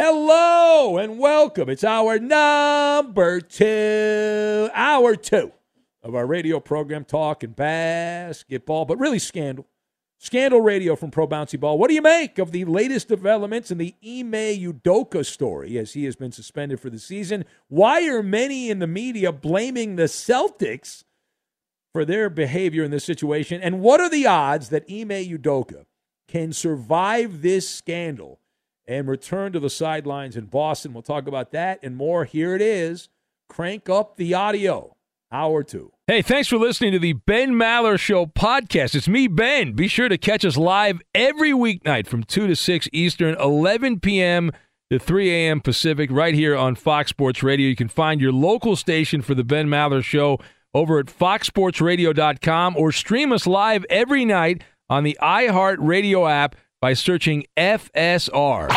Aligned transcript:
Hello 0.00 0.96
and 0.96 1.18
welcome. 1.18 1.68
It's 1.68 1.82
hour 1.82 2.20
number 2.20 3.40
two, 3.40 4.70
hour 4.72 5.16
two 5.16 5.50
of 6.04 6.14
our 6.14 6.24
radio 6.24 6.60
program 6.60 7.04
talking 7.04 7.50
basketball, 7.50 8.84
but 8.84 9.00
really 9.00 9.18
scandal. 9.18 9.66
Scandal 10.18 10.60
radio 10.60 10.94
from 10.94 11.10
Pro 11.10 11.26
Bouncy 11.26 11.58
Ball. 11.58 11.76
What 11.76 11.88
do 11.88 11.94
you 11.94 12.02
make 12.02 12.38
of 12.38 12.52
the 12.52 12.64
latest 12.64 13.08
developments 13.08 13.72
in 13.72 13.78
the 13.78 13.92
Ime 14.00 14.60
Udoka 14.60 15.26
story 15.26 15.76
as 15.76 15.94
he 15.94 16.04
has 16.04 16.14
been 16.14 16.30
suspended 16.30 16.78
for 16.78 16.90
the 16.90 17.00
season? 17.00 17.44
Why 17.66 18.06
are 18.06 18.22
many 18.22 18.70
in 18.70 18.78
the 18.78 18.86
media 18.86 19.32
blaming 19.32 19.96
the 19.96 20.04
Celtics 20.04 21.02
for 21.92 22.04
their 22.04 22.30
behavior 22.30 22.84
in 22.84 22.92
this 22.92 23.04
situation? 23.04 23.60
And 23.60 23.80
what 23.80 24.00
are 24.00 24.08
the 24.08 24.28
odds 24.28 24.68
that 24.68 24.84
Ime 24.88 25.08
Udoka 25.08 25.86
can 26.28 26.52
survive 26.52 27.42
this 27.42 27.68
scandal 27.68 28.38
and 28.88 29.06
return 29.06 29.52
to 29.52 29.60
the 29.60 29.70
sidelines 29.70 30.36
in 30.36 30.46
Boston? 30.46 30.92
We'll 30.92 31.02
talk 31.02 31.28
about 31.28 31.52
that 31.52 31.78
and 31.82 31.96
more. 31.96 32.24
Here 32.24 32.54
it 32.54 32.62
is. 32.62 33.08
Crank 33.48 33.88
up 33.88 34.16
the 34.16 34.34
audio. 34.34 34.96
Hour 35.30 35.62
two. 35.62 35.92
Hey, 36.06 36.22
thanks 36.22 36.48
for 36.48 36.56
listening 36.56 36.92
to 36.92 36.98
the 36.98 37.12
Ben 37.12 37.52
Maller 37.52 37.98
Show 38.00 38.24
podcast. 38.24 38.94
It's 38.94 39.08
me, 39.08 39.28
Ben. 39.28 39.72
Be 39.72 39.86
sure 39.86 40.08
to 40.08 40.16
catch 40.16 40.42
us 40.42 40.56
live 40.56 41.02
every 41.14 41.52
weeknight 41.52 42.06
from 42.06 42.24
2 42.24 42.46
to 42.46 42.56
6 42.56 42.88
Eastern, 42.94 43.36
11 43.38 44.00
p.m. 44.00 44.50
to 44.90 44.98
3 44.98 45.30
a.m. 45.30 45.60
Pacific, 45.60 46.10
right 46.10 46.34
here 46.34 46.56
on 46.56 46.76
Fox 46.76 47.10
Sports 47.10 47.42
Radio. 47.42 47.68
You 47.68 47.76
can 47.76 47.88
find 47.88 48.22
your 48.22 48.32
local 48.32 48.74
station 48.74 49.20
for 49.20 49.34
the 49.34 49.44
Ben 49.44 49.68
Maller 49.68 50.02
Show 50.02 50.38
over 50.72 50.98
at 50.98 51.06
foxsportsradio.com 51.06 52.76
or 52.78 52.90
stream 52.90 53.30
us 53.30 53.46
live 53.46 53.84
every 53.90 54.24
night 54.24 54.64
on 54.88 55.04
the 55.04 55.18
iHeartRadio 55.20 56.30
app 56.30 56.56
by 56.80 56.92
searching 56.92 57.44
FSR. 57.56 58.68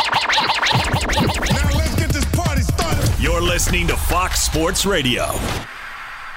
You're 3.20 3.40
listening 3.40 3.86
to 3.86 3.96
Fox 3.96 4.42
Sports 4.42 4.84
Radio. 4.84 5.26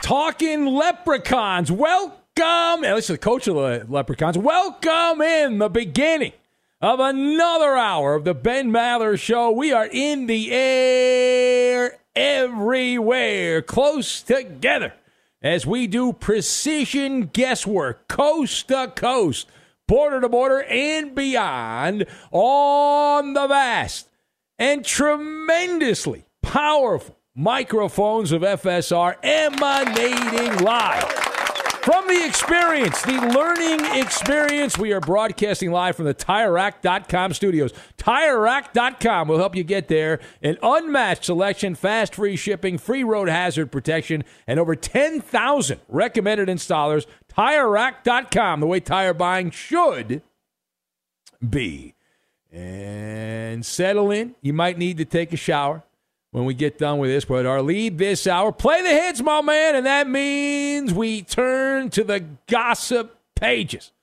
Talking 0.03 0.67
leprechauns. 0.67 1.71
Welcome. 1.71 2.83
At 2.83 2.93
least 2.95 3.07
the 3.07 3.17
coach 3.17 3.47
of 3.47 3.55
the 3.55 3.85
leprechauns. 3.89 4.37
Welcome 4.37 5.21
in 5.21 5.57
the 5.57 5.69
beginning 5.69 6.33
of 6.81 6.99
another 6.99 7.75
hour 7.75 8.13
of 8.13 8.25
the 8.25 8.35
Ben 8.35 8.69
Maller 8.69 9.17
Show. 9.19 9.49
We 9.49 9.73
are 9.73 9.87
in 9.91 10.27
the 10.27 10.51
air 10.51 11.97
everywhere, 12.15 13.63
close 13.63 14.21
together, 14.21 14.93
as 15.41 15.65
we 15.65 15.87
do 15.87 16.13
precision 16.13 17.25
guesswork, 17.33 18.07
coast 18.07 18.67
to 18.67 18.93
coast, 18.95 19.47
border 19.87 20.21
to 20.21 20.29
border, 20.29 20.63
and 20.63 21.15
beyond 21.15 22.05
on 22.31 23.33
the 23.33 23.47
vast 23.47 24.09
and 24.57 24.85
tremendously 24.85 26.25
powerful 26.41 27.17
microphones 27.35 28.31
of 28.31 28.41
FSR 28.41 29.15
emanating 29.23 30.63
live. 30.63 31.34
From 31.85 32.07
the 32.07 32.25
experience, 32.25 32.99
the 33.03 33.13
learning 33.13 33.79
experience, 34.01 34.75
we 34.75 34.91
are 34.91 34.99
broadcasting 34.99 35.69
live 35.71 35.95
from 35.95 36.05
the 36.05 36.15
TireRack.com 36.15 37.33
studios. 37.33 37.73
TireRack.com 37.99 39.27
will 39.27 39.37
help 39.37 39.55
you 39.55 39.63
get 39.63 39.87
there. 39.87 40.19
An 40.41 40.57
unmatched 40.63 41.25
selection, 41.25 41.75
fast 41.75 42.15
free 42.15 42.37
shipping, 42.37 42.79
free 42.79 43.03
road 43.03 43.29
hazard 43.29 43.71
protection, 43.71 44.23
and 44.47 44.59
over 44.59 44.75
10,000 44.75 45.79
recommended 45.87 46.47
installers. 46.47 47.05
TireRack.com, 47.31 48.61
the 48.61 48.65
way 48.65 48.79
tire 48.79 49.13
buying 49.13 49.51
should 49.51 50.23
be. 51.47 51.93
And 52.51 53.63
settle 53.63 54.09
in. 54.09 54.33
You 54.41 54.53
might 54.53 54.79
need 54.79 54.97
to 54.97 55.05
take 55.05 55.33
a 55.33 55.37
shower 55.37 55.83
when 56.35 56.43
we 56.43 56.53
get 56.53 56.77
done 56.77 56.97
with 56.97 57.09
this. 57.09 57.23
But 57.23 57.45
our 57.45 57.61
lead 57.61 57.97
this 57.97 58.27
hour, 58.27 58.51
play 58.51 58.81
the 58.81 58.89
hits, 58.89 59.21
my 59.21 59.39
man, 59.39 59.73
and 59.73 59.85
that 59.85 60.05
means 60.09 60.93
we 60.93 61.21
turn 61.21 61.89
to 61.91 62.03
the 62.03 62.25
gossip 62.47 63.17
pages. 63.35 63.93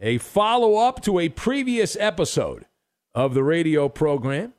a 0.00 0.18
follow 0.18 0.76
up 0.76 1.02
to 1.02 1.18
a 1.18 1.28
previous 1.28 1.96
episode 1.98 2.66
of 3.16 3.34
the 3.34 3.42
radio 3.42 3.88
program. 3.88 4.52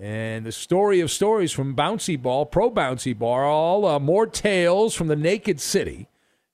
And 0.00 0.46
the 0.46 0.52
story 0.52 1.00
of 1.00 1.10
stories 1.10 1.50
from 1.50 1.74
Bouncy 1.74 2.20
Ball, 2.20 2.46
Pro 2.46 2.70
Bouncy 2.70 3.18
Ball, 3.18 3.84
uh, 3.84 3.98
more 3.98 4.28
tales 4.28 4.94
from 4.94 5.08
the 5.08 5.16
Naked 5.16 5.60
City. 5.60 6.06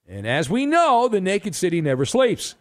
And 0.07 0.25
as 0.25 0.49
we 0.49 0.65
know, 0.65 1.07
the 1.07 1.21
Naked 1.21 1.53
City 1.53 1.81
never 1.81 2.05
sleeps. 2.05 2.55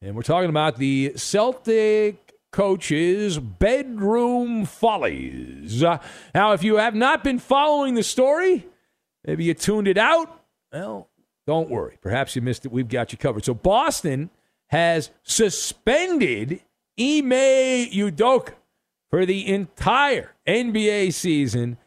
And 0.00 0.14
we're 0.14 0.22
talking 0.22 0.50
about 0.50 0.76
the 0.76 1.14
Celtic 1.16 2.25
coach's 2.52 3.38
bedroom 3.38 4.64
follies. 4.64 5.82
Uh, 5.82 5.98
now, 6.34 6.52
if 6.52 6.62
you 6.62 6.76
have 6.76 6.94
not 6.94 7.22
been 7.22 7.38
following 7.38 7.94
the 7.94 8.02
story, 8.02 8.66
maybe 9.26 9.44
you 9.44 9.54
tuned 9.54 9.88
it 9.88 9.98
out, 9.98 10.42
well, 10.72 11.08
don't 11.46 11.70
worry. 11.70 11.98
Perhaps 12.00 12.34
you 12.34 12.42
missed 12.42 12.64
it. 12.64 12.72
We've 12.72 12.88
got 12.88 13.12
you 13.12 13.18
covered. 13.18 13.44
So, 13.44 13.54
Boston 13.54 14.30
has 14.68 15.10
suspended 15.22 16.60
Ime 16.98 17.90
Udoka 17.90 18.54
for 19.10 19.24
the 19.24 19.46
entire 19.46 20.32
NBA 20.46 21.12
season 21.12 21.78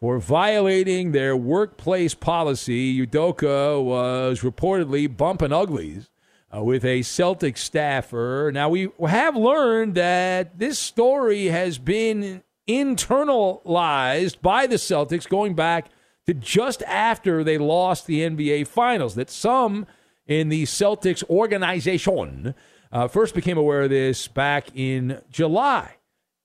for 0.00 0.18
violating 0.18 1.12
their 1.12 1.36
workplace 1.36 2.14
policy. 2.14 3.06
Udoka 3.06 3.82
was 3.82 4.40
reportedly 4.40 5.14
bumping 5.14 5.52
uglies 5.52 6.10
uh, 6.54 6.62
with 6.62 6.84
a 6.84 7.02
Celtic 7.02 7.56
staffer. 7.56 8.50
Now, 8.52 8.68
we 8.68 8.90
have 9.06 9.36
learned 9.36 9.94
that 9.94 10.58
this 10.58 10.78
story 10.78 11.46
has 11.46 11.78
been 11.78 12.42
internalized 12.68 14.40
by 14.40 14.66
the 14.66 14.76
Celtics 14.76 15.28
going 15.28 15.54
back 15.54 15.90
to 16.26 16.34
just 16.34 16.82
after 16.84 17.44
they 17.44 17.58
lost 17.58 18.06
the 18.06 18.20
NBA 18.20 18.66
Finals, 18.66 19.14
that 19.14 19.30
some 19.30 19.86
in 20.26 20.48
the 20.48 20.64
Celtics 20.64 21.22
organization 21.28 22.54
uh, 22.90 23.08
first 23.08 23.34
became 23.34 23.58
aware 23.58 23.82
of 23.82 23.90
this 23.90 24.28
back 24.28 24.68
in 24.74 25.20
July. 25.30 25.96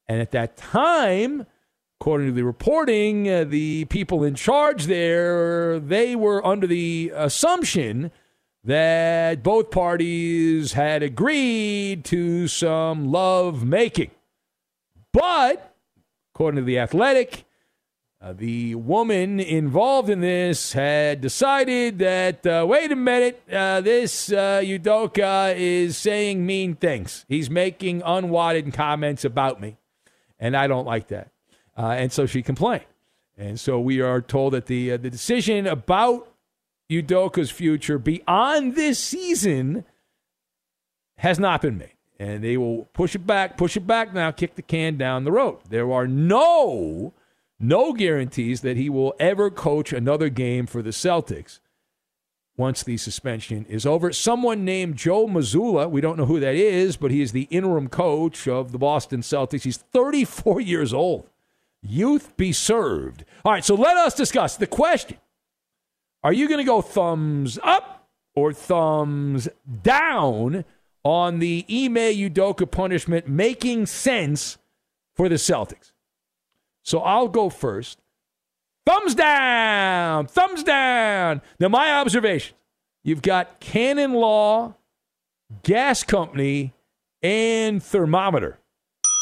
And 0.07 0.19
at 0.19 0.31
that 0.31 0.57
time, 0.57 1.45
according 2.01 2.27
to 2.27 2.33
the 2.33 2.44
reporting, 2.44 3.29
uh, 3.29 3.44
the 3.45 3.85
people 3.85 4.23
in 4.23 4.35
charge 4.35 4.85
there, 4.85 5.79
they 5.79 6.15
were 6.15 6.45
under 6.45 6.67
the 6.67 7.13
assumption 7.15 8.11
that 8.63 9.41
both 9.41 9.71
parties 9.71 10.73
had 10.73 11.01
agreed 11.01 12.03
to 12.06 12.47
some 12.47 13.11
love 13.11 13.63
making. 13.63 14.11
But, 15.11 15.75
according 16.33 16.57
to 16.57 16.65
The 16.65 16.79
Athletic, 16.79 17.45
uh, 18.21 18.33
the 18.33 18.75
woman 18.75 19.39
involved 19.39 20.09
in 20.09 20.19
this 20.19 20.73
had 20.73 21.21
decided 21.21 22.00
that, 22.00 22.45
uh, 22.45 22.65
wait 22.67 22.91
a 22.91 22.95
minute, 22.95 23.41
uh, 23.50 23.79
this 23.79 24.29
uh, 24.31 24.59
Udoka 24.61 25.56
is 25.56 25.95
saying 25.97 26.45
mean 26.45 26.75
things. 26.75 27.25
He's 27.29 27.50
making 27.50 28.01
unwanted 28.06 28.73
comments 28.73 29.23
about 29.23 29.61
me, 29.61 29.77
and 30.38 30.57
I 30.57 30.67
don't 30.67 30.85
like 30.85 31.07
that. 31.07 31.31
Uh, 31.77 31.91
and 31.91 32.11
so 32.11 32.25
she 32.25 32.41
complained. 32.41 32.83
And 33.38 33.57
so 33.57 33.79
we 33.79 34.01
are 34.01 34.19
told 34.19 34.51
that 34.51 34.65
the, 34.65 34.91
uh, 34.91 34.97
the 34.97 35.09
decision 35.09 35.65
about 35.65 36.27
Udoka's 36.89 37.51
future 37.51 38.00
beyond 38.00 38.75
this 38.75 39.00
season 39.00 39.86
has 41.18 41.39
not 41.39 41.62
been 41.62 41.77
made. 41.77 41.94
And 42.19 42.44
they 42.44 42.57
will 42.57 42.86
push 42.94 43.15
it 43.15 43.25
back, 43.25 43.57
push 43.57 43.77
it 43.77 43.88
back 43.88 44.13
now, 44.13 44.31
kick 44.31 44.56
the 44.56 44.62
can 44.62 44.97
down 44.97 45.24
the 45.24 45.31
road. 45.31 45.59
There 45.69 45.91
are 45.91 46.07
no 46.07 47.13
no 47.59 47.94
guarantees 47.94 48.62
that 48.62 48.77
he 48.77 48.89
will 48.89 49.13
ever 49.19 49.50
coach 49.50 49.91
another 49.91 50.30
game 50.30 50.65
for 50.65 50.81
the 50.81 50.91
Celtics 50.91 51.59
once 52.56 52.83
the 52.83 52.97
suspension 52.97 53.65
is 53.69 53.85
over. 53.85 54.12
Someone 54.13 54.65
named 54.65 54.95
Joe 54.95 55.27
Mazzulla, 55.27 55.89
we 55.89 56.01
don't 56.01 56.18
know 56.18 56.25
who 56.25 56.39
that 56.39 56.56
is, 56.56 56.97
but 56.97 57.12
he 57.12 57.21
is 57.21 57.31
the 57.31 57.47
interim 57.50 57.88
coach 57.89 58.47
of 58.47 58.71
the 58.71 58.77
Boston 58.77 59.21
Celtics. 59.21 59.63
He's 59.63 59.77
34 59.77 60.62
years 60.62 60.94
old. 60.94 61.30
Youth 61.81 62.35
be 62.35 62.51
served. 62.51 63.24
All 63.45 63.53
right, 63.53 63.63
so 63.63 63.75
let 63.75 63.95
us 63.95 64.13
discuss 64.13 64.57
the 64.57 64.68
question 64.68 65.18
Are 66.24 66.33
you 66.33 66.48
going 66.48 66.60
to 66.60 66.66
go 66.66 66.81
thumbs 66.81 67.57
up 67.63 68.10
or 68.36 68.51
thumbs 68.54 69.48
down 69.83 70.66
on 71.04 71.39
the 71.39 71.66
Ime 71.69 71.95
Udoka 71.95 72.69
punishment 72.69 73.27
making 73.27 73.86
sense 73.86 74.57
for 75.16 75.30
the 75.30 75.36
Celtics? 75.36 75.92
So 76.83 77.00
I'll 77.00 77.27
go 77.27 77.50
first. 77.50 78.00
Thumbs 78.86 79.13
down, 79.13 80.27
thumbs 80.27 80.63
down. 80.63 81.42
Now, 81.60 81.69
my 81.69 81.94
observation 81.94 82.56
you've 83.04 83.21
got 83.21 83.60
Canon 83.60 84.13
Law, 84.13 84.75
Gas 85.63 86.04
Company, 86.04 86.74
and 87.21 87.81
Thermometer. 87.83 88.57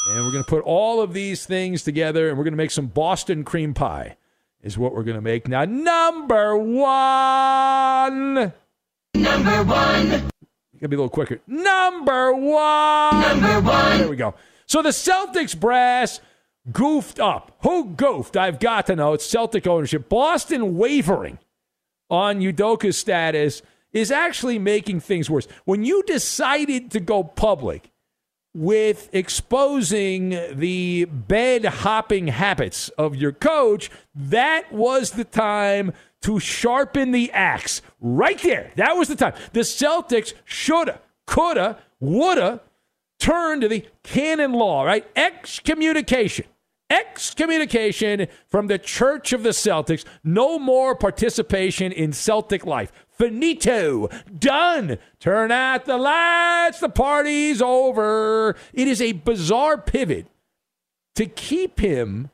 And 0.09 0.25
we're 0.25 0.31
going 0.31 0.43
to 0.43 0.49
put 0.49 0.63
all 0.63 1.01
of 1.01 1.13
these 1.13 1.45
things 1.45 1.83
together 1.83 2.29
and 2.29 2.37
we're 2.37 2.45
going 2.45 2.53
to 2.53 2.57
make 2.57 2.71
some 2.71 2.87
Boston 2.87 3.43
cream 3.43 3.73
pie, 3.73 4.15
is 4.67 4.77
what 4.77 4.93
we're 4.93 5.03
going 5.03 5.15
to 5.15 5.21
make. 5.21 5.47
Now, 5.47 5.63
number 5.63 6.57
one. 6.57 8.33
Number 9.15 9.63
one. 9.63 10.09
Gotta 10.09 10.89
be 10.89 10.95
a 10.95 10.99
little 10.99 11.09
quicker. 11.09 11.39
Number 11.47 12.33
one. 12.33 13.21
Number 13.21 13.61
one. 13.61 13.97
There 13.97 14.09
we 14.09 14.17
go. 14.17 14.35
So 14.65 14.81
the 14.81 14.89
Celtics 14.89 15.57
brass 15.57 16.19
goofed 16.71 17.19
up. 17.19 17.57
Who 17.63 17.85
goofed? 17.95 18.35
I've 18.35 18.59
got 18.59 18.85
to 18.87 18.95
know. 18.95 19.13
It's 19.13 19.25
Celtic 19.25 19.65
ownership. 19.65 20.09
Boston 20.09 20.77
wavering 20.77 21.39
on 22.09 22.41
Udoka's 22.41 22.97
status 22.97 23.61
is 23.93 24.11
actually 24.11 24.59
making 24.59 24.99
things 24.99 25.29
worse. 25.29 25.47
When 25.63 25.85
you 25.85 26.03
decided 26.03 26.91
to 26.91 26.99
go 26.99 27.23
public 27.23 27.89
with 28.57 29.07
exposing 29.13 30.29
the 30.51 31.05
bed 31.05 31.63
hopping 31.63 32.27
habits 32.27 32.89
of 32.89 33.15
your 33.15 33.31
coach, 33.31 33.91
that 34.15 34.73
was 34.73 35.11
the 35.11 35.23
time 35.23 35.93
to 36.23 36.39
sharpen 36.39 37.11
the 37.11 37.31
axe. 37.33 37.83
Right 38.01 38.41
there. 38.41 38.71
That 38.75 38.93
was 38.93 39.09
the 39.09 39.15
time. 39.15 39.33
The 39.53 39.59
Celtics 39.59 40.33
shoulda, 40.43 40.99
coulda, 41.27 41.77
woulda 41.99 42.61
turned 43.19 43.61
to 43.61 43.67
the 43.67 43.85
canon 44.01 44.53
law, 44.53 44.83
right? 44.83 45.07
Excommunication 45.15 46.45
excommunication 46.89 48.27
from 48.47 48.67
the 48.67 48.77
Church 48.77 49.33
of 49.33 49.43
the 49.43 49.49
Celtics. 49.49 50.05
No 50.23 50.57
more 50.57 50.95
participation 50.95 51.91
in 51.91 52.13
Celtic 52.13 52.65
life. 52.65 52.91
Finito. 53.17 54.09
Done. 54.37 54.97
Turn 55.19 55.51
out 55.51 55.85
the 55.85 55.97
lights. 55.97 56.79
The 56.79 56.89
party's 56.89 57.61
over. 57.61 58.55
It 58.73 58.87
is 58.87 59.01
a 59.01 59.13
bizarre 59.13 59.77
pivot 59.77 60.27
to 61.15 61.25
keep 61.25 61.79
him 61.79 62.29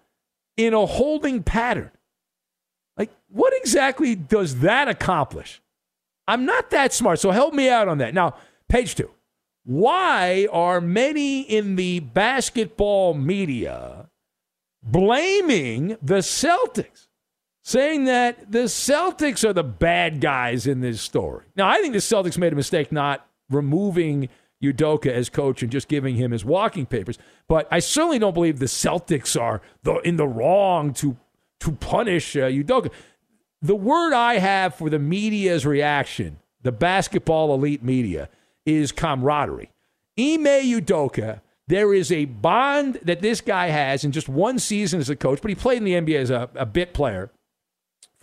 in 0.57 0.73
a 0.73 0.85
holding 0.85 1.41
pattern. 1.43 1.91
Like, 2.97 3.11
what 3.29 3.53
exactly 3.55 4.15
does 4.15 4.59
that 4.59 4.87
accomplish? 4.87 5.61
I'm 6.27 6.45
not 6.45 6.69
that 6.69 6.93
smart, 6.93 7.19
so 7.19 7.31
help 7.31 7.53
me 7.53 7.69
out 7.69 7.87
on 7.87 7.97
that. 7.97 8.13
Now, 8.13 8.35
page 8.69 8.95
two. 8.95 9.09
Why 9.65 10.47
are 10.51 10.81
many 10.81 11.41
in 11.41 11.75
the 11.77 12.01
basketball 12.01 13.13
media 13.13 14.09
blaming 14.81 15.97
the 16.01 16.19
Celtics, 16.19 17.02
saying 17.63 18.05
that 18.05 18.51
the 18.51 18.65
Celtics 18.65 19.47
are 19.47 19.53
the 19.53 19.63
bad 19.63 20.21
guys 20.21 20.67
in 20.67 20.81
this 20.81 21.01
story. 21.01 21.45
Now, 21.55 21.67
I 21.67 21.77
think 21.79 21.93
the 21.93 21.99
Celtics 21.99 22.37
made 22.37 22.53
a 22.53 22.55
mistake 22.55 22.91
not 22.91 23.25
removing 23.49 24.29
Udoka 24.61 25.07
as 25.07 25.29
coach 25.29 25.63
and 25.63 25.71
just 25.71 25.87
giving 25.87 26.15
him 26.15 26.31
his 26.31 26.45
walking 26.45 26.85
papers, 26.85 27.17
but 27.47 27.67
I 27.71 27.79
certainly 27.79 28.19
don't 28.19 28.33
believe 28.33 28.59
the 28.59 28.65
Celtics 28.65 29.39
are 29.39 29.61
the, 29.83 29.95
in 29.99 30.17
the 30.17 30.27
wrong 30.27 30.93
to 30.95 31.17
to 31.61 31.71
punish 31.71 32.35
uh, 32.35 32.41
Udoka. 32.41 32.91
The 33.61 33.75
word 33.75 34.13
I 34.13 34.39
have 34.39 34.75
for 34.75 34.89
the 34.89 34.99
media's 34.99 35.65
reaction, 35.65 36.39
the 36.61 36.73
basketball 36.73 37.53
elite 37.53 37.81
media, 37.81 38.27
is 38.65 38.91
camaraderie. 38.91 39.71
Ime 40.19 40.43
Udoka 40.43 41.39
there 41.67 41.93
is 41.93 42.11
a 42.11 42.25
bond 42.25 42.99
that 43.03 43.21
this 43.21 43.39
guy 43.39 43.67
has 43.67 44.03
in 44.03 44.11
just 44.11 44.27
one 44.27 44.59
season 44.59 44.99
as 44.99 45.09
a 45.09 45.15
coach, 45.15 45.41
but 45.41 45.49
he 45.49 45.55
played 45.55 45.77
in 45.77 45.85
the 45.85 45.93
NBA 45.93 46.19
as 46.19 46.29
a, 46.29 46.49
a 46.55 46.65
bit 46.65 46.93
player 46.93 47.31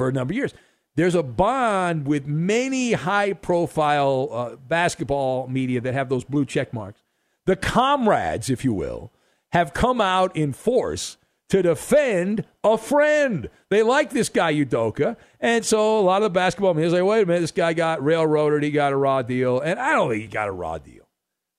for 0.00 0.08
a 0.08 0.12
number 0.14 0.32
of 0.32 0.36
years. 0.36 0.54
There's 0.94 1.14
a 1.14 1.22
bond 1.22 2.06
with 2.06 2.26
many 2.26 2.92
high 2.92 3.34
profile 3.34 4.30
uh, 4.32 4.56
basketball 4.56 5.46
media 5.46 5.78
that 5.82 5.92
have 5.92 6.08
those 6.08 6.24
blue 6.24 6.46
check 6.46 6.72
marks. 6.72 7.02
The 7.44 7.54
comrades, 7.54 8.48
if 8.48 8.64
you 8.64 8.72
will, 8.72 9.12
have 9.52 9.74
come 9.74 10.00
out 10.00 10.34
in 10.34 10.54
force 10.54 11.18
to 11.50 11.60
defend 11.60 12.46
a 12.64 12.78
friend. 12.78 13.50
They 13.68 13.82
like 13.82 14.08
this 14.08 14.30
guy, 14.30 14.54
Udoka. 14.54 15.16
And 15.38 15.66
so 15.66 15.98
a 15.98 16.00
lot 16.00 16.22
of 16.22 16.22
the 16.22 16.30
basketball 16.30 16.72
media 16.72 16.86
is 16.86 16.92
like, 16.94 17.04
wait 17.04 17.24
a 17.24 17.26
minute, 17.26 17.40
this 17.40 17.50
guy 17.50 17.74
got 17.74 18.02
railroaded. 18.02 18.62
He 18.62 18.70
got 18.70 18.94
a 18.94 18.96
raw 18.96 19.20
deal. 19.20 19.60
And 19.60 19.78
I 19.78 19.92
don't 19.92 20.08
think 20.08 20.22
he 20.22 20.28
got 20.28 20.48
a 20.48 20.52
raw 20.52 20.78
deal. 20.78 21.06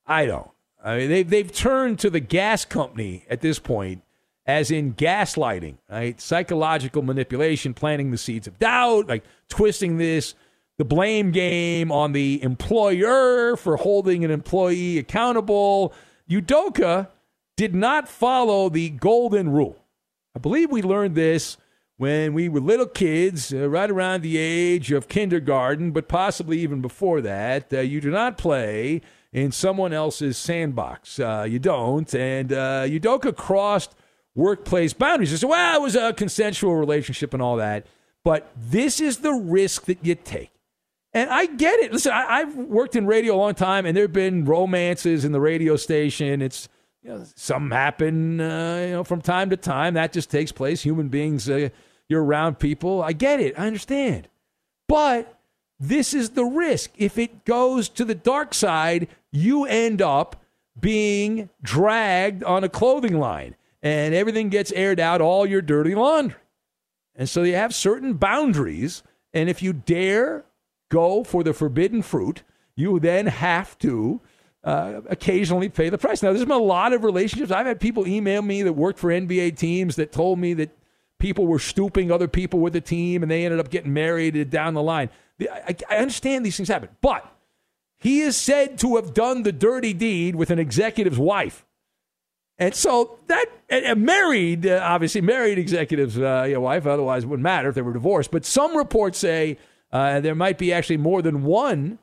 I 0.08 0.26
don't. 0.26 0.50
I 0.84 0.98
mean, 0.98 1.10
they've, 1.10 1.30
they've 1.30 1.52
turned 1.52 2.00
to 2.00 2.10
the 2.10 2.20
gas 2.20 2.66
company 2.66 3.24
at 3.30 3.42
this 3.42 3.60
point, 3.60 4.02
as 4.46 4.72
in 4.72 4.94
gaslighting, 4.96 5.78
right? 5.90 6.20
Psychological 6.20 7.02
manipulation, 7.02 7.74
planting 7.74 8.12
the 8.12 8.18
seeds 8.18 8.48
of 8.48 8.58
doubt, 8.60 9.08
like 9.08 9.24
twisting 9.50 9.98
this. 9.98 10.34
the 10.78 10.86
blame 10.86 11.32
game 11.32 11.92
on 11.92 12.12
the 12.12 12.42
employer 12.42 13.56
for 13.56 13.78
holding 13.78 14.26
an 14.26 14.32
employee 14.32 14.98
accountable. 14.98 15.94
Udoka 16.28 17.08
did 17.56 17.76
not 17.76 18.08
follow 18.10 18.68
the 18.68 18.90
golden 18.90 19.50
rule. 19.52 19.78
I 20.36 20.40
believe 20.40 20.72
we 20.72 20.82
learned 20.82 21.14
this 21.14 21.58
when 21.98 22.34
we 22.34 22.50
were 22.50 22.62
little 22.62 22.88
kids, 22.88 23.54
uh, 23.54 23.70
right 23.70 23.92
around 23.92 24.22
the 24.24 24.38
age 24.38 24.92
of 24.92 25.08
kindergarten, 25.08 25.92
but 25.92 26.08
possibly 26.08 26.60
even 26.62 26.82
before 26.82 27.22
that. 27.22 27.72
Uh, 27.72 27.82
you 27.82 28.02
do 28.02 28.10
not 28.10 28.40
play 28.40 29.02
in 29.32 29.52
someone 29.52 29.94
else's 29.94 30.36
sandbox. 30.36 31.20
Uh, 31.20 31.46
you 31.48 31.60
don't. 31.60 32.12
And 32.16 32.52
uh, 32.52 32.86
Udoka 32.88 33.36
crossed 33.36 33.94
workplace 34.36 34.94
boundaries. 34.94 35.32
You 35.32 35.38
say, 35.38 35.48
well, 35.48 35.78
it 35.78 35.82
was 35.82 35.96
a 35.96 36.14
consensual 36.14 36.76
relationship 36.76 37.34
and 37.34 37.42
all 37.42 37.58
that. 37.58 37.86
But 38.24 38.52
this 38.56 39.00
is 39.00 39.18
the 39.18 39.34
risk 39.34 39.86
that 39.86 40.06
you 40.06 40.16
take. 40.16 40.52
And 41.14 41.30
I 41.30 41.46
get 41.46 41.80
it. 41.80 41.92
Listen, 41.92 42.14
I, 42.14 42.40
have 42.40 42.56
worked 42.56 42.96
in 42.96 43.06
radio 43.06 43.36
a 43.36 43.38
long 43.38 43.54
time, 43.54 43.86
and 43.86 43.98
there 43.98 44.06
have 44.06 44.14
been 44.14 44.46
romances 44.46 45.26
in 45.26 45.34
the 45.34 45.42
radio 45.42 45.76
station. 45.76 46.42
It's 46.42 46.70
you 47.04 47.10
know, 47.10 47.26
some 47.36 47.72
happen, 47.72 48.40
uh, 48.40 48.86
you 48.88 48.92
know, 48.94 49.04
from 49.04 49.22
time 49.22 49.50
to 49.50 49.58
time. 49.58 49.96
That 49.96 50.14
just 50.14 50.30
takes 50.30 50.54
place. 50.54 50.84
Human 50.84 51.10
beings 51.10 51.50
uh, 51.50 51.70
you're 52.08 52.24
around 52.24 52.60
people. 52.60 53.02
I 53.02 53.14
get 53.14 53.40
it. 53.42 53.60
I 53.60 53.68
understand. 53.68 54.30
But 54.88 55.38
this 55.80 56.14
is 56.14 56.32
the 56.32 56.46
risk. 56.46 56.92
If 56.98 57.18
it 57.18 57.44
goes 57.44 57.90
to 57.90 58.06
the 58.06 58.16
dark 58.16 58.54
side, 58.54 59.08
you 59.32 59.66
end 59.66 60.02
up 60.02 60.42
being 60.80 61.50
dragged 61.62 62.44
on 62.44 62.64
a 62.64 62.70
clothing 62.70 63.20
line 63.20 63.56
and 63.82 64.14
everything 64.14 64.50
gets 64.50 64.72
aired 64.72 65.00
out, 65.00 65.22
all 65.22 65.46
your 65.46 65.62
dirty 65.62 65.96
laundry. 65.96 66.38
And 67.16 67.30
so 67.30 67.44
you 67.44 67.56
have 67.56 67.74
certain 67.74 68.14
boundaries. 68.14 69.04
And 69.34 69.50
if 69.50 69.62
you 69.62 69.74
dare 69.74 70.46
go 70.90 71.24
for 71.24 71.44
the 71.44 71.54
forbidden 71.54 72.02
fruit, 72.02 72.44
you 72.76 73.00
then 73.00 73.28
have 73.28 73.78
to 73.80 74.22
uh, 74.64 75.02
occasionally 75.10 75.70
pay 75.70 75.90
the 75.90 75.98
price. 75.98 76.22
Now, 76.22 76.30
there's 76.30 76.46
been 76.46 76.52
a 76.52 76.58
lot 76.58 76.94
of 76.94 77.04
relationships. 77.04 77.52
I've 77.52 77.66
had 77.66 77.80
people 77.80 78.08
email 78.08 78.42
me 78.42 78.62
that 78.64 78.74
worked 78.74 79.00
for 79.00 79.10
NBA 79.10 79.58
teams 79.58 79.96
that 79.96 80.12
told 80.12 80.40
me 80.40 80.54
that 80.56 80.70
people 81.20 81.48
were 81.48 81.60
stooping 81.60 82.12
other 82.12 82.28
people 82.28 82.60
with 82.60 82.74
the 82.74 82.82
team 82.82 83.24
and 83.24 83.32
they 83.32 83.46
ended 83.46 83.60
up 83.60 83.70
getting 83.70 83.94
married 83.94 84.50
down 84.50 84.74
the 84.74 84.84
line. 84.84 85.10
I, 85.40 85.76
I 85.90 85.98
understand 85.98 86.46
these 86.46 86.58
things 86.58 86.70
happen, 86.70 86.90
but 87.02 87.26
he 87.98 88.22
is 88.22 88.36
said 88.38 88.78
to 88.80 88.96
have 88.96 89.14
done 89.14 89.44
the 89.44 89.52
dirty 89.52 89.94
deed 89.94 90.36
with 90.36 90.50
an 90.50 90.60
executive's 90.60 91.20
wife. 91.20 91.66
And 92.62 92.76
so 92.76 93.18
that 93.26 93.48
and 93.70 94.06
married, 94.06 94.68
uh, 94.68 94.82
obviously 94.84 95.20
married 95.20 95.58
executive's 95.58 96.20
uh, 96.20 96.46
wife, 96.58 96.86
otherwise 96.86 97.26
wouldn't 97.26 97.42
matter 97.42 97.70
if 97.70 97.76
they 97.76 97.82
were 97.82 97.92
divorced. 97.92 98.30
But 98.30 98.46
some 98.46 98.78
reports 98.78 99.18
say 99.18 99.58
uh, 99.92 100.20
there 100.20 100.36
might 100.36 100.60
be 100.60 100.72
actually 100.72 100.98
more 100.98 101.24
than 101.24 101.44
one 101.44 101.98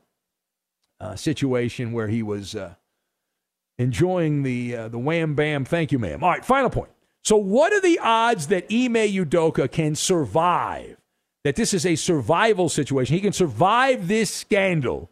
uh, 1.01 1.15
situation 1.15 1.93
where 1.93 2.09
he 2.09 2.25
was 2.25 2.57
uh, 2.57 2.75
enjoying 3.79 4.43
the 4.43 4.75
uh, 4.75 4.89
the 4.89 4.99
wham 4.99 5.37
bam, 5.37 5.65
thank 5.65 5.93
you, 5.93 5.99
ma'am. 6.01 6.25
All 6.25 6.31
right, 6.31 6.45
final 6.45 6.71
point. 6.71 6.91
So, 7.23 7.37
what 7.37 7.73
are 7.73 7.81
the 7.81 8.01
odds 8.01 8.49
that 8.49 8.65
Ime 8.65 8.95
Udoka 8.95 9.71
can 9.71 9.95
survive? 9.95 10.97
That 11.45 11.55
this 11.55 11.73
is 11.73 11.87
a 11.87 11.95
survival 11.95 12.69
situation. 12.69 13.15
He 13.15 13.21
can 13.21 13.33
survive 13.33 14.09
this 14.09 14.29
scandal 14.29 15.09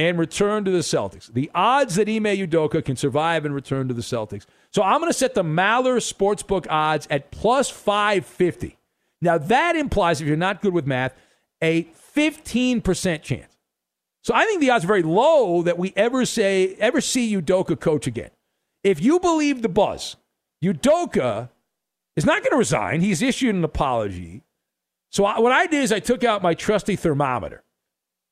and 0.00 0.18
return 0.18 0.64
to 0.64 0.70
the 0.70 0.78
Celtics. 0.78 1.30
The 1.30 1.50
odds 1.54 1.96
that 1.96 2.08
Ime 2.08 2.24
Udoka 2.24 2.82
can 2.82 2.96
survive 2.96 3.44
and 3.44 3.54
return 3.54 3.86
to 3.88 3.94
the 3.94 4.00
Celtics. 4.00 4.46
So, 4.72 4.82
I'm 4.82 4.98
going 5.00 5.12
to 5.12 5.18
set 5.18 5.34
the 5.34 5.42
Maller 5.42 5.98
Sportsbook 6.00 6.66
odds 6.70 7.06
at 7.10 7.30
plus 7.30 7.68
550. 7.68 8.78
Now, 9.20 9.36
that 9.36 9.76
implies, 9.76 10.22
if 10.22 10.26
you're 10.26 10.38
not 10.38 10.62
good 10.62 10.72
with 10.72 10.86
math, 10.86 11.14
a 11.62 11.84
15% 12.16 13.22
chance. 13.22 13.58
So, 14.24 14.32
I 14.34 14.46
think 14.46 14.62
the 14.62 14.70
odds 14.70 14.84
are 14.84 14.88
very 14.88 15.02
low 15.02 15.62
that 15.64 15.78
we 15.78 15.92
ever 15.96 16.24
say, 16.24 16.76
ever 16.76 17.02
see 17.02 17.36
Udoka 17.36 17.78
coach 17.78 18.06
again. 18.06 18.30
If 18.82 19.02
you 19.02 19.20
believe 19.20 19.60
the 19.60 19.68
buzz, 19.68 20.16
Udoka 20.64 21.50
is 22.16 22.24
not 22.24 22.42
going 22.42 22.52
to 22.52 22.56
resign. 22.56 23.02
He's 23.02 23.20
issued 23.20 23.54
an 23.54 23.64
apology. 23.64 24.44
So 25.10 25.26
I, 25.26 25.40
what 25.40 25.52
I 25.52 25.66
did 25.66 25.82
is 25.82 25.92
I 25.92 26.00
took 26.00 26.24
out 26.24 26.42
my 26.42 26.54
trusty 26.54 26.96
thermometer 26.96 27.62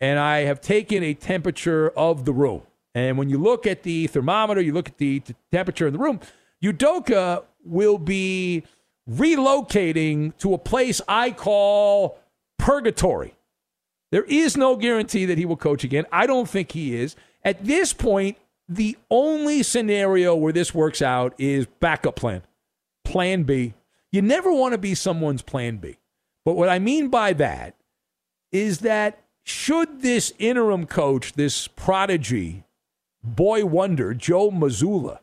and 0.01 0.19
I 0.19 0.41
have 0.41 0.61
taken 0.61 1.03
a 1.03 1.15
temperature 1.15 1.91
of 1.91 2.25
the 2.25 2.33
room. 2.33 2.63
And 2.95 3.19
when 3.19 3.29
you 3.29 3.39
look 3.39 3.67
at 3.67 3.83
the 3.83 4.07
thermometer, 4.07 4.61
you 4.61 4.73
look 4.73 4.89
at 4.89 4.99
the, 4.99 5.21
the 5.21 5.35
temperature 5.53 5.87
in 5.87 5.93
the 5.93 5.99
room, 5.99 6.21
Udoka 6.63 7.45
will 7.65 7.99
be 7.99 8.65
relocating 9.09 10.37
to 10.39 10.55
a 10.55 10.59
place 10.59 11.01
I 11.09 11.31
call 11.31 12.19
purgatory. 12.59 13.35
There 14.11 14.25
is 14.25 14.57
no 14.57 14.77
guarantee 14.77 15.27
that 15.27 15.39
he 15.39 15.45
will 15.45 15.57
coach 15.57 15.85
again. 15.85 16.07
I 16.11 16.27
don't 16.27 16.49
think 16.49 16.73
he 16.73 16.97
is. 16.97 17.15
At 17.45 17.65
this 17.65 17.93
point, 17.93 18.39
the 18.69 18.97
only 19.11 19.63
scenario 19.63 20.35
where 20.35 20.53
this 20.53 20.75
works 20.75 21.01
out 21.01 21.35
is 21.39 21.67
backup 21.81 22.17
plan, 22.17 22.43
plan 23.05 23.45
B. 23.45 23.75
You 24.11 24.23
never 24.23 24.53
want 24.53 24.73
to 24.73 24.79
be 24.79 24.95
someone's 24.95 25.43
plan 25.43 25.77
B. 25.77 25.97
But 26.45 26.55
what 26.55 26.69
I 26.69 26.79
mean 26.79 27.09
by 27.09 27.35
that 27.35 27.75
is 28.51 28.81
that 28.81 29.23
should 29.49 30.03
this 30.03 30.33
interim 30.39 30.87
coach, 30.87 31.33
this 31.33 31.69
prodigy, 31.69 32.65
boy 33.23 33.65
wonder, 33.65 34.15
Joe 34.15 34.51
Mazzulla, 34.51 35.21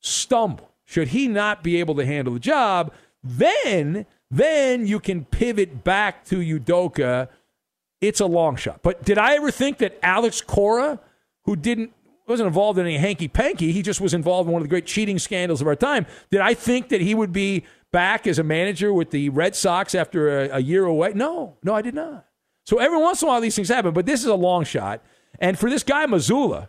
stumble, 0.00 0.72
should 0.84 1.08
he 1.08 1.28
not 1.28 1.62
be 1.62 1.78
able 1.78 1.94
to 1.96 2.04
handle 2.04 2.34
the 2.34 2.40
job, 2.40 2.92
then 3.22 4.06
then 4.30 4.86
you 4.86 5.00
can 5.00 5.24
pivot 5.24 5.84
back 5.84 6.24
to 6.26 6.38
Udoka. 6.38 7.28
It's 8.00 8.20
a 8.20 8.26
long 8.26 8.56
shot. 8.56 8.80
But 8.82 9.02
did 9.04 9.16
I 9.16 9.36
ever 9.36 9.50
think 9.50 9.78
that 9.78 9.98
Alex 10.02 10.42
Cora, 10.42 11.00
who 11.44 11.56
didn't 11.56 11.92
wasn't 12.26 12.46
involved 12.46 12.78
in 12.78 12.84
any 12.84 12.98
hanky 12.98 13.26
panky. 13.26 13.72
He 13.72 13.80
just 13.80 14.02
was 14.02 14.12
involved 14.12 14.48
in 14.48 14.52
one 14.52 14.60
of 14.60 14.64
the 14.64 14.68
great 14.68 14.84
cheating 14.84 15.18
scandals 15.18 15.62
of 15.62 15.66
our 15.66 15.76
time. 15.76 16.04
Did 16.30 16.40
I 16.40 16.52
think 16.52 16.90
that 16.90 17.00
he 17.00 17.14
would 17.14 17.32
be 17.32 17.64
back 17.90 18.26
as 18.26 18.38
a 18.38 18.42
manager 18.42 18.92
with 18.92 19.10
the 19.10 19.30
Red 19.30 19.56
Sox 19.56 19.94
after 19.94 20.42
a, 20.42 20.56
a 20.56 20.58
year 20.58 20.84
away? 20.84 21.12
No, 21.14 21.56
no, 21.62 21.74
I 21.74 21.80
did 21.80 21.94
not. 21.94 22.27
So 22.68 22.76
every 22.76 22.98
once 22.98 23.22
in 23.22 23.28
a 23.28 23.30
while 23.30 23.40
these 23.40 23.56
things 23.56 23.70
happen, 23.70 23.94
but 23.94 24.04
this 24.04 24.20
is 24.20 24.26
a 24.26 24.34
long 24.34 24.62
shot. 24.62 25.02
And 25.38 25.58
for 25.58 25.70
this 25.70 25.82
guy 25.82 26.04
Mazzulla, 26.04 26.68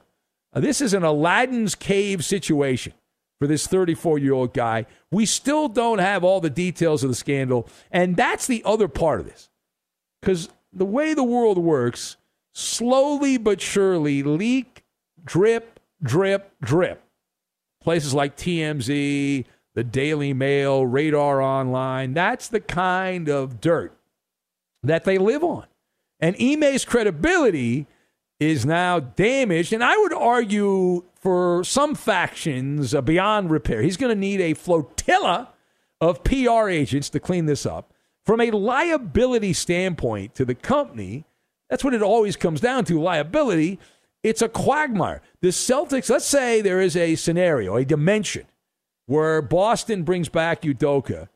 uh, 0.53 0.61
this 0.61 0.79
is 0.79 0.93
an 0.93 1.03
Aladdin's 1.03 1.75
cave 1.75 2.23
situation 2.23 2.93
for 3.37 3.47
this 3.47 3.67
34 3.67 4.17
year 4.17 4.31
old 4.31 4.53
guy. 4.53 4.85
We 5.11 5.25
still 5.25 5.67
don't 5.67 5.99
have 5.99 6.23
all 6.23 6.39
the 6.39 6.49
details 6.49 7.03
of 7.03 7.09
the 7.09 7.15
scandal. 7.15 7.67
And 7.91 8.15
that's 8.15 8.47
the 8.47 8.63
other 8.63 8.87
part 8.87 9.19
of 9.19 9.25
this. 9.25 9.49
Because 10.21 10.47
the 10.71 10.85
way 10.85 11.13
the 11.13 11.21
world 11.21 11.57
works, 11.57 12.15
slowly 12.53 13.35
but 13.35 13.59
surely, 13.59 14.23
leak 14.23 14.85
drip, 15.25 15.81
drip, 16.01 16.53
drip. 16.61 17.03
Places 17.83 18.13
like 18.13 18.37
TMZ, 18.37 19.43
the 19.75 19.83
Daily 19.83 20.31
Mail, 20.31 20.85
Radar 20.85 21.41
Online, 21.41 22.13
that's 22.13 22.47
the 22.47 22.61
kind 22.61 23.27
of 23.27 23.59
dirt 23.59 23.91
that 24.81 25.03
they 25.03 25.17
live 25.17 25.43
on. 25.43 25.65
And 26.19 26.35
Ime's 26.39 26.85
credibility 26.85 27.87
is 28.39 28.65
now 28.65 28.99
damaged. 28.99 29.73
And 29.73 29.83
I 29.83 29.97
would 29.97 30.13
argue 30.13 31.05
for 31.15 31.63
some 31.63 31.95
factions 31.95 32.93
uh, 32.93 33.01
beyond 33.01 33.51
repair. 33.51 33.81
He's 33.81 33.97
going 33.97 34.13
to 34.13 34.19
need 34.19 34.41
a 34.41 34.53
flotilla 34.53 35.49
of 36.01 36.23
PR 36.23 36.69
agents 36.69 37.09
to 37.09 37.19
clean 37.19 37.45
this 37.45 37.65
up. 37.65 37.93
From 38.25 38.41
a 38.41 38.51
liability 38.51 39.53
standpoint 39.53 40.35
to 40.35 40.45
the 40.45 40.55
company, 40.55 41.25
that's 41.69 41.83
what 41.83 41.93
it 41.93 42.01
always 42.01 42.35
comes 42.35 42.61
down 42.61 42.85
to 42.85 43.01
liability. 43.01 43.79
It's 44.23 44.41
a 44.41 44.49
quagmire. 44.49 45.21
The 45.41 45.49
Celtics, 45.49 46.09
let's 46.09 46.25
say 46.25 46.61
there 46.61 46.81
is 46.81 46.95
a 46.95 47.15
scenario, 47.15 47.75
a 47.75 47.85
dimension 47.85 48.45
where 49.05 49.41
Boston 49.41 50.03
brings 50.03 50.29
back 50.29 50.61
Udoka 50.61 51.29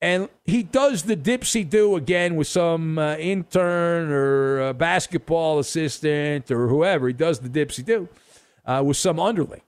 and 0.00 0.28
he 0.44 0.62
does 0.62 1.04
the 1.04 1.16
dipsy 1.16 1.68
do 1.68 1.96
again 1.96 2.36
with 2.36 2.46
some 2.46 2.98
uh, 2.98 3.16
intern 3.16 4.10
or 4.10 4.74
basketball 4.74 5.58
assistant 5.58 6.50
or 6.50 6.68
whoever. 6.68 7.06
He 7.06 7.14
does 7.14 7.40
the 7.40 7.48
dipsy 7.48 7.84
do 7.84 8.08
uh, 8.66 8.82
with 8.84 8.98
some 8.98 9.18
underling. 9.18 9.62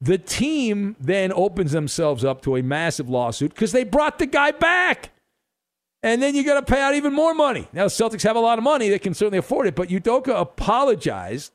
The 0.00 0.18
team 0.18 0.96
then 1.00 1.32
opens 1.32 1.72
themselves 1.72 2.24
up 2.24 2.42
to 2.42 2.56
a 2.56 2.62
massive 2.62 3.08
lawsuit 3.08 3.54
because 3.54 3.72
they 3.72 3.84
brought 3.84 4.18
the 4.18 4.26
guy 4.26 4.52
back. 4.52 5.10
And 6.02 6.22
then 6.22 6.36
you 6.36 6.44
got 6.44 6.64
to 6.64 6.72
pay 6.72 6.80
out 6.80 6.94
even 6.94 7.12
more 7.12 7.34
money. 7.34 7.66
Now, 7.72 7.84
the 7.84 7.90
Celtics 7.90 8.22
have 8.22 8.36
a 8.36 8.40
lot 8.40 8.58
of 8.58 8.64
money. 8.64 8.88
They 8.88 9.00
can 9.00 9.14
certainly 9.14 9.38
afford 9.38 9.66
it. 9.66 9.74
But 9.74 9.88
Udoka 9.88 10.40
apologized 10.40 11.52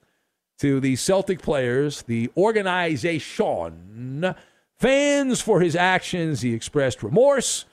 to 0.59 0.81
the 0.81 0.97
Celtic 0.97 1.41
players, 1.41 2.01
the 2.01 2.29
organization, 2.35 4.35
fans 4.77 5.39
for 5.39 5.61
his 5.61 5.77
actions. 5.77 6.41
He 6.41 6.53
expressed 6.53 7.03
remorse 7.03 7.63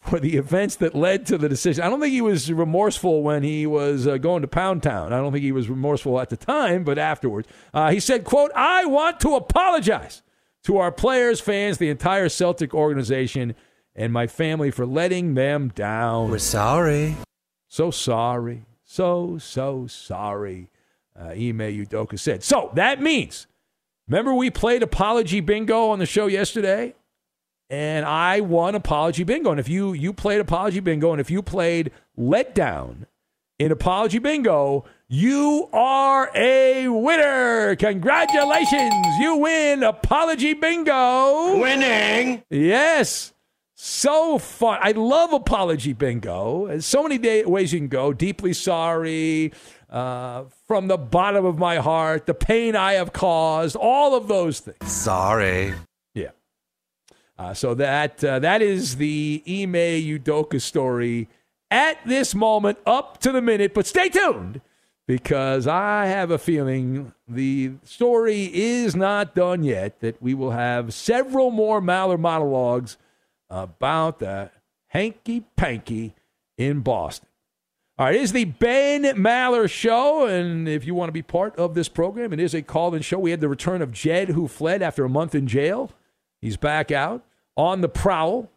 for 0.00 0.18
the 0.18 0.36
events 0.36 0.76
that 0.76 0.94
led 0.94 1.26
to 1.26 1.36
the 1.36 1.48
decision. 1.48 1.84
I 1.84 1.90
don't 1.90 2.00
think 2.00 2.12
he 2.12 2.22
was 2.22 2.50
remorseful 2.52 3.22
when 3.22 3.42
he 3.42 3.66
was 3.66 4.06
uh, 4.06 4.16
going 4.16 4.42
to 4.42 4.48
Pound 4.48 4.82
Town. 4.82 5.12
I 5.12 5.18
don't 5.18 5.32
think 5.32 5.44
he 5.44 5.52
was 5.52 5.68
remorseful 5.68 6.18
at 6.20 6.30
the 6.30 6.36
time, 6.36 6.84
but 6.84 6.98
afterwards. 6.98 7.48
Uh, 7.74 7.90
he 7.90 8.00
said, 8.00 8.24
quote, 8.24 8.50
I 8.54 8.86
want 8.86 9.20
to 9.20 9.34
apologize 9.34 10.22
to 10.64 10.78
our 10.78 10.90
players, 10.90 11.40
fans, 11.40 11.78
the 11.78 11.90
entire 11.90 12.28
Celtic 12.28 12.74
organization 12.74 13.54
and 13.94 14.12
my 14.12 14.26
family 14.26 14.70
for 14.70 14.86
letting 14.86 15.34
them 15.34 15.68
down. 15.74 16.30
We're 16.30 16.38
sorry. 16.38 17.16
So 17.68 17.90
sorry. 17.90 18.64
So, 18.84 19.38
so 19.38 19.86
sorry, 19.86 20.70
uh, 21.16 21.28
Ime 21.28 21.60
Udoka 21.60 22.18
said. 22.18 22.42
So 22.42 22.70
that 22.74 23.00
means, 23.00 23.46
remember 24.08 24.34
we 24.34 24.50
played 24.50 24.82
Apology 24.82 25.40
Bingo 25.40 25.90
on 25.90 26.00
the 26.00 26.06
show 26.06 26.26
yesterday? 26.26 26.94
And 27.70 28.04
I 28.04 28.40
won 28.40 28.74
Apology 28.74 29.22
Bingo. 29.22 29.52
And 29.52 29.60
if 29.60 29.68
you, 29.68 29.92
you 29.92 30.12
played 30.12 30.40
Apology 30.40 30.80
Bingo, 30.80 31.12
and 31.12 31.20
if 31.20 31.30
you 31.30 31.40
played 31.40 31.92
Letdown 32.18 33.06
in 33.60 33.70
Apology 33.70 34.18
Bingo, 34.18 34.84
you 35.08 35.68
are 35.72 36.30
a 36.34 36.88
winner. 36.88 37.76
Congratulations. 37.76 38.92
You 39.20 39.36
win 39.36 39.84
Apology 39.84 40.54
Bingo. 40.54 41.60
Winning. 41.60 42.42
Yes. 42.50 43.32
So 43.74 44.38
fun. 44.38 44.78
I 44.82 44.90
love 44.92 45.32
Apology 45.32 45.92
Bingo. 45.92 46.66
There's 46.66 46.84
so 46.86 47.02
many 47.04 47.18
day- 47.18 47.44
ways 47.44 47.72
you 47.72 47.78
can 47.78 47.88
go. 47.88 48.12
Deeply 48.12 48.52
sorry. 48.52 49.52
Uh, 49.88 50.44
from 50.68 50.88
the 50.88 50.98
bottom 50.98 51.44
of 51.44 51.58
my 51.58 51.76
heart, 51.76 52.26
the 52.26 52.34
pain 52.34 52.76
I 52.76 52.92
have 52.94 53.12
caused, 53.12 53.74
all 53.74 54.14
of 54.14 54.28
those 54.28 54.60
things. 54.60 54.92
Sorry. 54.92 55.74
Uh, 57.40 57.54
so 57.54 57.72
that 57.72 58.22
uh, 58.22 58.38
that 58.38 58.60
is 58.60 58.96
the 58.96 59.42
Ime 59.48 59.72
Udoka 59.72 60.60
story 60.60 61.26
at 61.70 61.96
this 62.06 62.34
moment, 62.34 62.76
up 62.84 63.16
to 63.20 63.32
the 63.32 63.40
minute. 63.40 63.72
But 63.72 63.86
stay 63.86 64.10
tuned 64.10 64.60
because 65.08 65.66
I 65.66 66.04
have 66.04 66.30
a 66.30 66.36
feeling 66.36 67.14
the 67.26 67.72
story 67.82 68.50
is 68.52 68.94
not 68.94 69.34
done 69.34 69.62
yet. 69.62 70.00
That 70.00 70.20
we 70.20 70.34
will 70.34 70.50
have 70.50 70.92
several 70.92 71.50
more 71.50 71.80
Maller 71.80 72.20
monologues 72.20 72.98
about 73.48 74.18
the 74.18 74.50
hanky 74.88 75.40
panky 75.56 76.14
in 76.58 76.80
Boston. 76.80 77.26
All 77.96 78.04
right, 78.04 78.16
it 78.16 78.20
is 78.20 78.32
the 78.32 78.44
Ben 78.44 79.04
Maller 79.16 79.68
Show, 79.70 80.26
and 80.26 80.68
if 80.68 80.84
you 80.84 80.94
want 80.94 81.08
to 81.08 81.12
be 81.12 81.22
part 81.22 81.56
of 81.56 81.72
this 81.72 81.88
program, 81.88 82.34
it 82.34 82.40
is 82.40 82.52
a 82.52 82.60
call-in 82.60 83.00
show. 83.00 83.18
We 83.18 83.30
had 83.30 83.40
the 83.40 83.48
return 83.48 83.80
of 83.80 83.92
Jed, 83.92 84.28
who 84.28 84.46
fled 84.46 84.82
after 84.82 85.06
a 85.06 85.08
month 85.08 85.34
in 85.34 85.46
jail. 85.46 85.90
He's 86.42 86.58
back 86.58 86.90
out 86.90 87.24
on 87.60 87.82
the 87.82 87.88
prowl 87.88 88.50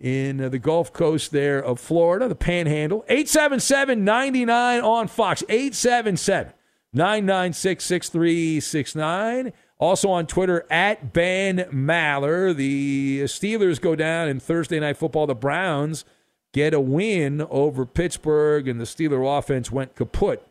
in 0.00 0.40
uh, 0.40 0.48
the 0.48 0.58
Gulf 0.58 0.92
Coast 0.92 1.32
there 1.32 1.62
of 1.62 1.78
Florida, 1.78 2.28
the 2.28 2.34
Panhandle. 2.34 3.04
877-99 3.10 4.82
on 4.82 5.06
Fox. 5.06 5.42
877 5.48 6.54
996 6.94 7.84
6369. 7.84 9.52
Also 9.78 10.10
on 10.10 10.26
Twitter 10.26 10.66
at 10.70 11.12
Ben 11.12 11.58
Maller. 11.72 12.56
The 12.56 13.22
Steelers 13.24 13.80
go 13.80 13.94
down 13.94 14.28
in 14.28 14.40
Thursday 14.40 14.80
Night 14.80 14.96
Football. 14.96 15.26
The 15.26 15.34
Browns 15.34 16.04
get 16.52 16.72
a 16.72 16.80
win 16.80 17.42
over 17.50 17.84
Pittsburgh, 17.84 18.66
and 18.66 18.80
the 18.80 18.86
Steeler 18.86 19.38
offense 19.38 19.70
went 19.70 19.94
kaput 19.94 20.42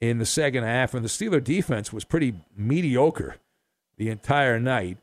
in 0.00 0.18
the 0.18 0.26
second 0.26 0.64
half, 0.64 0.94
and 0.94 1.04
the 1.04 1.08
Steeler 1.08 1.42
defense 1.42 1.92
was 1.92 2.04
pretty 2.04 2.34
mediocre 2.56 3.36
the 3.96 4.10
entire 4.10 4.60
night. 4.60 4.98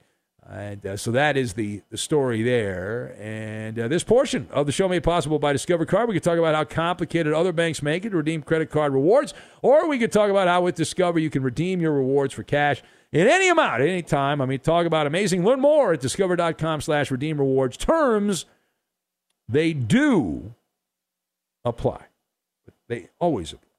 And 0.51 0.83
uh, 0.83 0.97
so 0.97 1.11
that 1.11 1.37
is 1.37 1.53
the, 1.53 1.83
the 1.91 1.97
story 1.97 2.41
there. 2.41 3.15
And 3.19 3.77
uh, 3.77 3.87
this 3.87 4.03
portion 4.03 4.47
of 4.51 4.65
the 4.65 4.71
show 4.71 4.89
made 4.89 5.03
possible 5.03 5.37
by 5.37 5.53
Discover 5.53 5.85
Card. 5.85 6.09
We 6.09 6.15
could 6.15 6.23
talk 6.23 6.39
about 6.39 6.55
how 6.55 6.63
complicated 6.63 7.33
other 7.33 7.53
banks 7.53 7.83
make 7.83 8.03
it 8.03 8.09
to 8.09 8.17
redeem 8.17 8.41
credit 8.41 8.71
card 8.71 8.93
rewards, 8.93 9.35
or 9.61 9.87
we 9.87 9.99
could 9.99 10.11
talk 10.11 10.31
about 10.31 10.47
how 10.47 10.61
with 10.61 10.73
Discover 10.73 11.19
you 11.19 11.29
can 11.29 11.43
redeem 11.43 11.81
your 11.81 11.93
rewards 11.93 12.33
for 12.33 12.41
cash 12.41 12.81
in 13.11 13.27
any 13.27 13.47
amount, 13.47 13.81
at 13.81 13.87
any 13.87 14.01
time. 14.01 14.41
I 14.41 14.47
mean, 14.47 14.59
talk 14.59 14.87
about 14.87 15.05
amazing. 15.05 15.45
Learn 15.45 15.59
more 15.59 15.93
at 15.93 15.99
discover.com 15.99 16.81
slash 16.81 17.11
redeem 17.11 17.37
rewards. 17.37 17.77
Terms, 17.77 18.45
they 19.47 19.73
do 19.73 20.55
apply. 21.63 22.05
They 22.87 23.09
always 23.19 23.53
apply. 23.53 23.69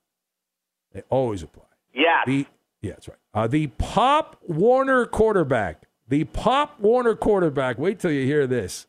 They 0.92 1.02
always 1.08 1.42
apply. 1.42 1.64
Yeah. 1.92 2.22
The, 2.26 2.46
yeah, 2.80 2.92
that's 2.92 3.08
right. 3.08 3.18
Uh, 3.34 3.48
the 3.48 3.66
Pop 3.66 4.40
Warner 4.46 5.04
quarterback. 5.04 5.86
The 6.10 6.24
Pop 6.24 6.80
Warner 6.80 7.14
quarterback. 7.14 7.78
Wait 7.78 8.00
till 8.00 8.10
you 8.10 8.26
hear 8.26 8.48
this. 8.48 8.88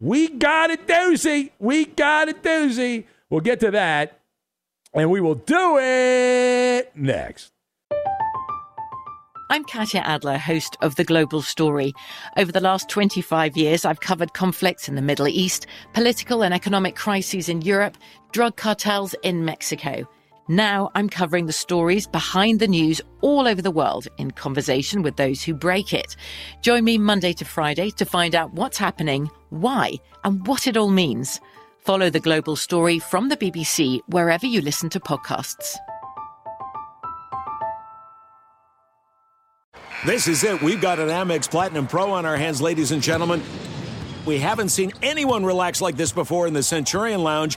We 0.00 0.26
got 0.26 0.72
a 0.72 0.76
doozy. 0.76 1.52
We 1.60 1.84
got 1.84 2.28
a 2.28 2.32
doozy. 2.32 3.04
We'll 3.30 3.42
get 3.42 3.60
to 3.60 3.70
that, 3.70 4.18
and 4.92 5.08
we 5.08 5.20
will 5.20 5.36
do 5.36 5.78
it 5.78 6.90
next. 6.96 7.52
I'm 9.50 9.62
Katya 9.62 10.00
Adler, 10.00 10.36
host 10.36 10.76
of 10.82 10.96
The 10.96 11.04
Global 11.04 11.42
Story. 11.42 11.92
Over 12.36 12.50
the 12.50 12.60
last 12.60 12.88
25 12.88 13.56
years, 13.56 13.84
I've 13.84 14.00
covered 14.00 14.34
conflicts 14.34 14.88
in 14.88 14.96
the 14.96 15.02
Middle 15.02 15.28
East, 15.28 15.68
political 15.94 16.42
and 16.42 16.52
economic 16.52 16.96
crises 16.96 17.48
in 17.48 17.62
Europe, 17.62 17.96
drug 18.32 18.56
cartels 18.56 19.14
in 19.22 19.44
Mexico. 19.44 20.08
Now 20.52 20.90
I'm 20.94 21.08
covering 21.08 21.46
the 21.46 21.52
stories 21.54 22.06
behind 22.06 22.60
the 22.60 22.68
news 22.68 23.00
all 23.22 23.48
over 23.48 23.62
the 23.62 23.70
world 23.70 24.06
in 24.18 24.32
conversation 24.32 25.00
with 25.00 25.16
those 25.16 25.42
who 25.42 25.54
break 25.54 25.94
it. 25.94 26.14
Join 26.60 26.84
me 26.84 26.98
Monday 26.98 27.32
to 27.32 27.46
Friday 27.46 27.88
to 27.92 28.04
find 28.04 28.34
out 28.34 28.52
what's 28.52 28.76
happening, 28.76 29.30
why, 29.48 29.94
and 30.24 30.46
what 30.46 30.66
it 30.66 30.76
all 30.76 30.90
means. 30.90 31.40
Follow 31.78 32.10
the 32.10 32.20
global 32.20 32.54
story 32.54 32.98
from 32.98 33.30
the 33.30 33.36
BBC 33.38 34.00
wherever 34.08 34.44
you 34.44 34.60
listen 34.60 34.90
to 34.90 35.00
podcasts. 35.00 35.74
This 40.04 40.28
is 40.28 40.44
it. 40.44 40.60
We've 40.60 40.82
got 40.82 40.98
an 40.98 41.08
Amex 41.08 41.50
Platinum 41.50 41.86
Pro 41.86 42.10
on 42.10 42.26
our 42.26 42.36
hands, 42.36 42.60
ladies 42.60 42.92
and 42.92 43.02
gentlemen. 43.02 43.42
We 44.26 44.38
haven't 44.38 44.68
seen 44.68 44.92
anyone 45.00 45.46
relax 45.46 45.80
like 45.80 45.96
this 45.96 46.12
before 46.12 46.46
in 46.46 46.52
the 46.52 46.62
Centurion 46.62 47.22
Lounge. 47.22 47.56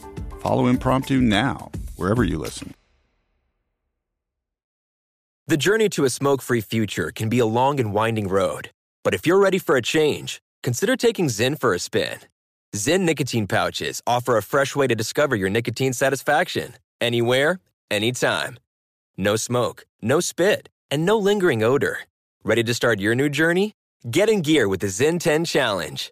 Follow 0.41 0.65
Impromptu 0.65 1.21
now, 1.21 1.69
wherever 1.97 2.23
you 2.23 2.39
listen. 2.39 2.73
The 5.45 5.55
journey 5.55 5.87
to 5.89 6.03
a 6.03 6.09
smoke 6.09 6.41
free 6.41 6.61
future 6.61 7.11
can 7.11 7.29
be 7.29 7.37
a 7.37 7.45
long 7.45 7.79
and 7.79 7.93
winding 7.93 8.27
road. 8.27 8.71
But 9.03 9.13
if 9.13 9.27
you're 9.27 9.37
ready 9.37 9.59
for 9.59 9.75
a 9.75 9.83
change, 9.83 10.41
consider 10.63 10.95
taking 10.95 11.27
Zyn 11.27 11.59
for 11.59 11.75
a 11.75 11.79
spin. 11.79 12.17
Zyn 12.75 13.01
nicotine 13.01 13.45
pouches 13.45 14.01
offer 14.07 14.35
a 14.35 14.41
fresh 14.41 14.75
way 14.75 14.87
to 14.87 14.95
discover 14.95 15.35
your 15.35 15.49
nicotine 15.49 15.93
satisfaction 15.93 16.73
anywhere, 16.99 17.59
anytime. 17.91 18.57
No 19.17 19.35
smoke, 19.35 19.85
no 20.01 20.21
spit, 20.21 20.69
and 20.89 21.05
no 21.05 21.19
lingering 21.19 21.61
odor. 21.61 21.99
Ready 22.43 22.63
to 22.63 22.73
start 22.73 22.99
your 22.99 23.13
new 23.13 23.29
journey? 23.29 23.75
Get 24.09 24.27
in 24.27 24.41
gear 24.41 24.67
with 24.67 24.79
the 24.79 24.87
Zyn 24.87 25.19
10 25.19 25.45
Challenge. 25.45 26.11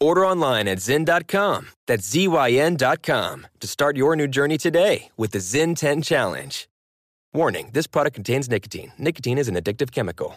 Order 0.00 0.24
online 0.24 0.66
at 0.66 0.78
Zyn.com. 0.78 1.68
That's 1.86 2.08
Z-Y-N.com 2.08 3.46
to 3.60 3.66
start 3.66 3.96
your 3.96 4.16
new 4.16 4.26
journey 4.26 4.56
today 4.56 5.10
with 5.16 5.32
the 5.32 5.38
Zyn 5.38 5.76
10 5.76 6.02
Challenge. 6.02 6.68
Warning 7.34 7.70
this 7.72 7.86
product 7.86 8.14
contains 8.14 8.48
nicotine. 8.48 8.92
Nicotine 8.98 9.38
is 9.38 9.48
an 9.48 9.54
addictive 9.54 9.92
chemical. 9.92 10.36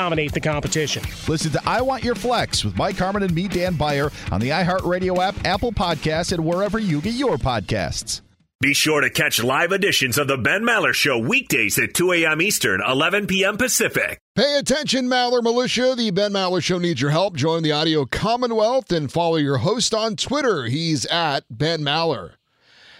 dominate 0.01 0.31
the 0.33 0.41
competition. 0.41 1.03
Listen 1.27 1.51
to 1.51 1.61
I 1.63 1.79
Want 1.79 2.03
Your 2.03 2.15
Flex 2.15 2.65
with 2.65 2.75
Mike 2.75 2.97
Harmon 2.97 3.21
and 3.21 3.35
me, 3.35 3.47
Dan 3.47 3.75
Beyer, 3.75 4.11
on 4.31 4.41
the 4.41 4.49
iHeartRadio 4.49 5.19
app, 5.19 5.35
Apple 5.45 5.71
Podcasts, 5.71 6.31
and 6.31 6.43
wherever 6.43 6.79
you 6.79 7.01
get 7.01 7.13
your 7.13 7.37
podcasts. 7.37 8.21
Be 8.61 8.73
sure 8.73 9.01
to 9.01 9.11
catch 9.11 9.43
live 9.43 9.71
editions 9.71 10.17
of 10.17 10.27
The 10.27 10.37
Ben 10.37 10.63
Maller 10.63 10.93
Show 10.93 11.19
weekdays 11.19 11.77
at 11.77 11.93
2 11.93 12.13
a.m. 12.13 12.41
Eastern, 12.41 12.81
11 12.81 13.27
p.m. 13.27 13.57
Pacific. 13.57 14.19
Pay 14.35 14.57
attention, 14.57 15.05
Maller 15.05 15.43
Militia. 15.43 15.93
The 15.95 16.09
Ben 16.09 16.31
Maller 16.31 16.63
Show 16.63 16.79
needs 16.79 16.99
your 16.99 17.11
help. 17.11 17.35
Join 17.35 17.61
the 17.61 17.71
Audio 17.71 18.05
Commonwealth 18.05 18.91
and 18.91 19.11
follow 19.11 19.35
your 19.35 19.57
host 19.57 19.93
on 19.93 20.15
Twitter. 20.15 20.65
He's 20.65 21.05
at 21.07 21.43
Ben 21.51 21.81
Maller. 21.81 22.31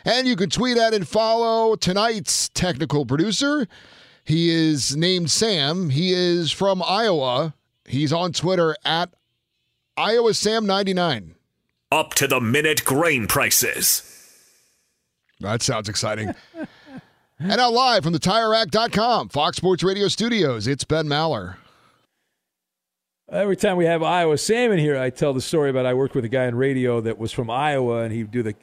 And 0.06 0.28
you 0.28 0.36
can 0.36 0.52
tweet 0.52 0.78
at 0.78 0.94
and 0.94 1.08
follow 1.08 1.76
tonight's 1.76 2.50
technical 2.50 3.08
producer. 3.08 3.68
He 4.24 4.50
is 4.50 4.96
named 4.96 5.32
Sam. 5.32 5.90
He 5.90 6.14
is 6.14 6.52
from 6.52 6.82
Iowa. 6.84 7.54
He's 7.86 8.14
on 8.14 8.32
Twitter 8.34 8.76
at 8.86 9.14
Iowa 9.98 10.34
Sam 10.34 10.66
99. 10.66 11.36
Up 11.92 12.14
to 12.16 12.28
the 12.28 12.40
minute 12.40 12.86
grain 12.86 13.28
prices. 13.28 14.08
That 15.42 15.62
sounds 15.62 15.90
exciting. 15.90 16.34
and 17.40 17.58
now 17.58 17.72
live 17.72 18.04
from 18.04 18.14
the 18.14 18.20
TireRack.com, 18.20 19.30
Fox 19.30 19.58
Sports 19.58 19.84
Radio 19.84 20.08
studios, 20.08 20.68
it's 20.68 20.84
Ben 20.84 21.08
Maller. 21.08 21.56
Every 23.30 23.56
time 23.56 23.78
we 23.78 23.86
have 23.86 24.04
Iowa 24.04 24.38
Sam 24.38 24.72
in 24.72 24.80
here, 24.80 24.98
I 24.98 25.10
tell 25.10 25.34
the 25.34 25.42
story 25.42 25.70
about 25.70 25.86
I 25.86 25.94
worked 25.94 26.16
with 26.16 26.26
a 26.26 26.30
guy 26.30 26.46
in 26.46 26.56
radio 26.56 27.00
that 27.02 27.18
was 27.18 27.32
from 27.32 27.50
Iowa, 27.50 28.04
and 28.04 28.14
he'd 28.14 28.30
do 28.32 28.44
the 28.44 28.56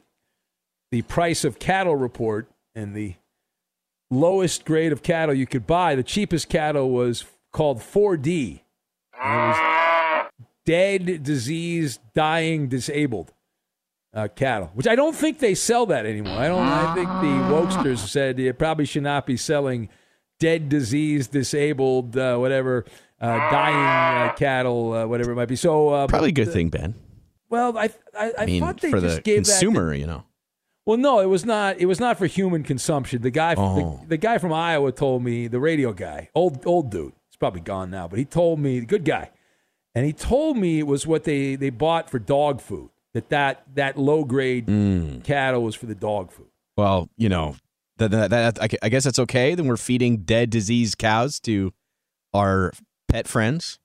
the 0.91 1.01
price 1.03 1.43
of 1.43 1.59
cattle 1.59 1.95
report, 1.95 2.49
and 2.75 2.95
the 2.95 3.15
lowest 4.11 4.65
grade 4.65 4.91
of 4.91 5.03
cattle 5.03 5.35
you 5.35 5.45
could 5.45 5.67
buy, 5.67 5.95
the 5.95 6.03
cheapest 6.03 6.49
cattle 6.49 6.89
was 6.89 7.25
called 7.51 7.79
4D. 7.79 8.61
It 8.61 8.63
was 9.21 10.31
dead, 10.65 11.23
diseased, 11.23 11.99
dying, 12.13 12.67
disabled 12.67 13.33
uh, 14.13 14.27
cattle, 14.27 14.71
which 14.73 14.87
I 14.87 14.95
don't 14.95 15.15
think 15.15 15.39
they 15.39 15.55
sell 15.55 15.85
that 15.87 16.05
anymore. 16.05 16.37
I 16.37 16.47
don't. 16.47 16.65
I 16.65 16.93
think 16.95 17.07
the 17.07 17.53
wokesters 17.53 17.99
said 17.99 18.39
you 18.39 18.53
probably 18.53 18.85
should 18.85 19.03
not 19.03 19.25
be 19.25 19.37
selling 19.37 19.89
dead, 20.39 20.69
diseased, 20.69 21.31
disabled, 21.31 22.17
uh, 22.17 22.37
whatever, 22.37 22.85
uh, 23.21 23.37
dying 23.51 24.29
uh, 24.29 24.33
cattle, 24.33 24.93
uh, 24.93 25.05
whatever 25.05 25.31
it 25.31 25.35
might 25.35 25.47
be. 25.47 25.55
So 25.55 25.89
uh, 25.89 26.07
Probably 26.07 26.29
a 26.29 26.33
good 26.33 26.51
thing, 26.51 26.69
Ben. 26.69 26.95
Well, 27.49 27.77
I 27.77 27.85
I, 27.85 27.89
I, 28.17 28.33
I 28.39 28.45
mean, 28.45 28.61
thought 28.61 28.79
they 28.79 28.91
for 28.91 29.01
just 29.01 29.17
the 29.17 29.21
gave 29.21 29.37
consumer, 29.37 29.91
that 29.91 29.99
you 29.99 30.07
know. 30.07 30.23
Well, 30.89 30.97
no, 30.97 31.19
it 31.19 31.27
was 31.27 31.45
not. 31.45 31.79
It 31.79 31.85
was 31.85 31.99
not 31.99 32.17
for 32.17 32.25
human 32.25 32.63
consumption. 32.63 33.21
The 33.21 33.29
guy, 33.29 33.53
Oh. 33.57 33.99
the, 34.01 34.07
the 34.09 34.17
guy 34.17 34.39
from 34.39 34.51
Iowa, 34.51 34.91
told 34.91 35.23
me 35.23 35.47
the 35.47 35.59
radio 35.59 35.93
guy, 35.93 36.29
old 36.33 36.65
old 36.65 36.89
dude. 36.89 37.13
He's 37.29 37.37
probably 37.37 37.61
gone 37.61 37.91
now, 37.91 38.07
but 38.07 38.17
he 38.17 38.25
told 38.25 38.59
me, 38.59 38.81
good 38.81 39.05
guy, 39.05 39.29
and 39.93 40.03
he 40.05 40.13
told 40.13 40.57
me 40.57 40.79
it 40.79 40.87
was 40.87 41.05
what 41.05 41.25
they 41.25 41.55
they 41.55 41.69
bought 41.69 42.09
for 42.09 42.17
dog 42.17 42.59
food. 42.59 42.89
That 43.13 43.29
that 43.29 43.63
that 43.75 43.97
low 43.97 44.23
grade 44.23 44.65
Mm. 44.65 45.23
cattle 45.23 45.61
was 45.63 45.75
for 45.75 45.85
the 45.85 45.95
dog 45.95 46.31
food. 46.31 46.47
Well, 46.75 47.09
you 47.17 47.29
know, 47.29 47.55
that, 47.97 48.09
that, 48.11 48.29
that, 48.31 48.61
I 48.61 48.67
I 48.81 48.89
guess 48.89 49.03
that's 49.03 49.19
okay. 49.19 49.53
Then 49.55 49.67
we're 49.67 49.77
feeding 49.77 50.17
dead, 50.23 50.49
diseased 50.49 50.97
cows 50.97 51.39
to 51.41 51.71
our 52.33 52.71
pet 53.07 53.27
friends. 53.27 53.77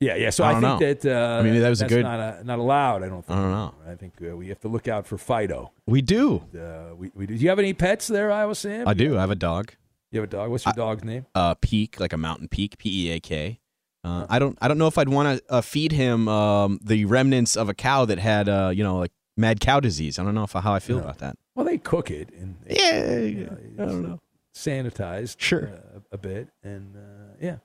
Yeah, 0.00 0.16
yeah. 0.16 0.30
So 0.30 0.44
I 0.44 0.50
I, 0.50 0.52
think 0.52 0.62
know. 0.62 0.78
that 0.78 1.04
uh, 1.04 1.38
I 1.40 1.42
mean, 1.42 1.60
that 1.60 1.68
was 1.68 1.82
a 1.82 1.86
good- 1.86 2.02
not 2.04 2.18
uh 2.20 2.42
not 2.42 2.58
allowed. 2.58 3.02
I 3.02 3.08
don't 3.08 3.24
think. 3.24 3.38
I 3.38 3.42
don't 3.42 3.50
know. 3.50 3.74
I 3.86 3.94
think 3.96 4.14
uh, 4.22 4.34
we 4.36 4.48
have 4.48 4.58
to 4.60 4.68
look 4.68 4.88
out 4.88 5.06
for 5.06 5.18
Fido. 5.18 5.72
We 5.86 6.00
do. 6.00 6.42
Uh, 6.58 6.94
we, 6.96 7.10
we 7.14 7.26
do. 7.26 7.36
Do 7.36 7.42
you 7.42 7.48
have 7.50 7.58
any 7.58 7.74
pets 7.74 8.06
there, 8.08 8.32
Iowa 8.32 8.54
Sam? 8.54 8.88
I 8.88 8.94
do. 8.94 9.18
I 9.18 9.20
have 9.20 9.30
a 9.30 9.34
dog. 9.36 9.72
You 10.10 10.20
have 10.20 10.28
a 10.28 10.32
dog. 10.32 10.50
What's 10.50 10.64
your 10.64 10.72
dog's 10.72 11.04
name? 11.04 11.26
Uh, 11.34 11.54
Peak, 11.60 12.00
like 12.00 12.12
a 12.14 12.16
mountain 12.16 12.48
peak, 12.48 12.78
P 12.78 13.08
E 13.08 13.12
A 13.12 13.20
K. 13.20 13.60
Uh, 14.02 14.24
I 14.30 14.38
don't. 14.38 14.56
I 14.62 14.68
don't 14.68 14.78
know 14.78 14.86
if 14.86 14.96
I'd 14.96 15.10
want 15.10 15.38
to 15.38 15.52
uh, 15.52 15.60
feed 15.60 15.92
him 15.92 16.26
um, 16.28 16.80
the 16.82 17.04
remnants 17.04 17.54
of 17.54 17.68
a 17.68 17.74
cow 17.74 18.06
that 18.06 18.18
had, 18.18 18.48
uh, 18.48 18.70
you 18.74 18.82
know, 18.82 18.96
like 18.98 19.12
mad 19.36 19.60
cow 19.60 19.80
disease. 19.80 20.18
I 20.18 20.24
don't 20.24 20.34
know 20.34 20.44
if, 20.44 20.52
how 20.52 20.72
I 20.72 20.78
feel 20.78 20.96
Yeah. 20.96 21.02
about 21.02 21.18
that. 21.18 21.36
Well, 21.54 21.66
they 21.66 21.76
cook 21.76 22.10
it 22.10 22.30
and 22.40 22.56
Yeah, 22.68 23.18
you 23.18 23.44
know, 23.44 23.56
I 23.78 23.86
don't 23.86 24.02
know. 24.02 24.18
sanitized 24.56 25.36
Sure. 25.38 25.68
uh, 25.68 26.00
a 26.10 26.16
bit 26.18 26.48
and 26.62 26.96
uh, 26.96 27.34
yeah. 27.38 27.56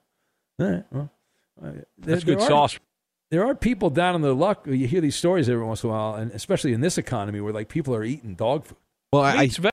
All 0.59 0.69
right. 0.69 0.83
Well, 0.91 1.09
uh, 1.61 1.71
there- 1.71 1.85
That's 1.97 2.23
good 2.23 2.39
there 2.39 2.45
are- 2.45 2.49
sauce. 2.49 2.79
There 3.31 3.45
are 3.45 3.55
people 3.55 3.89
down 3.89 4.13
in 4.15 4.21
the 4.21 4.35
luck. 4.35 4.67
You 4.67 4.87
hear 4.87 5.01
these 5.01 5.15
stories 5.15 5.49
every 5.49 5.63
once 5.65 5.83
in 5.83 5.89
a 5.89 5.93
while, 5.93 6.13
and 6.15 6.31
especially 6.31 6.73
in 6.73 6.81
this 6.81 6.97
economy 6.97 7.41
where 7.41 7.51
like 7.53 7.69
people 7.69 7.95
are 7.95 8.03
eating 8.03 8.35
dog 8.35 8.65
food. 8.65 8.77
Well, 9.11 9.23
I, 9.23 9.37
Meat's, 9.41 9.57
ve- 9.57 9.69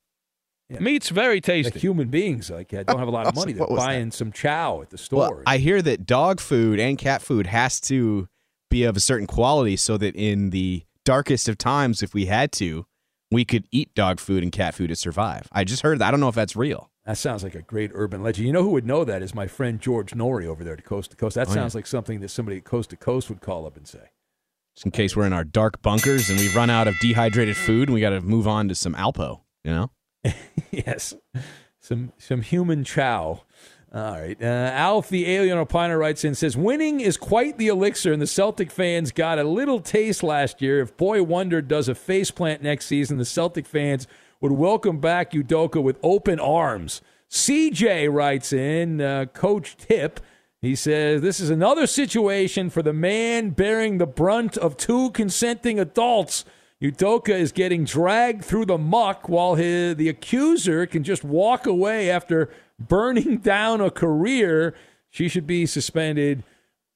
meat's 0.80 1.08
very 1.10 1.40
tasty. 1.40 1.70
Like 1.72 1.80
human 1.80 2.08
beings, 2.08 2.50
like 2.50 2.70
don't 2.70 2.98
have 2.98 3.08
a 3.08 3.10
lot 3.10 3.26
of 3.26 3.34
money. 3.36 3.52
They're 3.52 3.60
What 3.60 3.70
was 3.72 3.80
that? 3.80 3.86
buying 3.86 4.10
some 4.10 4.32
chow 4.32 4.80
at 4.82 4.90
the 4.90 4.96
Well, 5.12 5.26
store. 5.28 5.42
I 5.46 5.58
hear 5.58 5.82
that 5.82 6.06
dog 6.06 6.40
food 6.40 6.80
and 6.80 6.96
cat 6.96 7.20
food 7.20 7.46
has 7.48 7.78
to 7.82 8.26
be 8.70 8.84
of 8.84 8.96
a 8.96 9.00
certain 9.00 9.26
quality 9.26 9.76
so 9.76 9.98
that 9.98 10.16
in 10.16 10.48
the 10.50 10.84
darkest 11.04 11.46
of 11.48 11.58
times, 11.58 12.02
if 12.02 12.14
we 12.14 12.26
had 12.26 12.52
to, 12.52 12.86
we 13.30 13.44
could 13.44 13.66
eat 13.70 13.94
dog 13.94 14.18
food 14.18 14.42
and 14.42 14.50
cat 14.50 14.74
food 14.74 14.88
to 14.88 14.96
survive. 14.96 15.46
I 15.52 15.64
just 15.64 15.82
heard 15.82 15.98
that. 15.98 16.08
I 16.08 16.10
don't 16.10 16.20
know 16.20 16.28
if 16.28 16.34
that's 16.34 16.56
real. 16.56 16.90
That 17.06 17.18
sounds 17.18 17.42
like 17.42 17.54
a 17.56 17.62
great 17.62 17.90
urban 17.94 18.22
legend. 18.22 18.46
You 18.46 18.52
know 18.52 18.62
who 18.62 18.70
would 18.70 18.86
know 18.86 19.04
that 19.04 19.22
is 19.22 19.34
my 19.34 19.48
friend 19.48 19.80
George 19.80 20.12
Noory 20.12 20.46
over 20.46 20.62
there 20.62 20.74
at 20.74 20.84
Coast 20.84 21.10
to 21.10 21.16
Coast. 21.16 21.34
That 21.34 21.48
Oh, 21.48 21.50
yeah. 21.50 21.54
sounds 21.56 21.74
like 21.74 21.86
something 21.86 22.20
that 22.20 22.28
somebody 22.28 22.58
at 22.58 22.64
Coast 22.64 22.90
to 22.90 22.96
Coast 22.96 23.28
would 23.28 23.40
call 23.40 23.66
up 23.66 23.76
and 23.76 23.86
say. 23.88 24.10
Just 24.76 24.86
in 24.86 24.92
case 24.92 25.16
we're 25.16 25.26
in 25.26 25.32
our 25.32 25.44
dark 25.44 25.82
bunkers 25.82 26.30
and 26.30 26.38
we've 26.38 26.54
run 26.54 26.70
out 26.70 26.86
of 26.88 26.98
dehydrated 27.00 27.56
food 27.56 27.88
and 27.88 27.94
we 27.94 28.00
got 28.00 28.10
to 28.10 28.20
move 28.20 28.46
on 28.46 28.68
to 28.68 28.74
some 28.74 28.94
Alpo, 28.94 29.40
you 29.64 29.72
know? 29.72 29.90
yes, 30.70 31.14
some 31.80 32.12
some 32.18 32.42
human 32.42 32.84
chow. 32.84 33.42
All 33.94 34.12
right, 34.12 34.40
uh, 34.40 34.46
Alf 34.72 35.10
the 35.10 35.28
alien 35.30 35.58
opiner 35.58 35.98
writes 35.98 36.24
in 36.24 36.34
says 36.34 36.56
winning 36.56 37.00
is 37.00 37.18
quite 37.18 37.58
the 37.58 37.66
elixir, 37.68 38.12
and 38.12 38.22
the 38.22 38.26
Celtic 38.26 38.70
fans 38.70 39.12
got 39.12 39.38
a 39.38 39.44
little 39.44 39.80
taste 39.80 40.22
last 40.22 40.62
year. 40.62 40.80
If 40.80 40.96
Boy 40.96 41.22
Wonder 41.22 41.60
does 41.60 41.88
a 41.90 41.94
faceplant 41.94 42.62
next 42.62 42.86
season, 42.86 43.18
the 43.18 43.24
Celtic 43.26 43.66
fans 43.66 44.06
would 44.42 44.52
welcome 44.52 44.98
back 44.98 45.30
Udoka 45.30 45.80
with 45.80 45.96
open 46.02 46.40
arms. 46.40 47.00
CJ 47.30 48.12
writes 48.12 48.52
in 48.52 49.00
uh, 49.00 49.26
Coach 49.26 49.76
Tip. 49.76 50.18
He 50.60 50.74
says 50.74 51.22
this 51.22 51.38
is 51.38 51.48
another 51.48 51.86
situation 51.86 52.68
for 52.68 52.82
the 52.82 52.92
man 52.92 53.50
bearing 53.50 53.98
the 53.98 54.06
brunt 54.06 54.56
of 54.58 54.76
two 54.76 55.10
consenting 55.10 55.78
adults. 55.78 56.44
Udoka 56.82 57.28
is 57.28 57.52
getting 57.52 57.84
dragged 57.84 58.44
through 58.44 58.66
the 58.66 58.76
muck 58.76 59.28
while 59.28 59.54
his, 59.54 59.94
the 59.94 60.08
accuser 60.08 60.86
can 60.86 61.04
just 61.04 61.22
walk 61.22 61.64
away 61.64 62.10
after 62.10 62.50
burning 62.80 63.36
down 63.42 63.80
a 63.80 63.92
career. 63.92 64.74
She 65.08 65.28
should 65.28 65.46
be 65.46 65.66
suspended 65.66 66.42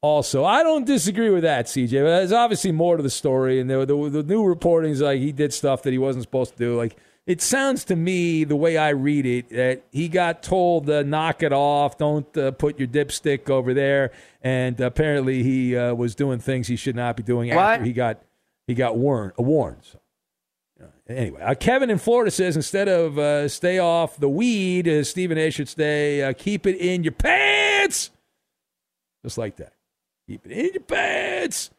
also. 0.01 0.45
I 0.45 0.65
don't 0.65 0.85
disagree 0.85 1.31
with 1.31 1.45
that, 1.45 1.67
CJ. 1.67 1.93
But 2.03 2.19
there's 2.19 2.33
obviously 2.33 2.73
more 2.73 2.97
to 2.97 3.05
the 3.05 3.11
story, 3.11 3.61
and 3.61 3.71
the, 3.71 3.87
the, 3.87 4.11
the 4.11 4.23
new 4.25 4.45
reporting 4.45 4.91
is 4.91 5.01
like 5.01 5.21
he 5.21 5.31
did 5.31 5.53
stuff 5.53 5.85
that 5.85 5.93
he 5.93 5.99
wasn't 5.99 6.25
supposed 6.25 6.53
to 6.53 6.59
do. 6.59 6.77
Like 6.77 6.97
it 7.27 7.43
sounds 7.43 7.85
to 7.87 7.97
me, 7.97 8.45
the 8.45 8.55
way 8.55 8.79
I 8.79 8.91
read 8.91 9.27
it, 9.27 9.49
that 9.49 9.83
he 9.91 10.09
got 10.09 10.45
told 10.45 10.87
to 10.87 11.03
knock 11.03 11.43
it 11.43 11.53
off, 11.53 11.99
don't 11.99 12.37
uh, 12.37 12.53
put 12.53 12.79
your 12.79 12.87
dipstick 12.87 13.51
over 13.51 13.75
there, 13.75 14.13
and 14.43 14.81
apparently 14.81 15.43
he 15.43 15.77
uh, 15.77 15.93
was 15.95 16.15
doing 16.15 16.39
things 16.39 16.69
he 16.69 16.77
should 16.77 16.95
not 16.95 17.17
be 17.17 17.25
doing 17.25 17.51
after 17.51 17.85
he 17.85 17.93
got 17.93 18.23
he 18.69 18.75
got 18.75 18.97
warned. 18.97 19.33
Uh, 19.39 19.43
warned. 19.43 19.83
So, 19.83 19.99
uh, 20.81 20.87
anyway, 21.09 21.43
uh, 21.43 21.55
Kevin 21.55 21.91
in 21.91 21.99
Florida 21.99 22.31
says 22.31 22.55
instead 22.55 22.89
of 22.89 23.19
uh, 23.19 23.49
stay 23.49 23.81
off 23.81 24.19
the 24.19 24.29
weed, 24.29 24.87
uh, 24.87 25.03
Stephen 25.03 25.37
A. 25.37 25.51
should 25.51 25.69
stay 25.69 26.23
uh, 26.23 26.33
keep 26.33 26.65
it 26.65 26.77
in 26.77 27.03
your 27.03 27.13
pants, 27.13 28.11
just 29.25 29.37
like 29.37 29.57
that. 29.57 29.73
Keep 30.29 30.47
it 30.47 30.53
in 30.53 30.71
your 30.75 30.83
pants. 30.83 31.71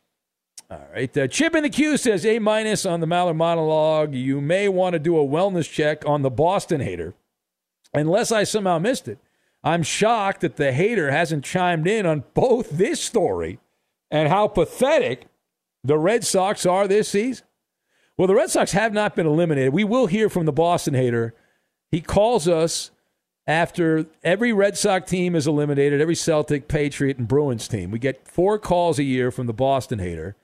All 0.69 0.85
right. 0.93 1.15
Uh, 1.17 1.27
Chip 1.27 1.55
in 1.55 1.63
the 1.63 1.69
queue 1.69 1.95
says 1.95 2.25
A 2.25 2.39
minus 2.39 2.85
on 2.85 2.99
the 2.99 3.07
Maller 3.07 3.35
monologue. 3.35 4.13
You 4.13 4.41
may 4.41 4.67
want 4.67 4.93
to 4.93 4.99
do 4.99 5.17
a 5.17 5.25
wellness 5.25 5.71
check 5.71 6.03
on 6.05 6.23
the 6.23 6.29
Boston 6.29 6.81
hater. 6.81 7.13
Unless 7.93 8.33
I 8.33 8.43
somehow 8.43 8.77
missed 8.77 9.07
it, 9.07 9.17
I'm 9.63 9.81
shocked 9.81 10.41
that 10.41 10.57
the 10.57 10.73
hater 10.73 11.09
hasn't 11.11 11.45
chimed 11.45 11.87
in 11.87 12.05
on 12.05 12.25
both 12.33 12.71
this 12.71 13.01
story 13.01 13.59
and 14.11 14.27
how 14.27 14.47
pathetic 14.47 15.27
the 15.83 15.97
Red 15.97 16.25
Sox 16.25 16.65
are 16.65 16.87
this 16.87 17.09
season. 17.09 17.45
Well, 18.17 18.27
the 18.27 18.35
Red 18.35 18.49
Sox 18.49 18.71
have 18.73 18.93
not 18.93 19.15
been 19.15 19.27
eliminated. 19.27 19.73
We 19.73 19.83
will 19.83 20.07
hear 20.07 20.29
from 20.29 20.45
the 20.45 20.51
Boston 20.51 20.95
hater. 20.95 21.33
He 21.91 22.01
calls 22.01 22.47
us 22.47 22.91
after 23.45 24.05
every 24.23 24.51
Red 24.51 24.77
Sox 24.77 25.09
team 25.09 25.33
is 25.35 25.47
eliminated, 25.47 26.01
every 26.01 26.15
Celtic, 26.15 26.67
Patriot, 26.67 27.17
and 27.17 27.27
Bruins 27.27 27.67
team. 27.67 27.91
We 27.91 27.99
get 27.99 28.27
four 28.27 28.59
calls 28.59 28.99
a 28.99 29.03
year 29.03 29.31
from 29.31 29.47
the 29.47 29.53
Boston 29.53 29.99
hater. 29.99 30.35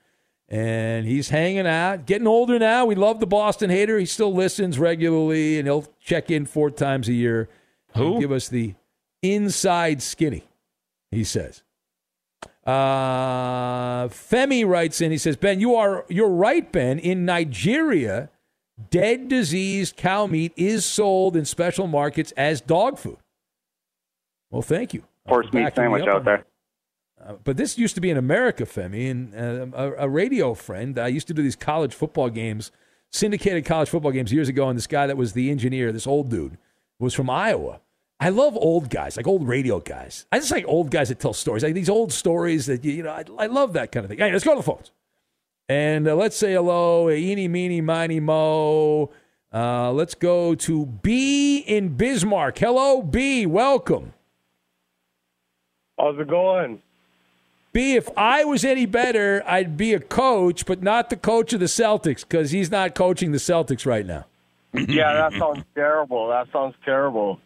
And 0.54 1.04
he's 1.04 1.30
hanging 1.30 1.66
out, 1.66 2.06
getting 2.06 2.28
older 2.28 2.60
now. 2.60 2.84
We 2.84 2.94
love 2.94 3.18
the 3.18 3.26
Boston 3.26 3.70
hater. 3.70 3.98
He 3.98 4.06
still 4.06 4.32
listens 4.32 4.78
regularly, 4.78 5.58
and 5.58 5.66
he'll 5.66 5.88
check 5.98 6.30
in 6.30 6.46
four 6.46 6.70
times 6.70 7.08
a 7.08 7.12
year. 7.12 7.48
Who? 7.96 8.20
Give 8.20 8.30
us 8.30 8.48
the 8.48 8.74
inside 9.20 10.00
skinny, 10.00 10.44
he 11.10 11.24
says. 11.24 11.64
Uh, 12.64 14.06
Femi 14.06 14.64
writes 14.64 15.00
in. 15.00 15.10
He 15.10 15.18
says, 15.18 15.36
"Ben, 15.36 15.58
you 15.58 15.74
are 15.74 16.04
you're 16.08 16.28
right, 16.28 16.70
Ben. 16.70 17.00
In 17.00 17.24
Nigeria, 17.24 18.30
dead, 18.90 19.26
diseased 19.26 19.96
cow 19.96 20.28
meat 20.28 20.52
is 20.54 20.84
sold 20.84 21.36
in 21.36 21.46
special 21.46 21.88
markets 21.88 22.32
as 22.36 22.60
dog 22.60 23.00
food." 23.00 23.18
Well, 24.52 24.62
thank 24.62 24.94
you. 24.94 25.02
Horse 25.26 25.52
meat 25.52 25.74
sandwich 25.74 26.06
out 26.06 26.24
there. 26.24 26.44
Uh, 27.24 27.34
but 27.42 27.56
this 27.56 27.78
used 27.78 27.94
to 27.94 28.00
be 28.00 28.10
in 28.10 28.16
America, 28.16 28.64
Femi, 28.64 29.10
and 29.10 29.34
uh, 29.34 29.76
a, 29.76 29.92
a 30.04 30.08
radio 30.08 30.52
friend. 30.54 30.98
I 30.98 31.08
used 31.08 31.26
to 31.28 31.34
do 31.34 31.42
these 31.42 31.56
college 31.56 31.94
football 31.94 32.28
games, 32.28 32.70
syndicated 33.10 33.64
college 33.64 33.88
football 33.88 34.12
games 34.12 34.32
years 34.32 34.48
ago, 34.48 34.68
and 34.68 34.76
this 34.76 34.86
guy 34.86 35.06
that 35.06 35.16
was 35.16 35.32
the 35.32 35.50
engineer, 35.50 35.90
this 35.90 36.06
old 36.06 36.28
dude, 36.28 36.58
was 36.98 37.14
from 37.14 37.30
Iowa. 37.30 37.80
I 38.20 38.28
love 38.28 38.56
old 38.56 38.90
guys, 38.90 39.16
like 39.16 39.26
old 39.26 39.46
radio 39.48 39.80
guys. 39.80 40.26
I 40.30 40.38
just 40.38 40.52
like 40.52 40.64
old 40.68 40.90
guys 40.90 41.08
that 41.08 41.18
tell 41.18 41.32
stories, 41.32 41.62
like 41.62 41.74
these 41.74 41.88
old 41.88 42.12
stories 42.12 42.66
that 42.66 42.84
you, 42.84 42.92
you 42.92 43.02
know. 43.02 43.10
I, 43.10 43.24
I 43.38 43.46
love 43.46 43.72
that 43.72 43.90
kind 43.90 44.04
of 44.04 44.10
thing. 44.10 44.18
Hey, 44.18 44.30
let's 44.30 44.44
go 44.44 44.52
to 44.52 44.58
the 44.58 44.62
phones, 44.62 44.92
and 45.68 46.06
uh, 46.06 46.14
let's 46.14 46.36
say 46.36 46.52
hello, 46.52 47.10
eeny, 47.10 47.48
meeny, 47.48 47.80
miny, 47.80 48.20
mo. 48.20 49.10
Uh, 49.52 49.92
let's 49.92 50.14
go 50.14 50.54
to 50.54 50.86
B 50.86 51.58
in 51.58 51.96
Bismarck. 51.96 52.58
Hello, 52.58 53.02
B. 53.02 53.46
Welcome. 53.46 54.12
How's 55.98 56.18
it 56.18 56.28
going? 56.28 56.82
B, 57.74 57.96
if 57.96 58.08
I 58.16 58.44
was 58.44 58.64
any 58.64 58.86
better, 58.86 59.42
I'd 59.46 59.76
be 59.76 59.94
a 59.94 60.00
coach, 60.00 60.64
but 60.64 60.80
not 60.80 61.10
the 61.10 61.16
coach 61.16 61.52
of 61.52 61.58
the 61.58 61.66
Celtics 61.66 62.20
because 62.20 62.52
he's 62.52 62.70
not 62.70 62.94
coaching 62.94 63.32
the 63.32 63.38
Celtics 63.38 63.84
right 63.84 64.06
now. 64.06 64.26
yeah, 64.72 65.12
that 65.12 65.32
sounds 65.32 65.64
terrible. 65.74 66.28
That 66.28 66.46
sounds 66.52 66.76
terrible. 66.84 67.40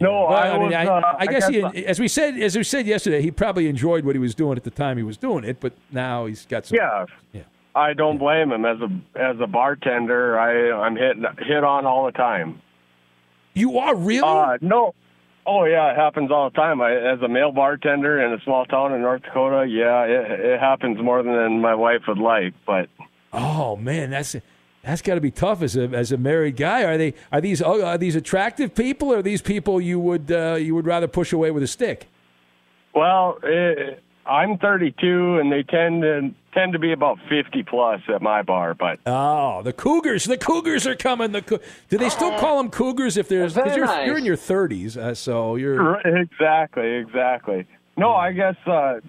No, 0.00 0.26
Well, 0.28 0.32
I, 0.32 0.48
I, 0.48 0.52
mean, 0.52 0.66
was, 0.66 0.74
I, 0.74 0.86
uh, 0.86 1.16
I 1.18 1.26
guess, 1.26 1.50
guess 1.50 1.72
he, 1.72 1.84
as 1.84 1.98
we 1.98 2.06
said, 2.06 2.38
as 2.40 2.56
we 2.56 2.62
said 2.62 2.86
yesterday, 2.86 3.20
he 3.20 3.32
probably 3.32 3.66
enjoyed 3.66 4.04
what 4.04 4.14
he 4.14 4.20
was 4.20 4.36
doing 4.36 4.56
at 4.56 4.62
the 4.62 4.70
time 4.70 4.96
he 4.96 5.02
was 5.02 5.16
doing 5.16 5.42
it, 5.42 5.58
but 5.58 5.72
now 5.90 6.26
he's 6.26 6.46
got 6.46 6.66
some. 6.66 6.76
Yeah. 6.76 7.04
Yeah. 7.32 7.42
I 7.74 7.94
don't 7.94 8.18
blame 8.18 8.52
him 8.52 8.64
as 8.64 8.78
a 8.80 8.88
as 9.20 9.36
a 9.40 9.48
bartender. 9.48 10.38
I 10.38 10.70
I'm 10.70 10.94
hit 10.94 11.16
hit 11.40 11.64
on 11.64 11.86
all 11.86 12.06
the 12.06 12.12
time. 12.12 12.62
You 13.54 13.78
are 13.78 13.96
really? 13.96 14.22
Uh, 14.22 14.58
no. 14.60 14.94
Oh 15.50 15.64
yeah, 15.64 15.92
it 15.92 15.96
happens 15.96 16.30
all 16.30 16.50
the 16.50 16.56
time. 16.56 16.82
I, 16.82 16.94
as 16.94 17.22
a 17.22 17.28
male 17.28 17.52
bartender 17.52 18.20
in 18.20 18.34
a 18.34 18.44
small 18.44 18.66
town 18.66 18.92
in 18.92 19.00
North 19.00 19.22
Dakota, 19.22 19.66
yeah, 19.66 20.02
it, 20.02 20.40
it 20.40 20.60
happens 20.60 20.98
more 21.00 21.22
than 21.22 21.62
my 21.62 21.74
wife 21.74 22.02
would 22.06 22.18
like. 22.18 22.52
But 22.66 22.90
Oh 23.32 23.74
man, 23.76 24.10
that's 24.10 24.36
that's 24.82 25.00
got 25.00 25.14
to 25.14 25.22
be 25.22 25.30
tough 25.30 25.62
as 25.62 25.74
a 25.74 25.84
as 25.88 26.12
a 26.12 26.18
married 26.18 26.56
guy. 26.56 26.84
Are 26.84 26.98
they 26.98 27.14
are 27.32 27.40
these 27.40 27.62
oh, 27.62 27.82
are 27.82 27.96
these 27.96 28.14
attractive 28.14 28.74
people, 28.74 29.10
or 29.10 29.20
are 29.20 29.22
these 29.22 29.40
people 29.40 29.80
you 29.80 29.98
would 29.98 30.30
uh, 30.30 30.56
you 30.60 30.74
would 30.74 30.84
rather 30.84 31.08
push 31.08 31.32
away 31.32 31.50
with 31.50 31.62
a 31.62 31.66
stick? 31.66 32.08
well, 32.94 33.38
it, 33.42 34.02
I'm 34.28 34.58
32, 34.58 35.38
and 35.38 35.50
they 35.50 35.62
tend 35.62 36.02
to 36.02 36.30
tend 36.52 36.72
to 36.72 36.78
be 36.78 36.92
about 36.92 37.18
50 37.28 37.62
plus 37.62 38.00
at 38.12 38.20
my 38.20 38.42
bar. 38.42 38.74
But 38.74 38.98
Oh, 39.06 39.62
the 39.62 39.72
Cougars! 39.72 40.24
The 40.24 40.36
Cougars 40.38 40.86
are 40.86 40.96
coming. 40.96 41.32
The 41.32 41.42
Cou- 41.42 41.60
do 41.88 41.98
they 41.98 42.08
still 42.08 42.36
call 42.38 42.58
them 42.58 42.70
Cougars 42.70 43.16
if 43.16 43.28
there's 43.28 43.54
because 43.54 43.76
you're 43.76 43.86
nice. 43.86 44.06
you're 44.06 44.18
in 44.18 44.24
your 44.24 44.36
30s, 44.36 44.96
uh, 44.96 45.14
so 45.14 45.56
you're 45.56 45.96
Exactly, 46.00 46.96
exactly. 46.96 47.66
No, 47.96 48.12
I 48.14 48.32
guess 48.32 48.54
uh, 48.66 49.00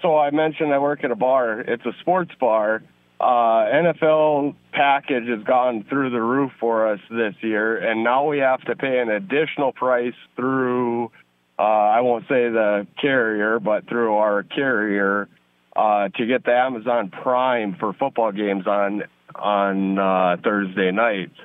so. 0.00 0.18
I 0.18 0.30
mentioned 0.32 0.72
I 0.72 0.78
work 0.78 1.04
at 1.04 1.10
a 1.12 1.16
bar. 1.16 1.60
It's 1.60 1.86
a 1.86 1.92
sports 2.00 2.32
bar. 2.40 2.82
Uh, 3.20 3.24
NFL 3.70 4.56
package 4.72 5.28
has 5.28 5.44
gone 5.44 5.84
through 5.88 6.10
the 6.10 6.20
roof 6.20 6.50
for 6.58 6.88
us 6.88 6.98
this 7.08 7.34
year, 7.40 7.76
and 7.76 8.02
now 8.02 8.26
we 8.26 8.38
have 8.38 8.60
to 8.62 8.74
pay 8.74 8.98
an 8.98 9.10
additional 9.10 9.72
price 9.72 10.14
through. 10.34 11.12
Uh, 11.58 11.62
I 11.62 12.00
won't 12.00 12.24
say 12.24 12.48
the 12.48 12.86
carrier, 13.00 13.60
but 13.60 13.88
through 13.88 14.16
our 14.16 14.42
carrier 14.42 15.28
uh, 15.76 16.08
to 16.08 16.26
get 16.26 16.44
the 16.44 16.52
Amazon 16.52 17.10
Prime 17.10 17.76
for 17.78 17.92
football 17.92 18.32
games 18.32 18.66
on 18.66 19.04
on 19.34 19.98
uh, 19.98 20.36
Thursday 20.42 20.90
nights 20.90 21.38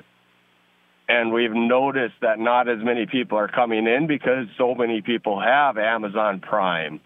and 1.08 1.32
we've 1.32 1.54
noticed 1.54 2.14
that 2.20 2.38
not 2.38 2.68
as 2.68 2.78
many 2.82 3.06
people 3.06 3.38
are 3.38 3.48
coming 3.48 3.86
in 3.86 4.06
because 4.06 4.46
so 4.58 4.74
many 4.74 5.00
people 5.00 5.40
have 5.40 5.78
Amazon 5.78 6.40
Prime. 6.40 7.00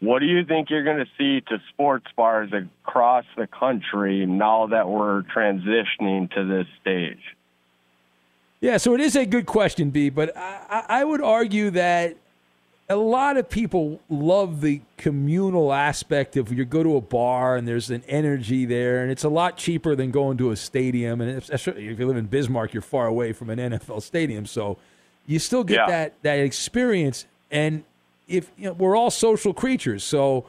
What 0.00 0.20
do 0.20 0.26
you 0.26 0.44
think 0.44 0.70
you're 0.70 0.84
going 0.84 0.98
to 1.04 1.10
see 1.18 1.42
to 1.48 1.58
sports 1.68 2.06
bars 2.16 2.50
across 2.52 3.24
the 3.36 3.46
country 3.46 4.24
now 4.24 4.68
that 4.68 4.88
we're 4.88 5.22
transitioning 5.22 6.30
to 6.34 6.46
this 6.46 6.66
stage? 6.80 7.20
Yeah, 8.60 8.76
so 8.76 8.94
it 8.94 9.00
is 9.00 9.14
a 9.16 9.24
good 9.24 9.46
question, 9.46 9.90
B. 9.90 10.10
But 10.10 10.36
I, 10.36 10.84
I 10.88 11.04
would 11.04 11.20
argue 11.22 11.70
that 11.70 12.16
a 12.88 12.96
lot 12.96 13.36
of 13.36 13.48
people 13.48 14.00
love 14.08 14.60
the 14.62 14.80
communal 14.96 15.72
aspect 15.72 16.36
of 16.36 16.50
you 16.52 16.64
go 16.64 16.82
to 16.82 16.96
a 16.96 17.00
bar 17.00 17.56
and 17.56 17.68
there's 17.68 17.90
an 17.90 18.02
energy 18.08 18.64
there, 18.64 19.02
and 19.02 19.12
it's 19.12 19.24
a 19.24 19.28
lot 19.28 19.56
cheaper 19.56 19.94
than 19.94 20.10
going 20.10 20.38
to 20.38 20.50
a 20.50 20.56
stadium. 20.56 21.20
And 21.20 21.30
especially 21.38 21.86
if 21.88 21.98
you 22.00 22.06
live 22.06 22.16
in 22.16 22.26
Bismarck, 22.26 22.72
you're 22.72 22.82
far 22.82 23.06
away 23.06 23.32
from 23.32 23.50
an 23.50 23.58
NFL 23.78 24.02
stadium, 24.02 24.46
so 24.46 24.76
you 25.26 25.38
still 25.38 25.62
get 25.64 25.76
Yeah. 25.76 25.86
that 25.86 26.14
that 26.22 26.38
experience. 26.40 27.26
And 27.50 27.84
if 28.26 28.50
you 28.58 28.64
know, 28.64 28.72
we're 28.72 28.96
all 28.96 29.10
social 29.10 29.54
creatures, 29.54 30.02
so 30.02 30.46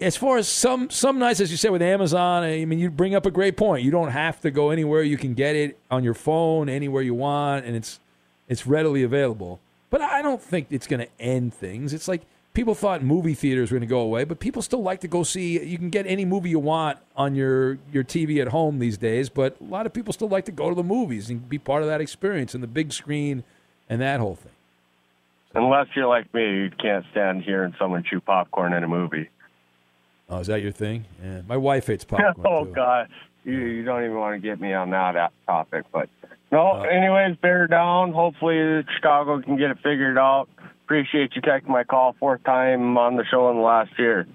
as 0.00 0.16
far 0.16 0.36
as 0.36 0.48
some 0.48 0.90
some 0.90 1.18
nights, 1.18 1.40
as 1.40 1.50
you 1.50 1.56
said 1.56 1.70
with 1.70 1.82
Amazon, 1.82 2.42
I 2.42 2.64
mean, 2.64 2.78
you 2.78 2.90
bring 2.90 3.14
up 3.14 3.24
a 3.24 3.30
great 3.30 3.56
point. 3.56 3.84
You 3.84 3.92
don't 3.92 4.10
have 4.10 4.40
to 4.40 4.50
go 4.50 4.70
anywhere; 4.70 5.02
you 5.02 5.16
can 5.16 5.34
get 5.34 5.54
it 5.54 5.78
on 5.90 6.02
your 6.02 6.14
phone 6.14 6.68
anywhere 6.68 7.02
you 7.02 7.14
want, 7.14 7.64
and 7.64 7.76
it's 7.76 8.00
it's 8.48 8.66
readily 8.66 9.04
available. 9.04 9.60
But 9.90 10.00
I 10.00 10.22
don't 10.22 10.42
think 10.42 10.66
it's 10.70 10.88
going 10.88 11.00
to 11.00 11.08
end 11.20 11.54
things. 11.54 11.92
It's 11.92 12.08
like 12.08 12.22
people 12.52 12.74
thought 12.74 13.04
movie 13.04 13.34
theaters 13.34 13.70
were 13.70 13.78
going 13.78 13.88
to 13.88 13.92
go 13.92 14.00
away, 14.00 14.24
but 14.24 14.40
people 14.40 14.60
still 14.60 14.82
like 14.82 15.00
to 15.02 15.08
go 15.08 15.22
see. 15.22 15.62
You 15.64 15.78
can 15.78 15.90
get 15.90 16.04
any 16.08 16.24
movie 16.24 16.50
you 16.50 16.58
want 16.58 16.98
on 17.16 17.36
your 17.36 17.78
your 17.92 18.02
TV 18.02 18.42
at 18.42 18.48
home 18.48 18.80
these 18.80 18.98
days. 18.98 19.28
But 19.28 19.56
a 19.60 19.64
lot 19.64 19.86
of 19.86 19.92
people 19.92 20.12
still 20.12 20.28
like 20.28 20.46
to 20.46 20.52
go 20.52 20.68
to 20.68 20.74
the 20.74 20.82
movies 20.82 21.30
and 21.30 21.48
be 21.48 21.58
part 21.58 21.82
of 21.82 21.88
that 21.88 22.00
experience 22.00 22.54
and 22.54 22.62
the 22.62 22.68
big 22.68 22.92
screen 22.92 23.44
and 23.88 24.00
that 24.00 24.18
whole 24.18 24.34
thing. 24.34 24.50
Unless 25.54 25.86
you're 25.94 26.08
like 26.08 26.34
me, 26.34 26.42
you 26.42 26.70
can't 26.70 27.04
stand 27.12 27.44
hearing 27.44 27.76
someone 27.78 28.02
chew 28.02 28.18
popcorn 28.18 28.72
in 28.72 28.82
a 28.82 28.88
movie. 28.88 29.28
Oh, 30.28 30.38
is 30.38 30.46
that 30.46 30.62
your 30.62 30.72
thing? 30.72 31.04
Yeah, 31.22 31.42
my 31.46 31.56
wife 31.56 31.86
hates 31.86 32.04
popcorn. 32.08 32.34
oh 32.46 32.64
too. 32.64 32.72
God, 32.72 33.08
you 33.44 33.58
you 33.58 33.84
don't 33.84 34.04
even 34.04 34.16
want 34.16 34.40
to 34.40 34.46
get 34.46 34.60
me 34.60 34.72
on 34.72 34.90
that 34.90 35.32
topic. 35.46 35.84
But 35.92 36.08
no, 36.52 36.66
Uh, 36.72 36.80
anyways, 36.82 37.36
bear 37.42 37.66
down. 37.66 38.12
Hopefully, 38.12 38.84
Chicago 38.94 39.40
can 39.42 39.56
get 39.56 39.70
it 39.70 39.78
figured 39.82 40.18
out. 40.18 40.48
Appreciate 40.84 41.34
you 41.34 41.42
taking 41.42 41.70
my 41.72 41.84
call. 41.84 42.14
Fourth 42.20 42.42
time 42.44 42.96
on 42.98 43.16
the 43.16 43.24
show 43.24 43.50
in 43.50 43.56
the 43.56 43.62
last 43.62 43.90
year. 43.98 44.26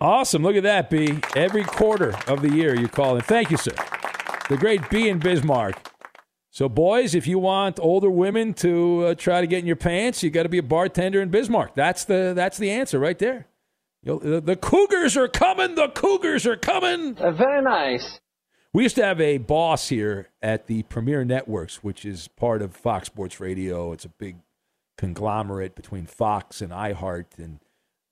Awesome. 0.00 0.42
Look 0.42 0.56
at 0.56 0.62
that, 0.62 0.90
B. 0.90 1.18
Every 1.34 1.64
quarter 1.64 2.14
of 2.28 2.40
the 2.40 2.50
year 2.50 2.74
you 2.78 2.88
call 2.88 3.16
in. 3.16 3.22
Thank 3.22 3.50
you, 3.50 3.56
sir. 3.56 3.72
The 4.48 4.56
great 4.56 4.88
B 4.90 5.08
in 5.08 5.18
Bismarck. 5.18 5.76
So, 6.50 6.68
boys, 6.68 7.14
if 7.14 7.26
you 7.26 7.38
want 7.38 7.78
older 7.78 8.08
women 8.10 8.54
to 8.54 9.06
uh, 9.06 9.14
try 9.14 9.40
to 9.40 9.46
get 9.46 9.58
in 9.58 9.66
your 9.66 9.76
pants, 9.76 10.22
you 10.22 10.30
got 10.30 10.44
to 10.44 10.48
be 10.48 10.58
a 10.58 10.62
bartender 10.62 11.20
in 11.20 11.28
Bismarck. 11.30 11.74
That's 11.74 12.04
the 12.04 12.32
that's 12.34 12.58
the 12.58 12.70
answer 12.70 12.98
right 12.98 13.18
there. 13.18 13.46
The, 14.16 14.40
the 14.40 14.56
Cougars 14.56 15.18
are 15.18 15.28
coming. 15.28 15.74
The 15.74 15.88
Cougars 15.88 16.46
are 16.46 16.56
coming. 16.56 17.18
Uh, 17.18 17.30
very 17.30 17.60
nice. 17.60 18.20
We 18.72 18.82
used 18.82 18.96
to 18.96 19.04
have 19.04 19.20
a 19.20 19.36
boss 19.36 19.90
here 19.90 20.28
at 20.40 20.66
the 20.66 20.82
Premiere 20.84 21.24
Networks, 21.24 21.84
which 21.84 22.06
is 22.06 22.28
part 22.28 22.62
of 22.62 22.74
Fox 22.74 23.06
Sports 23.06 23.38
Radio. 23.38 23.92
It's 23.92 24.06
a 24.06 24.10
big 24.10 24.36
conglomerate 24.96 25.74
between 25.74 26.06
Fox 26.06 26.62
and 26.62 26.72
iHeart 26.72 27.26
and 27.36 27.60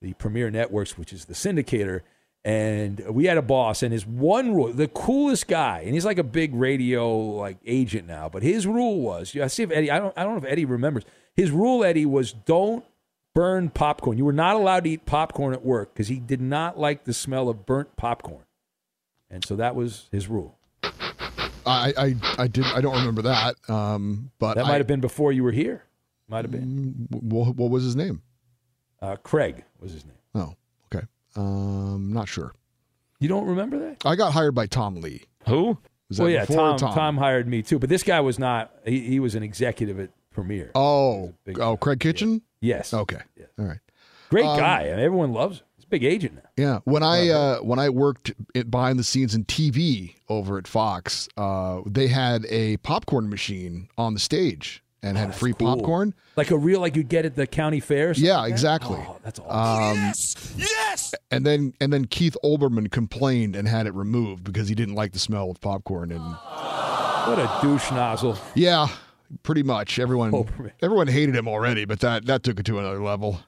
the 0.01 0.13
Premiere 0.13 0.51
Networks, 0.51 0.97
which 0.97 1.11
is 1.11 1.25
the 1.25 1.33
syndicator. 1.33 2.01
And 2.45 3.03
we 3.09 3.25
had 3.25 3.37
a 3.37 3.41
boss, 3.41 3.81
and 3.81 3.91
his 3.91 4.05
one 4.05 4.53
rule, 4.53 4.71
the 4.71 4.87
coolest 4.87 5.47
guy, 5.47 5.81
and 5.83 5.93
he's 5.95 6.05
like 6.05 6.19
a 6.19 6.23
big 6.23 6.53
radio 6.53 7.17
like 7.17 7.57
agent 7.65 8.07
now. 8.07 8.29
But 8.29 8.43
his 8.43 8.65
rule 8.67 9.01
was, 9.01 9.35
I 9.35 9.47
see 9.47 9.63
if 9.63 9.71
Eddie, 9.71 9.91
I 9.91 9.99
don't, 9.99 10.13
I 10.15 10.23
don't 10.23 10.33
know 10.33 10.47
if 10.47 10.51
Eddie 10.51 10.65
remembers. 10.65 11.03
His 11.35 11.51
rule, 11.51 11.83
Eddie, 11.83 12.05
was 12.05 12.31
don't 12.31 12.85
burned 13.37 13.73
popcorn. 13.75 14.17
You 14.17 14.25
were 14.25 14.33
not 14.33 14.55
allowed 14.55 14.83
to 14.85 14.89
eat 14.89 15.05
popcorn 15.05 15.53
at 15.53 15.63
work 15.63 15.93
because 15.93 16.07
he 16.07 16.15
did 16.19 16.41
not 16.41 16.79
like 16.79 17.03
the 17.03 17.13
smell 17.13 17.49
of 17.49 17.67
burnt 17.67 17.95
popcorn, 17.95 18.45
and 19.29 19.45
so 19.45 19.55
that 19.57 19.75
was 19.75 20.07
his 20.11 20.27
rule. 20.27 20.57
I, 21.65 21.93
I, 21.97 22.15
I 22.39 22.47
did. 22.47 22.65
I 22.65 22.81
don't 22.81 22.95
remember 22.95 23.21
that. 23.23 23.55
Um, 23.69 24.31
but 24.39 24.55
That 24.55 24.65
I- 24.65 24.69
might 24.69 24.77
have 24.77 24.87
been 24.87 25.01
before 25.01 25.31
you 25.31 25.43
were 25.43 25.51
here. 25.51 25.83
Might 26.27 26.45
have 26.45 26.51
been. 26.51 27.07
Mm, 27.11 27.21
What, 27.23 27.55
what 27.55 27.69
was 27.69 27.83
his 27.83 27.95
name? 27.95 28.21
Uh, 29.01 29.15
Craig 29.17 29.63
was 29.79 29.91
his 29.93 30.03
name. 30.05 30.17
Oh, 30.33 30.55
okay. 30.93 31.05
Um, 31.35 32.11
not 32.13 32.27
sure. 32.27 32.53
You 33.19 33.27
don't 33.29 33.45
remember 33.47 33.77
that? 33.79 34.05
I 34.05 34.15
got 34.15 34.33
hired 34.33 34.55
by 34.55 34.65
Tom 34.65 34.95
Lee. 34.95 35.23
Who? 35.47 35.77
Was 36.09 36.17
that 36.17 36.23
well, 36.23 36.31
yeah, 36.31 36.45
before 36.45 36.71
or 36.71 36.77
Tom, 36.77 36.93
Tom. 36.95 37.17
hired 37.17 37.47
me 37.47 37.61
too, 37.61 37.77
but 37.79 37.89
this 37.89 38.01
guy 38.03 38.19
was 38.21 38.39
not. 38.39 38.73
He, 38.85 39.01
he 39.01 39.19
was 39.19 39.35
an 39.35 39.43
executive 39.43 39.99
at 39.99 40.09
Premiere. 40.31 40.71
Oh, 40.73 41.33
oh, 41.59 41.77
Craig 41.77 41.99
Kitchen. 41.99 42.41
Yes. 42.61 42.93
Okay. 42.93 43.19
Yes. 43.37 43.47
All 43.59 43.65
right. 43.65 43.79
Great 44.29 44.45
Um, 44.45 44.57
guy. 44.59 44.81
I 44.87 44.91
mean, 44.91 44.99
everyone 44.99 45.31
loves 45.33 45.59
him. 45.59 45.65
He's 45.77 45.85
a 45.85 45.87
big 45.87 46.03
agent 46.03 46.35
now. 46.35 46.41
Yeah, 46.57 46.79
when 46.85 47.03
I 47.03 47.29
uh, 47.29 47.57
when 47.59 47.79
I 47.79 47.89
worked 47.89 48.33
it 48.53 48.69
behind 48.71 48.97
the 48.99 49.03
scenes 49.03 49.35
in 49.35 49.45
TV 49.45 50.15
over 50.27 50.57
at 50.57 50.67
Fox, 50.67 51.29
uh, 51.37 51.81
they 51.85 52.07
had 52.07 52.45
a 52.49 52.77
popcorn 52.77 53.29
machine 53.29 53.87
on 53.97 54.13
the 54.13 54.19
stage 54.19 54.83
and 55.03 55.17
had 55.17 55.33
free 55.35 55.53
cool. 55.53 55.75
popcorn. 55.77 56.13
Like 56.35 56.49
a 56.51 56.57
real, 56.57 56.81
like 56.81 56.95
you'd 56.95 57.07
get 57.07 57.25
at 57.25 57.35
the 57.35 57.45
county 57.47 57.79
fair. 57.79 58.11
Yeah, 58.13 58.37
like 58.37 58.49
that? 58.49 58.53
exactly. 58.53 58.97
Oh, 58.99 59.17
that's 59.23 59.39
awesome. 59.39 59.97
Um, 59.99 60.13
yes. 60.57 61.13
And 61.31 61.45
then 61.45 61.73
and 61.79 61.93
then 61.93 62.05
Keith 62.05 62.35
Olbermann 62.43 62.91
complained 62.91 63.55
and 63.55 63.67
had 63.67 63.85
it 63.87 63.93
removed 63.93 64.43
because 64.43 64.67
he 64.67 64.75
didn't 64.75 64.95
like 64.95 65.13
the 65.13 65.19
smell 65.19 65.51
of 65.51 65.61
popcorn. 65.61 66.11
And 66.11 66.21
what 66.23 67.39
a 67.39 67.59
douche 67.61 67.91
nozzle. 67.91 68.37
yeah, 68.55 68.87
pretty 69.43 69.63
much 69.63 69.99
everyone 69.99 70.31
Olbermann. 70.31 70.71
everyone 70.81 71.07
hated 71.07 71.35
him 71.35 71.47
already, 71.47 71.85
but 71.85 71.99
that 72.01 72.25
that 72.25 72.43
took 72.43 72.59
it 72.59 72.65
to 72.67 72.79
another 72.79 73.01
level. 73.01 73.41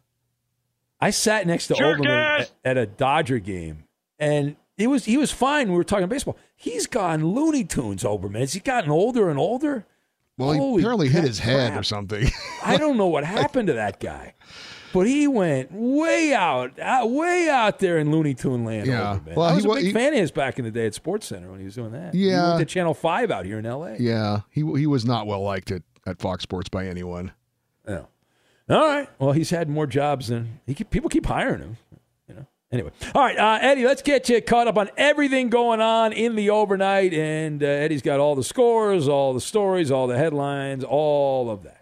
I 1.02 1.12
sat 1.12 1.48
next 1.48 1.68
to 1.68 1.76
Jerk 1.76 2.00
Olbermann 2.00 2.39
ass! 2.42 2.52
at, 2.65 2.78
at 2.78 2.84
a 2.84 2.86
Dodger 2.86 3.39
game, 3.39 3.86
and 4.18 4.56
it 4.78 4.88
was 4.88 5.06
he 5.06 5.18
was 5.18 5.32
fine. 5.32 5.70
We 5.70 5.76
were 5.78 5.84
talking 5.84 6.08
baseball. 6.08 6.38
He's 6.56 6.88
gone 6.88 7.26
Looney 7.26 7.63
Tunes, 7.63 8.04
Olbermann. 8.04 8.39
Has 8.39 8.54
he 8.54 8.60
gotten 8.60 8.92
older 8.92 9.30
and 9.30 9.39
older? 9.39 9.86
Well, 10.38 10.54
he 10.54 10.80
apparently 10.80 11.08
hit 11.08 11.20
crap, 11.20 11.28
his 11.28 11.39
head 11.39 11.72
or 11.72 11.74
crap. 11.74 11.86
something. 11.86 12.28
I 12.63 12.78
don't 12.78 12.98
know 12.98 13.08
what 13.08 13.24
happened 13.26 13.68
to 13.68 13.74
that 13.74 14.00
guy, 14.00 14.34
but 14.93 15.08
he 15.08 15.28
went 15.28 15.71
way 15.71 16.34
out, 16.34 16.80
out 16.80 17.10
way 17.12 17.49
out 17.49 17.80
there 17.80 17.97
in 17.97 18.12
Looney 18.12 18.34
Tune 18.34 18.65
land. 18.65 18.88
Yeah. 18.88 19.19
Olbermann. 19.19 19.36
Well, 19.36 19.45
I 19.47 19.49
he 19.52 19.56
was 19.58 19.65
a 19.65 19.67
wa- 19.69 19.75
big 19.75 19.86
he- 19.86 19.93
fan 19.93 20.13
of 20.13 20.19
his 20.19 20.32
back 20.32 20.60
in 20.60 20.65
the 20.65 20.71
day 20.71 20.86
at 20.86 20.93
Sports 20.93 21.28
Center 21.28 21.49
when 21.49 21.60
he 21.60 21.65
was 21.65 21.75
doing 21.75 21.91
that. 21.91 22.13
he 22.13 22.30
Yeah. 22.30 22.56
went 22.56 22.60
to 22.60 22.65
Channel 22.65 22.93
Five 22.93 23.32
out 23.32 23.45
here 23.45 23.60
in 23.60 23.65
L.A. 23.65 23.97
yeah, 23.99 24.41
he 24.49 24.62
he 24.78 24.88
was 24.88 25.06
not 25.06 25.28
well 25.28 25.41
liked 25.41 25.71
at, 25.71 25.84
at 26.06 26.19
Fox 26.19 26.43
Sports 26.43 26.69
by 26.69 26.86
anyone. 26.88 27.32
Yeah. 27.88 28.04
All 28.69 28.88
right. 28.88 29.10
Well, 29.17 29.32
he's 29.32 29.49
had 29.49 29.67
more 29.69 29.88
jobs 29.88 30.28
than 30.28 30.60
he 30.67 30.73
keep, 30.75 30.89
people 30.91 31.10
keep 31.10 31.25
hiring 31.25 31.60
him. 31.62 31.78
You 32.28 32.36
know. 32.36 32.45
Anyway, 32.71 32.91
all 33.15 33.23
right, 33.23 33.36
uh, 33.36 33.58
Eddie, 33.63 33.84
let's 33.84 34.04
get 34.04 34.30
you 34.30 34.39
caught 34.41 34.67
up 34.67 34.78
on 34.78 34.91
everything 34.95 35.49
going 35.49 35.82
on 35.82 36.13
in 36.13 36.36
the 36.36 36.52
overnight. 36.52 37.12
And 37.15 37.63
uh, 37.63 37.65
Eddie's 37.65 38.04
got 38.04 38.19
all 38.19 38.36
the 38.36 38.43
scores, 38.43 39.08
all 39.08 39.34
the 39.34 39.41
stories, 39.41 39.89
all 39.89 40.06
the 40.06 40.17
headlines, 40.19 40.84
all 40.84 41.49
of 41.49 41.63
that. 41.63 41.79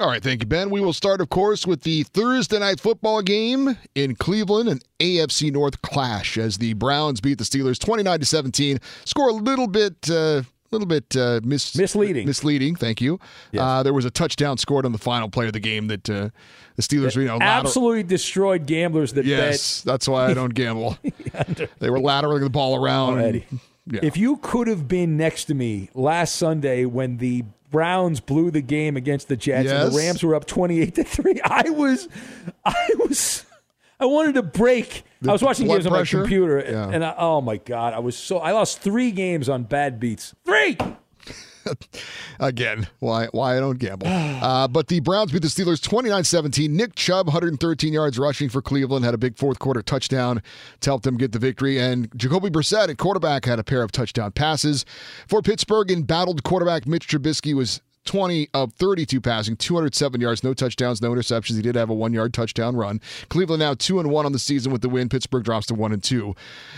All 0.00 0.08
right, 0.08 0.20
thank 0.22 0.42
you, 0.42 0.46
Ben. 0.48 0.70
We 0.70 0.80
will 0.80 0.92
start, 0.92 1.20
of 1.20 1.28
course, 1.28 1.68
with 1.68 1.82
the 1.82 2.02
Thursday 2.02 2.58
night 2.58 2.80
football 2.80 3.22
game 3.22 3.78
in 3.94 4.16
Cleveland, 4.16 4.68
an 4.68 4.80
AFC 4.98 5.52
North 5.52 5.80
clash 5.82 6.36
as 6.36 6.58
the 6.58 6.72
Browns 6.72 7.20
beat 7.20 7.38
the 7.38 7.44
Steelers 7.44 7.78
29 7.78 8.18
to 8.18 8.26
17. 8.26 8.80
Score 9.04 9.28
a 9.28 9.32
little 9.32 9.68
bit. 9.68 9.94
Uh, 10.10 10.42
little 10.72 10.88
bit 10.88 11.16
uh, 11.16 11.38
mis- 11.44 11.76
misleading. 11.76 12.26
Misleading, 12.26 12.74
thank 12.74 13.00
you. 13.00 13.20
Uh, 13.56 13.84
there 13.84 13.92
was 13.94 14.04
a 14.04 14.10
touchdown 14.10 14.58
scored 14.58 14.84
on 14.84 14.90
the 14.90 14.98
final 14.98 15.30
play 15.30 15.46
of 15.46 15.52
the 15.52 15.60
game 15.60 15.86
that 15.86 16.10
uh, 16.10 16.30
the 16.74 16.82
Steelers, 16.82 17.14
you 17.14 17.26
know, 17.26 17.36
lateral- 17.36 17.66
Absolutely 17.68 18.02
destroyed 18.02 18.66
gamblers 18.66 19.12
that 19.12 19.24
Yes, 19.24 19.82
that's 19.82 20.08
why 20.08 20.26
I 20.26 20.34
don't 20.34 20.52
gamble. 20.54 20.98
they 21.78 21.90
were 21.90 22.00
lateraling 22.00 22.40
the 22.40 22.50
ball 22.50 22.74
around. 22.84 23.44
Yeah. 23.86 24.00
If 24.02 24.16
you 24.16 24.38
could 24.38 24.66
have 24.66 24.88
been 24.88 25.16
next 25.16 25.44
to 25.44 25.54
me 25.54 25.90
last 25.94 26.34
Sunday 26.34 26.84
when 26.86 27.18
the 27.18 27.44
Browns 27.74 28.20
blew 28.20 28.52
the 28.52 28.60
game 28.60 28.96
against 28.96 29.26
the 29.26 29.36
Jets 29.36 29.68
and 29.68 29.92
the 29.92 29.98
Rams 29.98 30.22
were 30.22 30.36
up 30.36 30.46
28 30.46 30.94
to 30.94 31.02
3, 31.02 31.40
I 31.44 31.70
was 31.70 32.08
I 32.64 32.88
was 33.00 33.44
I 33.98 34.06
wanted 34.06 34.36
to 34.36 34.44
break. 34.44 35.02
The 35.20 35.30
I 35.30 35.32
was 35.32 35.42
watching 35.42 35.66
games 35.66 35.84
on 35.84 35.90
my 35.90 35.98
pressure? 35.98 36.20
computer 36.20 36.64
Yeah. 36.64 36.88
and 36.88 37.04
I, 37.04 37.16
oh 37.18 37.40
my 37.40 37.56
god, 37.56 37.92
I 37.92 37.98
was 37.98 38.16
so 38.16 38.38
I 38.38 38.52
lost 38.52 38.78
3 38.78 39.10
games 39.10 39.48
on 39.48 39.64
bad 39.64 39.98
beats. 39.98 40.36
3. 40.44 40.78
Again, 42.40 42.88
why 43.00 43.26
why 43.32 43.56
I 43.56 43.60
don't 43.60 43.78
gamble. 43.78 44.06
Uh, 44.44 44.68
but 44.68 44.88
the 44.88 45.00
Browns 45.00 45.32
beat 45.32 45.40
the 45.42 45.48
Steelers 45.48 45.80
29-17. 45.80 46.68
Nick 46.68 46.94
Chubb, 46.96 47.26
113 47.26 47.92
yards 47.92 48.18
rushing 48.18 48.48
for 48.48 48.60
Cleveland, 48.60 49.04
had 49.04 49.14
a 49.14 49.18
big 49.18 49.38
fourth 49.38 49.58
quarter 49.58 49.80
touchdown 49.80 50.42
to 50.80 50.90
help 50.90 51.02
them 51.02 51.16
get 51.16 51.32
the 51.32 51.38
victory. 51.38 51.78
And 51.78 52.10
Jacoby 52.16 52.50
Brissett 52.50 52.88
at 52.88 52.98
quarterback 52.98 53.46
had 53.46 53.58
a 53.58 53.64
pair 53.64 53.82
of 53.82 53.90
touchdown 53.90 54.32
passes. 54.32 54.84
For 55.26 55.40
Pittsburgh, 55.40 55.90
embattled 55.90 56.42
quarterback 56.42 56.86
Mitch 56.86 57.08
Trubisky 57.08 57.54
was 57.54 57.80
20 58.04 58.48
of 58.54 58.72
32 58.74 59.20
passing, 59.20 59.56
207 59.56 60.20
yards, 60.20 60.44
no 60.44 60.54
touchdowns, 60.54 61.00
no 61.00 61.10
interceptions. 61.12 61.56
He 61.56 61.62
did 61.62 61.74
have 61.74 61.90
a 61.90 61.94
one 61.94 62.12
yard 62.12 62.34
touchdown 62.34 62.76
run. 62.76 63.00
Cleveland 63.28 63.60
now 63.60 63.74
2 63.74 64.00
and 64.00 64.10
1 64.10 64.26
on 64.26 64.32
the 64.32 64.38
season 64.38 64.72
with 64.72 64.82
the 64.82 64.88
win. 64.88 65.08
Pittsburgh 65.08 65.44
drops 65.44 65.66
to 65.66 65.74
1 65.74 65.92
and 65.92 66.02
2 66.02 66.34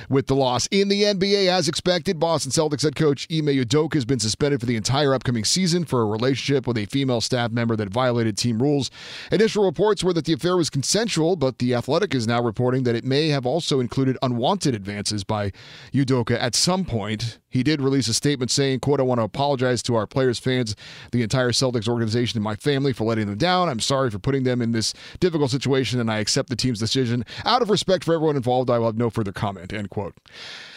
with 0.08 0.26
the 0.26 0.36
loss. 0.36 0.66
In 0.70 0.88
the 0.88 1.02
NBA, 1.02 1.48
as 1.48 1.68
expected, 1.68 2.18
Boston 2.18 2.52
Celtics 2.52 2.82
head 2.82 2.96
coach 2.96 3.26
Ime 3.30 3.46
Udoka 3.46 3.94
has 3.94 4.04
been 4.04 4.20
suspended 4.20 4.60
for 4.60 4.66
the 4.66 4.76
entire 4.76 5.14
upcoming 5.14 5.44
season 5.44 5.84
for 5.84 6.02
a 6.02 6.06
relationship 6.06 6.66
with 6.66 6.78
a 6.78 6.86
female 6.86 7.20
staff 7.20 7.50
member 7.50 7.76
that 7.76 7.88
violated 7.88 8.36
team 8.36 8.62
rules. 8.62 8.90
Initial 9.32 9.64
reports 9.64 10.04
were 10.04 10.12
that 10.12 10.24
the 10.24 10.32
affair 10.32 10.56
was 10.56 10.70
consensual, 10.70 11.36
but 11.36 11.58
The 11.58 11.74
Athletic 11.74 12.14
is 12.14 12.26
now 12.26 12.42
reporting 12.42 12.84
that 12.84 12.94
it 12.94 13.04
may 13.04 13.28
have 13.28 13.46
also 13.46 13.80
included 13.80 14.16
unwanted 14.22 14.74
advances 14.74 15.24
by 15.24 15.52
Udoka 15.92 16.40
at 16.40 16.54
some 16.54 16.84
point. 16.84 17.38
He 17.56 17.62
did 17.62 17.80
release 17.80 18.06
a 18.06 18.14
statement 18.14 18.50
saying, 18.50 18.80
quote, 18.80 19.00
I 19.00 19.02
want 19.02 19.18
to 19.18 19.24
apologize 19.24 19.82
to 19.84 19.94
our 19.94 20.06
players, 20.06 20.38
fans, 20.38 20.76
the 21.10 21.22
entire 21.22 21.52
Celtics 21.52 21.88
organization, 21.88 22.36
and 22.36 22.44
my 22.44 22.54
family 22.54 22.92
for 22.92 23.04
letting 23.04 23.26
them 23.26 23.38
down. 23.38 23.70
I'm 23.70 23.80
sorry 23.80 24.10
for 24.10 24.18
putting 24.18 24.42
them 24.42 24.60
in 24.60 24.72
this 24.72 24.92
difficult 25.20 25.50
situation, 25.50 25.98
and 25.98 26.10
I 26.10 26.18
accept 26.18 26.50
the 26.50 26.56
team's 26.56 26.78
decision. 26.78 27.24
Out 27.46 27.62
of 27.62 27.70
respect 27.70 28.04
for 28.04 28.14
everyone 28.14 28.36
involved, 28.36 28.68
I 28.68 28.78
will 28.78 28.86
have 28.86 28.98
no 28.98 29.08
further 29.08 29.32
comment, 29.32 29.72
end 29.72 29.88
quote. 29.88 30.14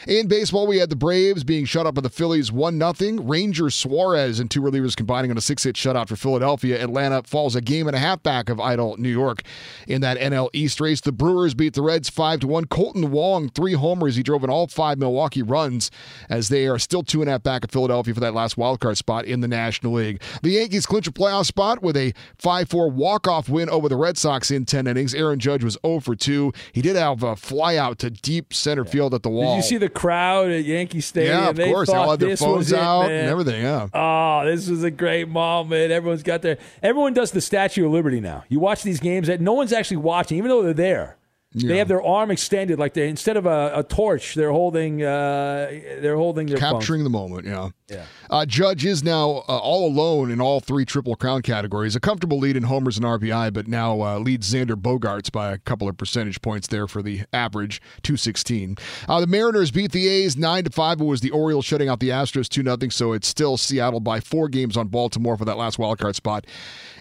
In 0.08 0.28
baseball, 0.28 0.66
we 0.66 0.78
had 0.78 0.90
the 0.90 0.96
Braves 0.96 1.44
being 1.44 1.66
shut 1.66 1.86
out 1.86 1.94
by 1.94 2.02
the 2.02 2.10
Phillies 2.10 2.52
1 2.52 2.80
0. 2.96 3.22
Ranger 3.22 3.70
Suarez 3.70 4.40
and 4.40 4.50
two 4.50 4.62
relievers 4.62 4.96
combining 4.96 5.30
on 5.30 5.38
a 5.38 5.42
six 5.42 5.64
hit 5.64 5.76
shutout 5.76 6.08
for 6.08 6.16
Philadelphia. 6.16 6.82
Atlanta 6.82 7.22
falls 7.24 7.54
a 7.56 7.62
game 7.62 7.86
and 7.88 7.96
a 7.96 8.00
half 8.00 8.24
back 8.24 8.48
of 8.50 8.62
Idle 8.62 8.96
New 8.98 9.10
York 9.10 9.42
in 9.88 10.00
that 10.02 10.18
NL 10.18 10.50
East 10.54 10.80
race. 10.80 11.02
The 11.02 11.12
Brewers 11.12 11.54
beat 11.54 11.74
the 11.74 11.82
Reds 11.82 12.10
5 12.10 12.44
1. 12.46 12.66
Kolten 12.66 13.10
Wong, 13.10 13.50
three 13.50 13.74
homers. 13.74 14.16
He 14.16 14.24
drove 14.24 14.44
in 14.44 14.50
all 14.50 14.68
five 14.68 14.98
Milwaukee 14.98 15.44
runs 15.44 15.92
as 16.30 16.48
they 16.48 16.68
are 16.68 16.80
still 16.80 17.04
two 17.04 17.22
and 17.22 17.30
a 17.30 17.34
half 17.34 17.44
back 17.44 17.66
of 17.66 17.72
Philadelphia 17.72 18.14
for 18.14 18.22
that 18.22 18.34
last 18.34 18.56
wildcard 18.56 18.96
spot 18.96 19.26
in 19.26 19.42
the 19.42 19.48
National 19.48 19.94
League. 19.94 20.22
The 20.42 20.52
Yankees 20.52 20.86
clinch 20.86 21.08
a 21.08 21.12
playoff 21.12 21.46
spot 21.46 21.82
with 21.82 21.98
a 21.98 22.14
5 22.38 22.70
4 22.70 22.90
walk 22.90 23.28
off 23.28 23.50
win 23.50 23.70
over 23.70 23.90
the 23.90 23.98
Red 23.98 24.18
Sox 24.18 24.50
in 24.50 24.66
10 24.66 24.88
innings. 24.88 25.14
Aaron 25.14 25.40
Judge 25.40 25.64
was 25.64 25.78
0 25.86 26.00
for 26.00 26.16
2. 26.16 26.54
He 26.72 26.82
did 26.82 26.96
have 26.96 27.22
a 27.24 27.36
fly 27.36 27.76
out 27.76 28.00
to 28.00 28.10
deep 28.10 28.54
center 28.54 28.86
field 28.86 29.14
at 29.14 29.24
the 29.24 29.30
wall. 29.30 29.56
Did 29.56 29.64
you 29.64 29.70
see 29.70 29.78
the 29.78 29.89
crowd 29.90 30.52
at 30.52 30.64
Yankee 30.64 31.02
Stadium? 31.02 31.38
Yeah, 31.38 31.50
of 31.50 31.56
they 31.56 31.72
course. 31.72 31.90
They 31.90 31.96
all 31.96 32.12
had 32.12 32.20
their 32.20 32.38
phones 32.38 32.58
was 32.58 32.72
it, 32.72 32.80
out 32.80 33.12
and 33.12 33.30
everything, 33.30 33.62
yeah. 33.62 33.88
Oh, 33.94 34.46
this 34.46 34.70
was 34.70 34.84
a 34.84 34.92
great 34.92 35.28
moment. 35.28 35.92
Everyone's 35.92 36.24
got 36.24 36.42
their. 36.42 36.58
Everyone 36.82 37.14
does 37.14 37.32
the 37.32 37.42
Statue 37.42 37.86
of 37.86 37.92
Liberty 37.92 38.20
now. 38.20 38.44
You 38.50 38.60
watch 38.60 38.84
these 38.84 39.00
games 39.00 39.28
that 39.28 39.42
no 39.42 39.54
one's 39.54 39.74
actually 39.74 39.98
watching, 39.98 40.38
even 40.38 40.50
though 40.50 40.64
they're 40.64 40.74
there. 40.74 41.18
Yeah. 41.54 41.68
They 41.68 41.78
have 41.80 41.88
their 41.88 42.04
arm 42.04 42.30
extended, 42.30 42.78
like 42.78 42.94
they 42.94 43.10
instead 43.10 43.36
of 43.36 43.48
a, 43.48 43.72
a 43.76 43.84
torch, 43.84 44.36
they're 44.36 44.52
holding. 44.52 45.02
Uh, 45.02 45.68
they're 46.00 46.16
holding 46.16 46.46
their 46.46 46.58
phones. 46.58 46.74
capturing 46.74 47.04
the 47.04 47.10
moment. 47.10 47.48
Yeah. 47.48 47.70
Yeah. 47.88 48.06
Uh, 48.30 48.46
Judge 48.46 48.86
is 48.86 49.04
now 49.04 49.44
uh, 49.50 49.58
all 49.58 49.88
alone 49.88 50.30
in 50.30 50.40
all 50.40 50.60
three 50.60 50.86
Triple 50.86 51.16
Crown 51.16 51.42
categories. 51.42 51.96
A 51.96 52.00
comfortable 52.00 52.38
lead 52.38 52.56
in 52.56 52.64
homers 52.64 52.96
and 52.96 53.06
RBI, 53.06 53.52
but 53.52 53.68
now 53.68 54.02
uh, 54.02 54.20
leads 54.20 54.54
Xander 54.54 54.76
Bogaerts 54.76 55.32
by 55.32 55.52
a 55.52 55.58
couple 55.58 55.90
of 55.90 55.98
percentage 55.98 56.40
points 56.42 56.68
there 56.68 56.88
for 56.88 57.02
the 57.02 57.24
average, 57.34 57.82
216. 58.04 58.78
Uh, 59.08 59.20
the 59.20 59.26
Mariners 59.26 59.72
beat 59.72 59.92
the 59.92 60.08
A's 60.08 60.38
9 60.38 60.66
to 60.66 60.70
5. 60.70 61.02
It 61.02 61.04
was 61.04 61.22
the 61.22 61.32
Orioles 61.32 61.66
shutting 61.66 61.90
out 61.90 62.00
the 62.00 62.10
Astros 62.10 62.48
2 62.48 62.62
0, 62.64 62.90
so 62.90 63.14
it's 63.14 63.28
still 63.28 63.58
Seattle 63.58 64.00
by 64.00 64.20
four 64.20 64.48
games 64.48 64.78
on 64.78 64.90
Baltimore 64.90 65.36
for 65.36 65.46
that 65.46 65.58
last 65.58 65.80
wildcard 65.80 66.14
spot 66.14 66.46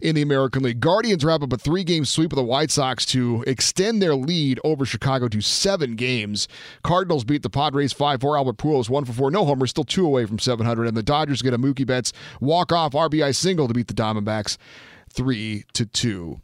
in 0.01 0.15
the 0.15 0.23
American 0.23 0.63
League. 0.63 0.81
Guardians 0.81 1.25
wrap 1.25 1.43
up 1.43 1.53
a 1.53 1.59
three 1.59 1.85
game 1.85 2.07
sweep 2.07 2.33
of 2.33 2.37
the 2.37 2.43
White 2.43 2.71
Sox 2.71 3.05
to 3.07 3.45
extend 3.47 4.01
their 4.01 4.15
lead 4.15 4.61
over 4.65 4.87
Chicago 4.87 5.29
to 5.29 5.43
seven 5.43 5.95
games. 5.95 6.49
Cardinals 6.83 7.25
beat 7.25 7.43
the 7.43 7.51
Padres 7.51 7.93
5 7.93 8.21
4. 8.23 8.37
Albert 8.39 8.57
Pujols 8.57 8.89
1 8.89 9.05
for 9.05 9.13
4. 9.13 9.31
No 9.31 9.45
homers, 9.45 9.71
still 9.71 9.85
two 9.85 10.07
away 10.07 10.25
from 10.25 10.39
700. 10.39 10.87
And 10.87 10.97
the 10.97 11.03
Dodgers 11.19 11.43
get 11.43 11.53
a 11.53 11.59
Mookie 11.59 11.85
Betts 11.85 12.13
walk 12.41 12.71
off 12.71 12.93
RBI 12.93 13.35
single 13.35 13.67
to 13.67 13.75
beat 13.75 13.89
the 13.89 13.95
Diamondbacks 13.95 14.57
3 15.13 15.65
to 15.73 15.85
2. 15.85 16.41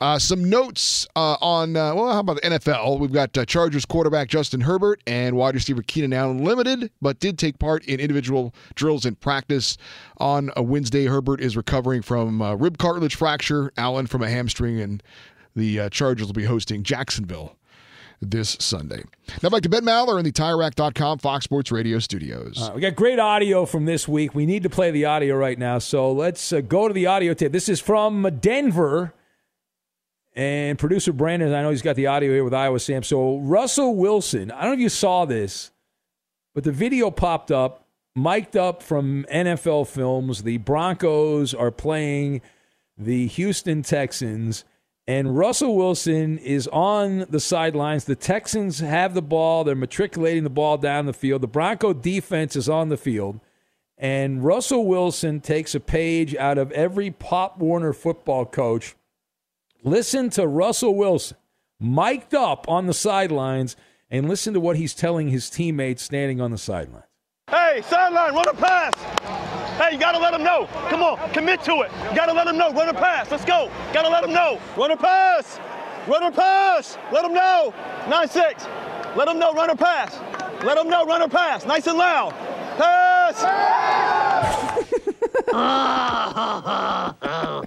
Uh, 0.00 0.18
some 0.18 0.48
notes 0.48 1.06
uh, 1.16 1.36
on, 1.42 1.76
uh, 1.76 1.94
well, 1.94 2.10
how 2.12 2.20
about 2.20 2.36
the 2.36 2.48
NFL? 2.48 2.98
We've 2.98 3.12
got 3.12 3.36
uh, 3.36 3.44
Chargers 3.44 3.84
quarterback 3.84 4.28
Justin 4.28 4.62
Herbert 4.62 5.02
and 5.06 5.36
wide 5.36 5.54
receiver 5.54 5.82
Keenan 5.82 6.14
Allen 6.14 6.44
limited, 6.44 6.90
but 7.02 7.20
did 7.20 7.38
take 7.38 7.58
part 7.58 7.84
in 7.84 8.00
individual 8.00 8.54
drills 8.74 9.04
in 9.04 9.16
practice. 9.16 9.76
On 10.16 10.50
a 10.56 10.62
Wednesday, 10.62 11.04
Herbert 11.04 11.42
is 11.42 11.54
recovering 11.54 12.00
from 12.00 12.42
rib 12.58 12.78
cartilage 12.78 13.16
fracture, 13.16 13.70
Allen 13.76 14.06
from 14.06 14.22
a 14.22 14.30
hamstring, 14.30 14.80
and 14.80 15.02
The 15.54 15.80
uh, 15.80 15.88
Chargers 15.90 16.26
will 16.26 16.34
be 16.34 16.44
hosting 16.44 16.82
Jacksonville 16.84 17.55
this 18.20 18.56
Sunday. 18.60 19.02
Now 19.42 19.50
back 19.50 19.62
to 19.62 19.68
Ben 19.68 19.84
Maller 19.84 20.18
in 20.18 20.24
the 20.24 20.32
TireRack.com 20.32 21.18
Fox 21.18 21.44
Sports 21.44 21.70
Radio 21.70 21.98
studios. 21.98 22.60
Uh, 22.60 22.72
we 22.74 22.80
got 22.80 22.96
great 22.96 23.18
audio 23.18 23.66
from 23.66 23.84
this 23.84 24.08
week. 24.08 24.34
We 24.34 24.46
need 24.46 24.62
to 24.62 24.70
play 24.70 24.90
the 24.90 25.04
audio 25.04 25.36
right 25.36 25.58
now, 25.58 25.78
so 25.78 26.12
let's 26.12 26.52
uh, 26.52 26.60
go 26.60 26.88
to 26.88 26.94
the 26.94 27.06
audio 27.06 27.34
tape. 27.34 27.52
This 27.52 27.68
is 27.68 27.80
from 27.80 28.38
Denver. 28.40 29.12
And 30.34 30.78
producer 30.78 31.14
Brandon, 31.14 31.54
I 31.54 31.62
know 31.62 31.70
he's 31.70 31.80
got 31.80 31.96
the 31.96 32.08
audio 32.08 32.30
here 32.30 32.44
with 32.44 32.52
Iowa 32.52 32.78
Sam. 32.78 33.02
So 33.02 33.38
Russell 33.38 33.96
Wilson, 33.96 34.50
I 34.50 34.60
don't 34.60 34.72
know 34.72 34.74
if 34.74 34.80
you 34.80 34.88
saw 34.90 35.24
this, 35.24 35.70
but 36.54 36.62
the 36.62 36.72
video 36.72 37.10
popped 37.10 37.50
up, 37.50 37.86
mic'd 38.14 38.54
up 38.54 38.82
from 38.82 39.24
NFL 39.32 39.86
Films. 39.88 40.42
The 40.42 40.58
Broncos 40.58 41.54
are 41.54 41.70
playing 41.70 42.42
the 42.98 43.26
Houston 43.28 43.82
Texans, 43.82 44.64
and 45.06 45.36
Russell 45.36 45.76
Wilson 45.76 46.38
is 46.38 46.68
on 46.68 47.26
the 47.30 47.40
sidelines. 47.40 48.04
The 48.04 48.16
Texans 48.16 48.80
have 48.80 49.14
the 49.14 49.22
ball, 49.22 49.64
they're 49.64 49.74
matriculating 49.74 50.44
the 50.44 50.50
ball 50.50 50.78
down 50.78 51.06
the 51.06 51.12
field. 51.12 51.42
The 51.42 51.48
Bronco 51.48 51.92
defense 51.92 52.56
is 52.56 52.68
on 52.68 52.88
the 52.88 52.96
field. 52.96 53.40
And 53.98 54.44
Russell 54.44 54.86
Wilson 54.86 55.40
takes 55.40 55.74
a 55.74 55.80
page 55.80 56.34
out 56.36 56.58
of 56.58 56.70
every 56.72 57.10
Pop 57.10 57.58
Warner 57.58 57.94
football 57.94 58.44
coach 58.44 58.94
Listen 59.86 60.30
to 60.30 60.48
Russell 60.48 60.96
Wilson, 60.96 61.36
mic'd 61.78 62.34
up 62.34 62.68
on 62.68 62.86
the 62.86 62.92
sidelines, 62.92 63.76
and 64.10 64.28
listen 64.28 64.52
to 64.54 64.58
what 64.58 64.76
he's 64.76 64.94
telling 64.94 65.28
his 65.28 65.48
teammates 65.48 66.02
standing 66.02 66.40
on 66.40 66.50
the 66.50 66.58
sidelines. 66.58 67.04
Hey, 67.48 67.82
sideline, 67.82 68.34
run 68.34 68.48
a 68.48 68.54
pass. 68.54 69.55
Hey, 69.76 69.92
you 69.92 69.98
gotta 69.98 70.18
let 70.18 70.32
them 70.32 70.42
know. 70.42 70.66
Come 70.88 71.02
on, 71.02 71.30
commit 71.32 71.62
to 71.64 71.82
it. 71.82 71.90
You 72.10 72.16
gotta 72.16 72.32
let 72.32 72.46
them 72.46 72.56
know. 72.56 72.72
Run 72.72 72.88
a 72.88 72.94
pass. 72.94 73.30
Let's 73.30 73.44
go. 73.44 73.70
Gotta 73.92 74.08
let 74.08 74.22
them 74.22 74.32
know. 74.32 74.58
Run 74.76 74.90
a 74.90 74.96
pass. 74.96 75.60
Run 76.06 76.22
a 76.22 76.30
pass. 76.32 76.96
Let 77.12 77.22
them 77.22 77.34
know. 77.34 77.74
9 78.08 78.28
6. 78.28 78.64
Let 79.16 79.26
them 79.26 79.38
know. 79.38 79.52
Run 79.52 79.70
a 79.70 79.76
pass. 79.76 80.18
Let 80.64 80.76
them 80.76 80.88
know. 80.88 81.04
Run 81.04 81.22
a 81.22 81.28
pass. 81.28 81.66
Nice 81.66 81.86
and 81.86 81.98
loud. 81.98 82.30
Pass. 82.78 83.42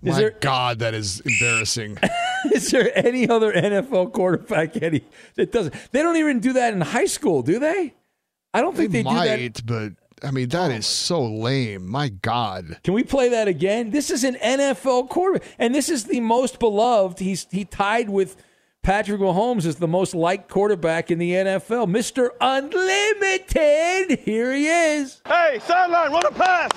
Is 0.00 0.14
My 0.14 0.20
there- 0.20 0.30
God, 0.40 0.78
that 0.78 0.94
is 0.94 1.20
embarrassing. 1.20 1.98
Is 2.54 2.70
there 2.70 2.90
any 2.96 3.28
other 3.28 3.52
NFL 3.52 4.12
quarterback 4.12 4.80
Eddie 4.80 5.04
that 5.34 5.50
doesn't? 5.52 5.74
They 5.90 6.02
don't 6.02 6.16
even 6.16 6.38
do 6.40 6.52
that 6.54 6.72
in 6.72 6.80
high 6.80 7.06
school, 7.06 7.42
do 7.42 7.58
they? 7.58 7.94
I 8.54 8.60
don't 8.60 8.76
think 8.76 8.92
they, 8.92 9.02
do 9.02 9.10
that. 9.10 9.40
might, 9.40 9.66
but 9.66 9.92
I 10.22 10.30
mean 10.30 10.48
that 10.50 10.70
is 10.70 10.78
oh 10.78 10.80
so 10.80 11.24
lame. 11.24 11.88
My 11.88 12.08
God. 12.08 12.78
Can 12.84 12.94
we 12.94 13.04
play 13.04 13.28
that 13.30 13.48
again? 13.48 13.90
This 13.90 14.10
is 14.10 14.24
an 14.24 14.34
NFL 14.36 15.08
quarterback, 15.08 15.48
and 15.58 15.74
this 15.74 15.88
is 15.88 16.04
the 16.04 16.20
most 16.20 16.58
beloved. 16.58 17.18
He's 17.18 17.46
he 17.50 17.64
tied 17.64 18.08
with 18.10 18.36
Patrick 18.82 19.20
Mahomes 19.20 19.66
as 19.66 19.76
the 19.76 19.88
most 19.88 20.14
liked 20.14 20.48
quarterback 20.48 21.10
in 21.10 21.18
the 21.18 21.32
NFL, 21.32 21.88
Mister 21.88 22.32
Unlimited. 22.40 24.18
Here 24.20 24.52
he 24.54 24.66
is. 24.66 25.20
Hey, 25.26 25.58
sideline, 25.62 26.12
run 26.12 26.26
a 26.26 26.30
pass. 26.30 26.70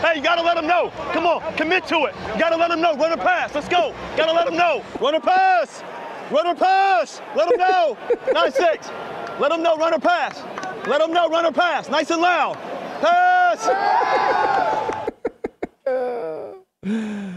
Hey, 0.00 0.16
you 0.16 0.22
gotta 0.22 0.42
let 0.42 0.56
him 0.56 0.66
know. 0.66 0.90
Come 1.12 1.26
on, 1.26 1.56
commit 1.56 1.86
to 1.86 2.04
it. 2.04 2.14
You 2.34 2.38
gotta 2.38 2.56
let 2.56 2.70
him 2.70 2.80
know. 2.80 2.94
Run 2.96 3.12
a 3.12 3.16
pass. 3.16 3.54
Let's 3.54 3.68
go. 3.68 3.94
Gotta 4.16 4.32
let 4.32 4.46
him 4.46 4.56
know. 4.56 4.82
Run 5.00 5.14
a 5.14 5.20
pass. 5.20 5.82
Run 6.30 6.46
a 6.46 6.54
pass. 6.54 7.20
Let 7.34 7.50
him 7.50 7.58
know. 7.58 7.96
9 8.32 8.52
6. 8.52 8.90
Let 9.40 9.52
him 9.52 9.62
know. 9.62 9.76
Run 9.76 9.94
a 9.94 9.98
pass. 9.98 10.42
Let 10.86 11.00
them 11.00 11.12
know. 11.12 11.28
Run 11.28 11.46
a 11.46 11.52
pass. 11.52 11.88
Nice 11.88 12.10
and 12.10 12.22
loud. 12.22 12.54
Pass. 13.00 13.68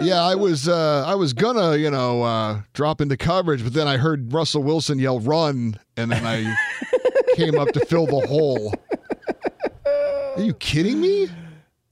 Yeah, 0.00 0.22
I 0.22 0.34
was 0.34 0.68
uh, 0.68 1.04
I 1.06 1.14
was 1.14 1.32
gonna 1.32 1.76
you 1.76 1.90
know 1.90 2.22
uh, 2.22 2.60
drop 2.74 3.00
into 3.00 3.16
coverage, 3.16 3.64
but 3.64 3.72
then 3.72 3.88
I 3.88 3.96
heard 3.96 4.32
Russell 4.32 4.62
Wilson 4.62 4.98
yell 4.98 5.18
"run," 5.18 5.78
and 5.96 6.12
then 6.12 6.26
I 6.26 6.54
came 7.36 7.58
up 7.58 7.68
to 7.68 7.84
fill 7.86 8.06
the 8.06 8.26
hole. 8.26 8.74
Are 10.36 10.42
you 10.42 10.54
kidding 10.54 11.00
me? 11.00 11.28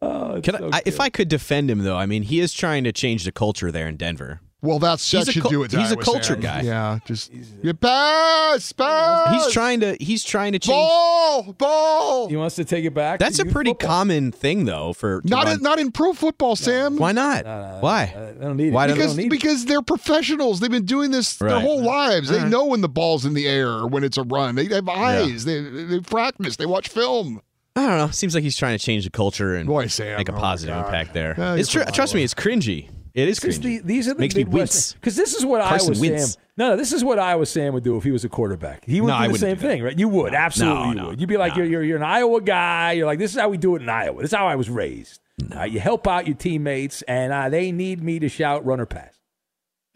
Can 0.01 0.55
I, 0.57 0.76
I, 0.78 0.82
if 0.84 1.01
I 1.01 1.09
could 1.09 1.28
defend 1.28 1.70
him 1.70 1.80
though, 1.80 1.97
I 1.97 2.07
mean 2.07 2.22
he 2.22 2.40
is 2.40 2.53
trying 2.53 2.84
to 2.84 2.92
change 2.92 3.24
the 3.24 3.32
culture 3.32 3.72
there 3.72 3.88
in 3.88 3.97
Denver. 3.97 4.40
Well, 4.63 4.79
that's 4.79 5.09
that 5.11 5.19
He's 5.19 5.29
a 5.29 5.33
should 5.33 5.43
cul- 5.43 5.51
do 5.51 5.63
it. 5.65 5.71
he's 5.73 5.93
a 5.93 5.97
culture 5.97 6.33
Sam. 6.35 6.41
guy. 6.41 6.61
Yeah, 6.63 6.99
just 7.05 7.31
you 7.63 7.75
pass, 7.75 8.73
pass. 8.73 9.45
He's 9.45 9.53
trying 9.53 9.81
to 9.81 9.97
he's 10.01 10.25
trying 10.25 10.53
to 10.55 10.59
change. 10.59 10.75
ball, 10.75 11.53
ball. 11.53 12.29
He 12.29 12.37
wants 12.37 12.57
to 12.57 12.65
take 12.65 12.85
it 12.85 12.95
back. 12.95 13.21
That's 13.21 13.39
a 13.39 13.45
pretty 13.45 13.71
football. 13.73 13.89
common 13.89 14.33
thing 14.33 14.65
though 14.65 14.93
for 14.95 15.21
Not 15.25 15.47
in, 15.47 15.61
not 15.63 15.79
in 15.79 15.93
pro 15.93 16.15
football, 16.15 16.57
Sam. 16.57 16.97
Why 16.97 17.13
not? 17.13 17.45
Why? 17.83 18.15
I 18.17 18.43
don't 18.43 18.57
need 18.57 18.69
it. 18.69 18.73
Why 18.73 18.87
do 18.87 18.95
because 18.95 19.15
they 19.15 19.23
need 19.25 19.29
because 19.31 19.67
they're 19.67 19.83
professionals. 19.83 20.61
They've 20.61 20.71
been 20.71 20.87
doing 20.87 21.11
this 21.11 21.37
their 21.37 21.51
Right. 21.51 21.63
whole 21.63 21.83
lives. 21.83 22.29
They 22.31 22.43
know 22.49 22.65
when 22.65 22.81
the 22.81 22.89
ball's 22.89 23.25
in 23.27 23.35
the 23.35 23.47
air 23.47 23.69
or 23.69 23.87
when 23.87 24.05
it's 24.05 24.17
a 24.17 24.23
run. 24.23 24.55
They 24.57 24.65
have 24.75 24.89
eyes. 24.89 25.45
They 25.45 25.61
they 25.61 26.01
practice. 26.01 26.57
They 26.57 26.67
watch 26.67 26.89
film. 26.89 27.41
I 27.77 27.87
don't 27.87 27.99
know. 27.99 28.09
Seems 28.11 28.35
like 28.35 28.43
he's 28.43 28.57
trying 28.57 28.77
to 28.79 28.83
change 28.83 29.05
the 29.05 29.11
culture 29.11 29.55
and 29.55 29.67
Boy, 29.69 29.87
Sam, 29.89 30.17
make 30.17 30.31
a 30.31 30.35
oh 30.35 30.39
positive 30.39 30.75
God. 30.75 30.87
impact 30.87 31.13
there. 31.13 31.35
Yeah, 31.37 31.55
it's 31.57 31.75
you're. 31.75 31.85
Trust 31.85 32.15
me, 32.15 32.25
it's 32.25 32.33
cringy. 32.33 32.89
It 33.17 33.31
is 33.31 33.41
cringy. 33.41 33.62
the, 33.62 33.79
these 33.79 34.09
are 34.09 34.12
the 34.14 34.21
Makes 34.21 34.35
Midwest 34.35 34.95
because 34.97 35.17
this 35.17 35.35
is 35.35 35.43
what 35.43 35.62
Carson 35.62 35.95
Iowa 35.95 36.01
wince. 36.01 36.35
Sam. 36.35 36.43
No, 36.59 36.69
no, 36.71 36.77
this 36.77 36.93
is 36.93 37.03
what 37.03 37.19
Iowa 37.19 37.47
Sam 37.47 37.73
would 37.73 37.83
do 37.83 37.97
if 37.97 38.05
he 38.05 38.11
was 38.11 38.27
a 38.27 38.29
quarterback. 38.29 38.85
He 38.85 39.01
would 39.01 39.09
No, 39.09 39.14
I 39.14 39.27
do 39.27 39.33
the 39.33 39.39
same 39.39 39.57
do 39.57 39.62
thing, 39.62 39.83
right? 39.83 39.99
You 39.99 40.07
would 40.09 40.35
absolutely. 40.35 40.83
No, 40.83 40.89
you 40.89 40.95
no, 40.95 41.07
would. 41.09 41.21
You'd 41.21 41.29
be 41.29 41.39
like, 41.39 41.57
you're, 41.57 41.64
you're 41.64 41.83
you're 41.83 41.97
an 41.97 42.03
Iowa 42.03 42.43
guy. 42.43 42.93
You're 42.93 43.07
like, 43.07 43.19
this 43.19 43.35
is 43.35 43.41
how 43.41 43.49
we 43.49 43.57
do 43.57 43.75
it 43.75 43.81
in 43.81 43.89
Iowa. 43.89 44.21
This 44.21 44.33
is 44.33 44.37
how 44.37 44.47
I 44.47 44.55
was 44.55 44.69
raised. 44.69 45.19
Uh, 45.55 45.62
you 45.64 45.81
help 45.81 46.07
out 46.07 46.27
your 46.27 46.37
teammates, 46.37 47.01
and 47.03 47.33
uh, 47.33 47.49
they 47.49 47.73
need 47.73 48.03
me 48.03 48.19
to 48.19 48.29
shout 48.29 48.67
run 48.67 48.81
or 48.81 48.87
pass. 48.87 49.14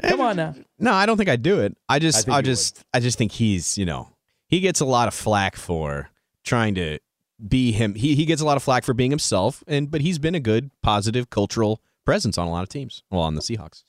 Come 0.03 0.23
on 0.23 0.37
now. 0.37 0.55
No, 0.79 0.95
I 0.95 1.05
don't 1.05 1.18
think 1.18 1.29
I'd 1.29 1.43
do 1.43 1.61
it. 1.61 1.77
I 1.91 1.97
I 1.97 1.99
just, 1.99 2.27
I, 2.27 2.39
you 2.39 2.43
just, 2.43 2.85
I 2.95 3.01
just 3.01 3.18
think 3.18 3.33
he's, 3.33 3.77
you 3.77 3.85
know, 3.85 4.09
he 4.49 4.61
gets 4.61 4.81
a 4.81 4.87
lot 4.87 5.09
of 5.09 5.14
flack 5.14 5.57
for 5.57 6.09
trying 6.43 6.75
to 6.77 6.99
be 7.47 7.73
him. 7.73 7.95
He 7.95 8.14
he 8.14 8.25
gets 8.25 8.41
a 8.41 8.47
lot 8.47 8.57
of 8.57 8.62
flack 8.62 8.85
for 8.85 8.95
being 8.95 9.11
himself, 9.11 9.62
and 9.66 9.91
but 9.91 10.01
he's 10.01 10.18
been 10.18 10.35
a 10.35 10.41
good, 10.41 10.71
positive 10.83 11.29
cultural 11.29 11.83
presence 12.05 12.38
on 12.38 12.46
a 12.46 12.51
lot 12.51 12.62
of 12.62 12.68
teams. 12.68 13.03
Well, 13.11 13.22
on 13.22 13.34
the 13.34 13.40
Seahawks. 13.40 13.82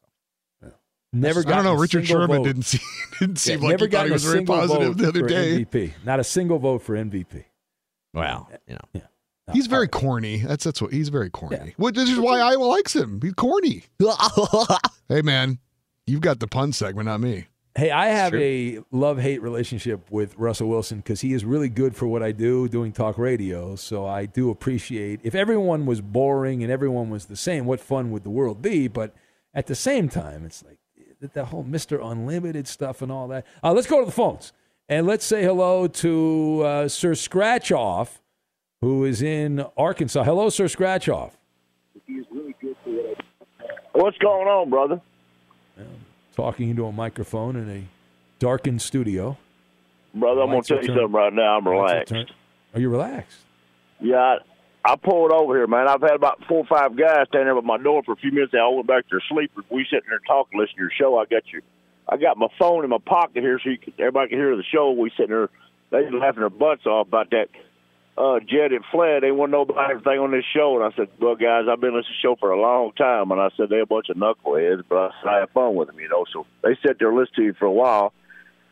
Never 1.14 1.44
got. 1.44 1.52
I 1.54 1.56
don't 1.58 1.66
know. 1.66 1.74
Richard 1.74 2.08
Sherman 2.08 2.38
vote. 2.38 2.44
didn't 2.46 2.64
see 2.64 2.80
didn't 3.20 3.38
seem 3.38 3.60
Yeah, 3.60 3.68
like 3.68 3.72
never 3.74 3.86
he 3.86 3.92
thought 3.92 4.06
he 4.06 4.12
was 4.14 4.24
very 4.24 4.46
positive 4.46 4.98
the 4.98 5.08
other 5.10 5.28
day. 5.28 5.66
MVP. 5.66 5.92
Not 6.06 6.20
a 6.22 6.24
single 6.24 6.58
vote 6.58 6.82
for 6.82 6.96
MVP. 6.96 7.44
Wow, 8.14 8.48
you 8.68 8.76
know. 8.76 8.80
Yeah. 8.94 9.02
He's 9.54 9.68
very 9.68 9.90
corny. 9.90 10.38
That's 10.38 10.64
that's 10.64 10.82
what 10.82 10.94
he's 10.94 11.10
very 11.10 11.30
corny. 11.30 11.74
Well, 11.78 11.92
this 11.92 12.10
is 12.10 12.20
why 12.20 12.40
Iowa 12.40 12.64
likes 12.64 12.96
him. 12.96 13.20
He's 13.22 13.34
corny. 13.34 13.84
hey 15.10 15.22
man, 15.22 15.60
you've 16.08 16.22
got 16.22 16.40
the 16.40 16.48
pun 16.48 16.72
segment, 16.72 17.08
not 17.08 17.20
me. 17.20 17.48
Hey, 17.74 17.90
I 17.90 18.08
have 18.08 18.34
a 18.34 18.80
love 18.92 19.18
hate 19.18 19.42
relationship 19.42 20.12
with 20.12 20.38
Russell 20.38 20.68
Wilson 20.68 20.98
because 20.98 21.22
he 21.22 21.32
is 21.32 21.46
really 21.46 21.70
good 21.70 21.96
for 21.96 22.06
what 22.06 22.22
I 22.22 22.34
do 22.34 22.68
doing 22.68 22.92
talk 22.92 23.18
radio. 23.18 23.78
So 23.78 24.06
I 24.06 24.26
do 24.26 24.50
appreciate 24.50 25.22
if 25.24 25.36
everyone 25.36 25.86
was 25.86 26.02
boring 26.02 26.64
and 26.64 26.72
everyone 26.72 27.10
was 27.10 27.28
the 27.28 27.38
same, 27.38 27.66
what 27.66 27.80
fun 27.80 28.12
would 28.12 28.24
the 28.24 28.30
world 28.30 28.62
be? 28.62 28.90
But 28.90 29.16
at 29.54 29.68
the 29.68 29.76
same 29.76 30.10
time, 30.10 30.46
it's 30.46 30.66
like 30.66 30.80
that, 31.22 31.34
that 31.34 31.46
whole 31.46 31.64
Mr. 31.64 32.04
Unlimited 32.04 32.68
stuff 32.68 33.02
and 33.02 33.10
all 33.10 33.30
that. 33.30 33.46
Uh, 33.64 33.72
let's 33.72 33.88
go 33.88 34.02
to 34.02 34.06
the 34.06 34.12
phones 34.12 34.52
and 34.90 35.08
let's 35.08 35.24
say 35.24 35.42
hello 35.42 35.88
to 35.88 36.62
uh, 36.66 36.88
Sir 36.90 37.16
Scratch 37.16 37.72
Off, 37.72 38.22
who 38.82 39.06
is 39.06 39.22
in 39.22 39.66
Arkansas. 39.78 40.26
Hello, 40.26 40.50
Sir 40.50 40.68
Scratch 40.68 41.08
Off. 41.08 41.38
He 42.06 42.14
is 42.16 42.26
really 42.32 42.54
good 42.60 42.76
for 42.84 42.90
what 42.90 43.18
I 43.18 44.00
What's 44.00 44.18
going 44.18 44.48
on, 44.48 44.70
brother? 44.70 45.02
Talking 46.36 46.70
into 46.70 46.86
a 46.86 46.92
microphone 46.92 47.56
in 47.56 47.70
a 47.70 47.84
darkened 48.40 48.82
studio. 48.82 49.38
Brother, 50.14 50.42
I'm 50.42 50.50
gonna 50.50 50.62
tell 50.62 50.78
you 50.78 50.88
something 50.88 51.12
right 51.12 51.34
now. 51.34 51.58
I'm 51.58 51.68
relaxed. 51.68 52.14
Are 52.74 52.80
you 52.80 52.90
relaxed? 52.90 53.38
Yeah, 54.00 54.16
I, 54.18 54.38
I 54.84 54.96
pulled 54.96 55.32
over 55.32 55.56
here, 55.56 55.68
man. 55.68 55.88
I've 55.88 56.02
had 56.02 56.16
about 56.16 56.44
four 56.48 56.60
or 56.60 56.66
five 56.66 56.98
guys 56.98 57.28
standing 57.28 57.48
there 57.48 57.58
at 57.58 57.64
my 57.64 57.78
door 57.78 58.02
for 58.04 58.14
a 58.14 58.16
few 58.16 58.32
minutes. 58.32 58.52
They 58.52 58.60
all 58.60 58.76
went 58.76 58.88
back 58.88 59.04
to 59.04 59.10
their 59.12 59.24
sleep. 59.30 59.52
We 59.70 59.86
sitting 59.86 60.10
there 60.10 60.20
talking, 60.26 60.60
listening 60.60 60.78
to 60.78 60.82
your 60.84 60.92
show. 60.98 61.18
I 61.18 61.26
got 61.26 61.44
you. 61.52 61.62
I 62.08 62.18
got 62.18 62.38
my 62.38 62.48
phone 62.58 62.84
in 62.84 62.90
my 62.90 62.98
pocket 62.98 63.44
here, 63.44 63.60
so 63.64 63.70
you 63.70 63.78
can, 63.78 63.94
everybody 64.00 64.30
can 64.30 64.40
hear 64.40 64.56
the 64.56 64.64
show. 64.64 64.92
We 64.92 65.12
sitting 65.12 65.28
there, 65.36 65.50
they 65.92 66.10
laughing 66.10 66.42
their 66.42 66.50
butts 66.50 66.86
off 66.86 67.08
about 67.08 67.30
that 67.32 67.50
uh, 68.18 68.40
jet 68.40 68.70
that 68.70 68.82
fled. 68.92 69.24
They 69.24 69.32
want 69.32 69.54
about 69.54 69.90
everything 69.90 70.20
on 70.20 70.32
this 70.32 70.46
show. 70.54 70.82
And 70.82 70.94
I 70.94 70.96
said, 70.96 71.08
well, 71.20 71.36
guys, 71.36 71.66
I've 71.70 71.80
been 71.80 71.96
listening 71.96 72.16
to 72.22 72.28
the 72.28 72.28
show 72.28 72.36
for 72.40 72.52
a 72.52 72.60
long 72.62 72.92
time. 72.94 73.32
And 73.32 73.40
I 73.40 73.50
said, 73.56 73.70
they're 73.70 73.82
a 73.82 73.86
bunch 73.86 74.10
of 74.10 74.18
knuckleheads, 74.18 74.84
but 74.88 74.98
I 74.98 75.10
said, 75.22 75.30
I 75.30 75.40
have 75.40 75.52
fun 75.52 75.76
with 75.76 75.88
them, 75.88 76.00
you 76.00 76.10
know. 76.10 76.26
So 76.32 76.46
they 76.64 76.78
sat 76.86 76.98
there 77.00 77.10
and 77.10 77.18
listened 77.18 77.36
to 77.38 77.44
you 77.44 77.54
for 77.54 77.66
a 77.66 77.72
while. 77.72 78.14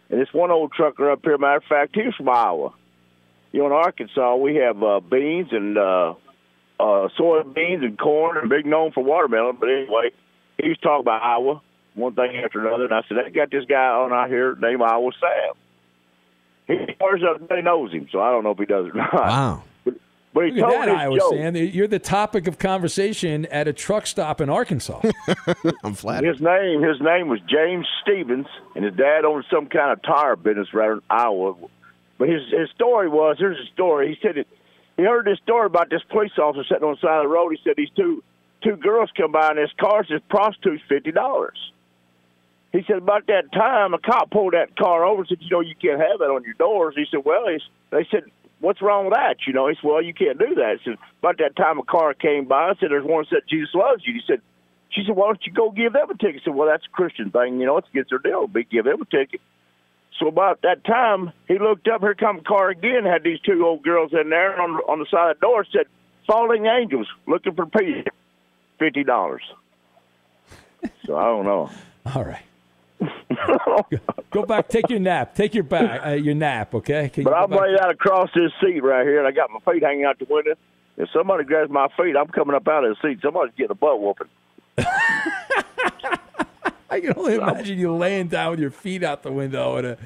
And 0.10 0.20
this 0.20 0.34
one 0.34 0.52
old 0.52 0.72
trucker 0.74 1.12
up 1.12 1.20
here, 1.24 1.38
matter 1.38 1.58
of 1.58 1.64
fact, 1.64 1.96
he 1.96 2.04
was 2.04 2.16
from 2.16 2.30
Iowa. 2.30 2.74
You 3.52 3.62
know, 3.62 3.68
in 3.68 3.72
Arkansas, 3.72 4.36
we 4.36 4.56
have 4.56 4.82
uh, 4.84 5.00
beans 5.00 5.50
and 5.52 5.78
uh, 5.78 6.14
uh, 6.80 7.10
soybeans 7.18 7.84
and 7.84 7.98
corn 7.98 8.38
and 8.38 8.50
big 8.50 8.66
known 8.66 8.92
for 8.92 9.04
watermelon. 9.04 9.58
But 9.60 9.70
anyway, 9.70 10.12
he 10.62 10.70
was 10.70 10.78
talking 10.80 11.02
about 11.02 11.24
Iowa, 11.24 11.62
one 11.96 12.14
thing 12.14 12.42
after 12.44 12.66
another. 12.66 12.86
And 12.86 12.94
I 12.94 13.02
said, 13.08 13.18
I 13.26 13.30
got 13.30 13.52
this 13.52 13.66
guy 13.66 13.88
on 13.88 14.14
out 14.14 14.30
here 14.30 14.56
named 14.56 14.82
Iowa 14.82 15.12
Sam. 15.20 15.56
He 16.70 16.78
swears 16.98 17.22
up 17.28 17.42
he 17.54 17.62
knows 17.62 17.92
him, 17.92 18.08
so 18.12 18.22
I 18.22 18.32
don't 18.32 18.44
know 18.44 18.52
if 18.52 18.58
he 18.60 18.66
does 18.66 18.86
or 18.88 18.94
not. 18.94 19.14
Wow. 19.14 19.64
But, 19.84 19.96
But 20.34 20.46
he 20.46 20.52
Look 20.52 20.70
told 20.70 20.74
at 20.76 20.86
that, 20.86 20.90
his 20.92 21.00
Iowa 21.00 21.18
joke. 21.18 21.34
Stan. 21.34 21.56
You're 21.56 21.88
the 21.88 22.00
topic 22.00 22.48
of 22.48 22.60
conversation 22.60 23.46
at 23.48 23.68
a 23.68 23.74
truck 23.74 24.06
stop 24.06 24.40
in 24.40 24.50
Arkansas. 24.50 25.02
I'm 25.84 25.96
flattered. 25.96 26.30
His 26.30 26.40
name, 26.42 26.84
his 26.84 27.02
name 27.02 27.28
was 27.28 27.40
James 27.50 27.88
Stevens, 28.04 28.46
and 28.76 28.86
his 28.86 28.94
dad 28.94 29.26
owned 29.26 29.46
some 29.52 29.66
kind 29.66 29.92
of 29.92 30.02
tire 30.04 30.36
business 30.36 30.72
right 30.74 30.92
in 30.92 31.02
Iowa. 31.10 31.56
But 32.20 32.30
his 32.30 32.42
his 32.52 32.70
story 32.76 33.10
was 33.10 33.38
here's 33.40 33.58
the 33.58 33.66
story. 33.74 34.10
He 34.10 34.18
said 34.22 34.38
it, 34.38 34.48
he 34.98 35.04
heard 35.04 35.26
this 35.26 35.40
story 35.42 35.66
about 35.66 35.90
this 35.90 36.02
police 36.10 36.32
officer 36.38 36.64
sitting 36.70 36.84
on 36.84 36.98
the 37.02 37.08
side 37.08 37.18
of 37.18 37.24
the 37.24 37.30
road. 37.30 37.50
He 37.50 37.58
said 37.64 37.74
these 37.78 37.90
two 37.96 38.22
two 38.62 38.76
girls 38.76 39.10
come 39.18 39.32
by 39.32 39.52
in 39.52 39.56
this 39.56 39.72
car. 39.80 40.06
Says 40.06 40.22
prostitutes 40.30 40.84
fifty 40.88 41.12
dollars. 41.12 41.58
He 42.72 42.84
said 42.86 42.98
about 42.98 43.28
that 43.28 43.52
time 43.52 43.94
a 43.94 44.00
cop 44.00 44.30
pulled 44.32 44.54
that 44.54 44.78
car 44.78 45.04
over 45.04 45.22
and 45.22 45.28
said, 45.28 45.40
you 45.42 45.50
know, 45.50 45.62
you 45.62 45.76
can't 45.76 46.00
have 46.00 46.20
that 46.20 46.30
on 46.30 46.44
your 46.44 46.54
doors. 46.54 46.94
He 46.96 47.06
said, 47.10 47.22
well, 47.26 47.48
he's, 47.48 47.62
they 47.90 48.08
said, 48.12 48.24
what's 48.60 48.82
wrong 48.82 49.06
with 49.06 49.16
that? 49.16 49.38
You 49.48 49.54
know, 49.54 49.68
he 49.68 49.76
said, 49.76 49.84
well, 49.84 50.04
you 50.04 50.14
can't 50.14 50.38
do 50.38 50.56
that. 50.56 50.78
He 50.78 50.92
said 50.92 51.00
about 51.20 51.38
that 51.40 51.56
time 51.56 51.80
a 51.80 51.84
car 51.84 52.14
came 52.14 52.46
by. 52.46 52.70
I 52.70 52.74
said, 52.80 52.92
there's 52.92 53.06
one 53.06 53.24
that 53.24 53.30
said 53.30 53.50
Jesus 53.50 53.74
loves 53.74 54.06
you. 54.06 54.14
He 54.14 54.22
said, 54.28 54.42
she 54.90 55.04
said, 55.06 55.16
why 55.16 55.28
don't 55.28 55.46
you 55.46 55.52
go 55.52 55.72
give 55.72 55.94
them 55.94 56.10
a 56.10 56.18
ticket? 56.18 56.42
I 56.42 56.46
said, 56.46 56.56
well, 56.56 56.68
that's 56.68 56.86
a 56.86 56.90
Christian 56.90 57.32
thing. 57.32 57.60
You 57.60 57.66
know, 57.66 57.78
it's 57.78 57.88
against 57.90 58.10
their 58.12 58.20
deal. 58.20 58.48
But 58.48 58.70
give 58.70 58.86
them 58.86 59.02
a 59.02 59.06
ticket. 59.06 59.42
So 60.20 60.28
about 60.28 60.62
that 60.64 60.84
time, 60.84 61.32
he 61.48 61.58
looked 61.60 61.88
up. 61.88 62.02
Here 62.02 62.14
come 62.14 62.40
a 62.40 62.42
car 62.42 62.70
again. 62.70 63.06
Had 63.06 63.24
these 63.24 63.40
two 63.40 63.66
old 63.66 63.84
girls 63.84 64.12
in 64.14 64.30
there 64.30 64.60
on 64.60 64.72
on 64.72 65.00
the 65.00 65.06
side 65.10 65.32
of 65.32 65.38
the 65.38 65.42
door. 65.42 65.66
Said, 65.72 65.86
"Falling 66.28 66.66
angels 66.66 67.08
looking 67.26 67.56
for 67.56 67.66
Peter, 67.66 68.04
fifty 68.80 69.06
dollars." 69.06 69.44
So 71.06 71.16
I 71.16 71.24
don't 71.24 71.46
know. 71.46 71.72
All 72.14 72.26
right. 72.26 72.44
go, 74.32 74.44
back. 74.46 74.68
Take 74.68 74.90
your 74.90 75.00
nap. 75.00 75.34
Take 75.36 75.54
your 75.54 75.64
back. 75.64 76.06
Uh, 76.06 76.10
your 76.12 76.36
nap. 76.36 76.76
Okay. 76.76 77.10
Can 77.10 77.24
But 77.24 77.34
I'm 77.34 77.50
back? 77.50 77.62
laid 77.62 77.80
out 77.80 77.92
across 77.92 78.30
this 78.36 78.52
seat 78.62 78.82
right 78.84 79.06
here, 79.06 79.20
and 79.20 79.28
I 79.28 79.32
got 79.32 79.50
my 79.52 79.60
feet 79.72 79.84
hanging 79.84 80.06
out 80.06 80.20
the 80.20 80.26
window. 80.30 80.54
If 80.98 81.10
somebody 81.14 81.46
grabs 81.46 81.72
my 81.72 81.88
feet, 81.98 82.16
I'm 82.18 82.28
coming 82.28 82.56
up 82.56 82.68
out 82.68 82.84
of 82.84 82.98
the 83.02 83.08
seat. 83.10 83.20
Somebody's 83.22 83.54
getting 83.56 83.72
a 83.72 83.76
butt 83.76 84.02
whooping. 84.02 84.28
I 86.92 87.00
can 87.02 87.14
only 87.16 87.36
imagine 87.36 87.78
you 87.78 87.94
laying 87.94 88.28
down 88.28 88.52
with 88.52 88.60
your 88.60 88.72
feet 88.72 89.04
out 89.04 89.24
the 89.24 89.32
window 89.32 89.78
at 89.78 89.86
a 89.86 89.98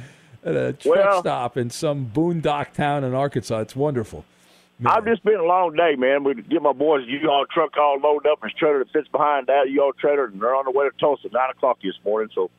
at 0.46 0.56
a 0.56 0.74
truck 0.74 0.96
Well- 0.96 1.20
stop 1.22 1.58
in 1.58 1.70
some 1.70 2.06
boondock 2.14 2.74
town 2.74 3.04
in 3.04 3.14
Arkansas. 3.14 3.60
It's 3.60 3.76
wonderful. 3.76 4.26
I've 4.86 5.06
just 5.06 5.24
been 5.24 5.40
a 5.40 5.44
long 5.46 5.76
day, 5.76 5.96
man. 5.96 6.26
We 6.26 6.34
get 6.34 6.62
my 6.62 6.74
boys' 6.74 7.04
U-Haul 7.08 7.46
truck 7.54 7.78
all 7.78 8.00
loaded 8.00 8.30
up, 8.30 8.44
and 8.44 8.52
trailer 8.52 8.80
that 8.80 8.92
fits 8.92 9.08
behind 9.08 9.48
that 9.48 9.70
U-Haul 9.70 9.94
trailer, 9.94 10.26
and 10.26 10.42
they're 10.42 10.54
on 10.56 10.66
the 10.66 10.72
way 10.72 10.84
to 10.90 10.92
Tulsa 11.00 11.30
nine 11.32 11.52
o'clock 11.52 11.78
this 11.82 11.94
morning. 12.04 12.30
So 12.36 12.50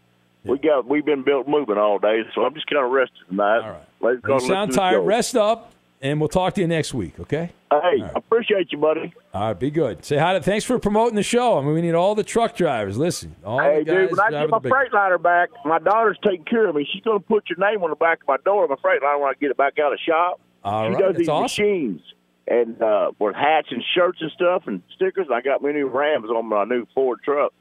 we 0.45 0.59
got 0.59 0.87
we've 0.87 1.05
been 1.05 1.23
built 1.23 1.49
moving 1.49 1.79
all 1.79 1.99
day. 1.99 2.23
So 2.35 2.43
I'm 2.43 2.55
just 2.55 2.67
kind 2.67 2.85
of 2.85 2.91
rested 2.93 3.19
tonight. 3.29 3.61
All 3.61 3.71
right. 3.71 3.83
Let's 4.01 4.21
go. 4.21 4.35
You 4.35 4.47
sound 4.47 4.73
tired. 4.73 5.01
Rest 5.01 5.37
up, 5.37 5.73
and 6.03 6.21
we'll 6.21 6.29
talk 6.29 6.55
to 6.55 6.61
you 6.61 6.67
next 6.67 6.95
week. 6.95 7.19
Okay. 7.21 7.51
Hey, 7.71 8.03
I 8.03 8.11
appreciate 8.15 8.71
you, 8.71 8.79
buddy. 8.79 9.13
All 9.33 9.49
right. 9.49 9.59
Be 9.59 9.71
good. 9.71 10.05
Say 10.05 10.17
hi 10.17 10.35
to. 10.35 10.41
Thanks 10.41 10.65
for 10.65 10.79
promoting 10.79 11.17
the 11.17 11.23
show. 11.23 11.59
I 11.59 11.63
mean, 11.63 11.75
we 11.75 11.83
need 11.83 11.95
all 11.95 12.15
the 12.15 12.23
truck 12.23 12.57
drivers. 12.57 12.97
Listen, 12.97 13.35
all 13.45 13.59
Hey, 13.59 13.81
the 13.81 13.85
guys 13.85 14.09
dude, 14.09 14.19
when 14.19 14.21
I 14.21 14.41
get 14.43 14.51
my 14.51 14.59
Freightliner 14.59 15.21
back, 15.21 15.51
my 15.65 15.79
daughter's 15.79 16.19
taking 16.23 16.45
care 16.45 16.69
of 16.69 16.77
me. 16.77 16.87
She's 16.93 17.03
going 17.03 17.19
to 17.19 17.25
put 17.25 17.45
your 17.49 17.59
name 17.59 17.83
on 17.83 17.91
the 17.91 17.97
back 17.97 18.21
of 18.23 18.29
my 18.29 18.37
door 18.45 18.65
of 18.65 18.71
my 18.71 18.77
Freightliner 18.77 19.21
when 19.21 19.29
I 19.29 19.35
get 19.41 19.51
it 19.51 19.57
back 19.57 19.79
out 19.79 19.93
of 19.93 19.99
the 19.99 20.11
shop. 20.13 20.41
All 20.63 20.89
she 20.89 20.95
right, 20.95 21.03
does 21.03 21.17
these 21.17 21.29
awesome. 21.29 21.65
machines 21.65 22.01
and 22.47 22.81
uh, 22.83 23.11
with 23.19 23.35
hats 23.35 23.69
and 23.71 23.83
shirts 23.95 24.19
and 24.21 24.31
stuff 24.33 24.65
and 24.67 24.83
stickers. 24.95 25.27
I 25.33 25.41
got 25.41 25.63
my 25.63 25.73
new 25.73 25.89
Rams 25.89 26.29
on 26.31 26.47
my 26.47 26.65
new 26.65 26.87
Ford 26.95 27.21
truck. 27.25 27.53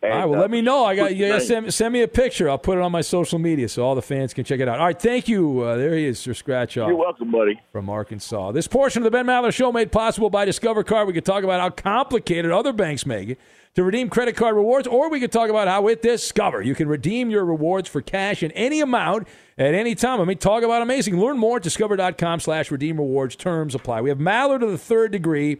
All 0.00 0.08
right, 0.08 0.24
well, 0.26 0.38
uh, 0.38 0.42
let 0.42 0.50
me 0.52 0.60
know. 0.60 0.84
I 0.84 0.94
got 0.94 1.16
you. 1.16 1.26
Gotta 1.26 1.40
send, 1.40 1.74
send 1.74 1.92
me 1.92 2.02
a 2.02 2.08
picture. 2.08 2.48
I'll 2.48 2.56
put 2.56 2.78
it 2.78 2.82
on 2.82 2.92
my 2.92 3.00
social 3.00 3.40
media 3.40 3.68
so 3.68 3.84
all 3.84 3.96
the 3.96 4.02
fans 4.02 4.32
can 4.32 4.44
check 4.44 4.60
it 4.60 4.68
out. 4.68 4.78
All 4.78 4.86
right, 4.86 5.00
thank 5.00 5.26
you. 5.26 5.60
Uh, 5.60 5.76
there 5.76 5.92
he 5.96 6.06
is, 6.06 6.20
Sir 6.20 6.34
Scratch 6.34 6.78
Off. 6.78 6.86
You're 6.86 6.96
welcome, 6.96 7.32
buddy. 7.32 7.60
From 7.72 7.90
Arkansas. 7.90 8.52
This 8.52 8.68
portion 8.68 9.02
of 9.02 9.04
the 9.04 9.10
Ben 9.10 9.26
Maller 9.26 9.52
Show 9.52 9.72
made 9.72 9.90
possible 9.90 10.30
by 10.30 10.44
Discover 10.44 10.84
Card. 10.84 11.08
We 11.08 11.14
could 11.14 11.24
talk 11.24 11.42
about 11.42 11.60
how 11.60 11.70
complicated 11.70 12.52
other 12.52 12.72
banks 12.72 13.06
make 13.06 13.30
it 13.30 13.40
to 13.74 13.82
redeem 13.82 14.08
credit 14.08 14.36
card 14.36 14.54
rewards, 14.54 14.86
or 14.86 15.10
we 15.10 15.18
could 15.18 15.32
talk 15.32 15.50
about 15.50 15.66
how 15.66 15.82
with 15.82 16.00
Discover 16.00 16.62
you 16.62 16.76
can 16.76 16.86
redeem 16.86 17.28
your 17.28 17.44
rewards 17.44 17.88
for 17.88 18.00
cash 18.00 18.44
in 18.44 18.52
any 18.52 18.80
amount 18.80 19.26
at 19.56 19.74
any 19.74 19.96
time. 19.96 20.20
I 20.20 20.24
mean, 20.24 20.38
talk 20.38 20.62
about 20.62 20.80
amazing. 20.80 21.20
Learn 21.20 21.38
more 21.38 21.56
at 21.56 21.64
discover.com 21.64 22.38
slash 22.38 22.70
redeem 22.70 22.98
rewards. 22.98 23.34
Terms 23.34 23.74
apply. 23.74 24.00
We 24.02 24.10
have 24.10 24.18
Maller 24.18 24.60
to 24.60 24.66
the 24.66 24.78
third 24.78 25.10
degree. 25.10 25.58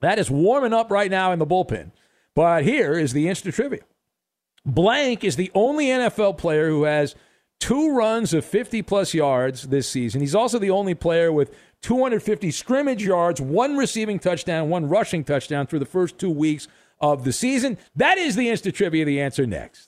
That 0.00 0.20
is 0.20 0.30
warming 0.30 0.72
up 0.72 0.92
right 0.92 1.10
now 1.10 1.32
in 1.32 1.40
the 1.40 1.46
bullpen. 1.46 1.90
But 2.38 2.62
here 2.62 2.96
is 2.96 3.14
the 3.14 3.26
instant 3.26 3.56
trivia. 3.56 3.80
Blank 4.64 5.24
is 5.24 5.34
the 5.34 5.50
only 5.56 5.86
NFL 5.86 6.38
player 6.38 6.68
who 6.68 6.84
has 6.84 7.16
two 7.58 7.92
runs 7.92 8.32
of 8.32 8.44
50 8.44 8.80
plus 8.82 9.12
yards 9.12 9.66
this 9.66 9.88
season. 9.88 10.20
He's 10.20 10.36
also 10.36 10.60
the 10.60 10.70
only 10.70 10.94
player 10.94 11.32
with 11.32 11.52
250 11.82 12.52
scrimmage 12.52 13.04
yards, 13.04 13.40
one 13.40 13.76
receiving 13.76 14.20
touchdown, 14.20 14.68
one 14.68 14.88
rushing 14.88 15.24
touchdown 15.24 15.66
through 15.66 15.80
the 15.80 15.84
first 15.84 16.16
two 16.16 16.30
weeks 16.30 16.68
of 17.00 17.24
the 17.24 17.32
season. 17.32 17.76
That 17.96 18.18
is 18.18 18.36
the 18.36 18.48
instant 18.50 18.76
trivia. 18.76 19.04
The 19.04 19.20
answer 19.20 19.44
next. 19.44 19.87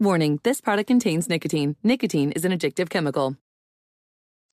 Warning, 0.00 0.40
this 0.44 0.62
product 0.62 0.88
contains 0.88 1.28
nicotine. 1.28 1.76
Nicotine 1.82 2.32
is 2.32 2.46
an 2.46 2.52
addictive 2.52 2.88
chemical. 2.88 3.36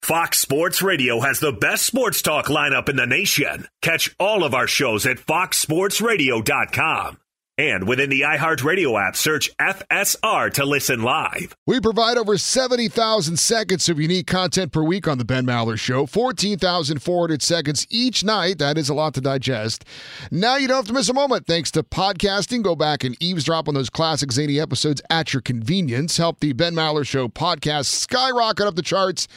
Fox 0.02 0.40
Sports 0.40 0.82
Radio 0.82 1.20
has 1.20 1.42
the 1.42 1.52
best 1.52 1.86
sports 1.86 2.22
talk 2.22 2.46
lineup 2.48 2.88
in 2.90 2.96
the 2.96 3.06
nation. 3.06 3.68
Catch 3.82 4.16
all 4.20 4.46
of 4.46 4.54
our 4.54 4.68
shows 4.68 5.06
at 5.06 5.18
foxsportsradio.com. 5.18 7.18
And 7.64 7.88
within 7.88 8.10
the 8.10 8.22
iHeartRadio 8.22 9.02
app, 9.02 9.16
search 9.16 9.50
FSR 9.58 10.52
to 10.56 10.66
listen 10.66 11.02
live. 11.02 11.56
We 11.66 11.80
provide 11.80 12.18
over 12.18 12.38
70,000 12.38 13.40
seconds 13.40 13.88
of 13.88 14.02
unique 14.02 14.28
content 14.28 14.74
per 14.74 14.84
week 14.84 15.08
on 15.08 15.18
The 15.18 15.24
Ben 15.24 15.46
Maller 15.46 15.80
Show, 15.80 16.06
14,400 16.06 17.42
seconds 17.42 17.88
each 17.90 18.22
night. 18.22 18.58
That 18.58 18.78
is 18.78 18.90
a 18.90 18.94
lot 18.94 19.14
to 19.14 19.22
digest. 19.22 19.86
Now 20.30 20.58
you 20.58 20.68
don't 20.68 20.76
have 20.76 20.88
to 20.88 20.94
miss 20.94 21.08
a 21.08 21.14
moment. 21.14 21.48
Thanks 21.48 21.72
to 21.72 21.84
podcasting, 21.84 22.64
go 22.64 22.76
back 22.76 23.06
and 23.06 23.16
eavesdrop 23.24 23.70
on 23.70 23.76
those 23.76 23.90
classic 23.90 24.34
zany 24.34 24.60
episodes 24.60 25.02
at 25.10 25.32
your 25.32 25.42
convenience. 25.42 26.18
Help 26.18 26.42
The 26.42 26.52
Ben 26.52 26.74
Maller 26.74 27.08
Show 27.08 27.30
podcast 27.30 27.86
skyrocket 27.86 28.68
up 28.68 28.76
the 28.76 28.82
charts. 28.82 29.30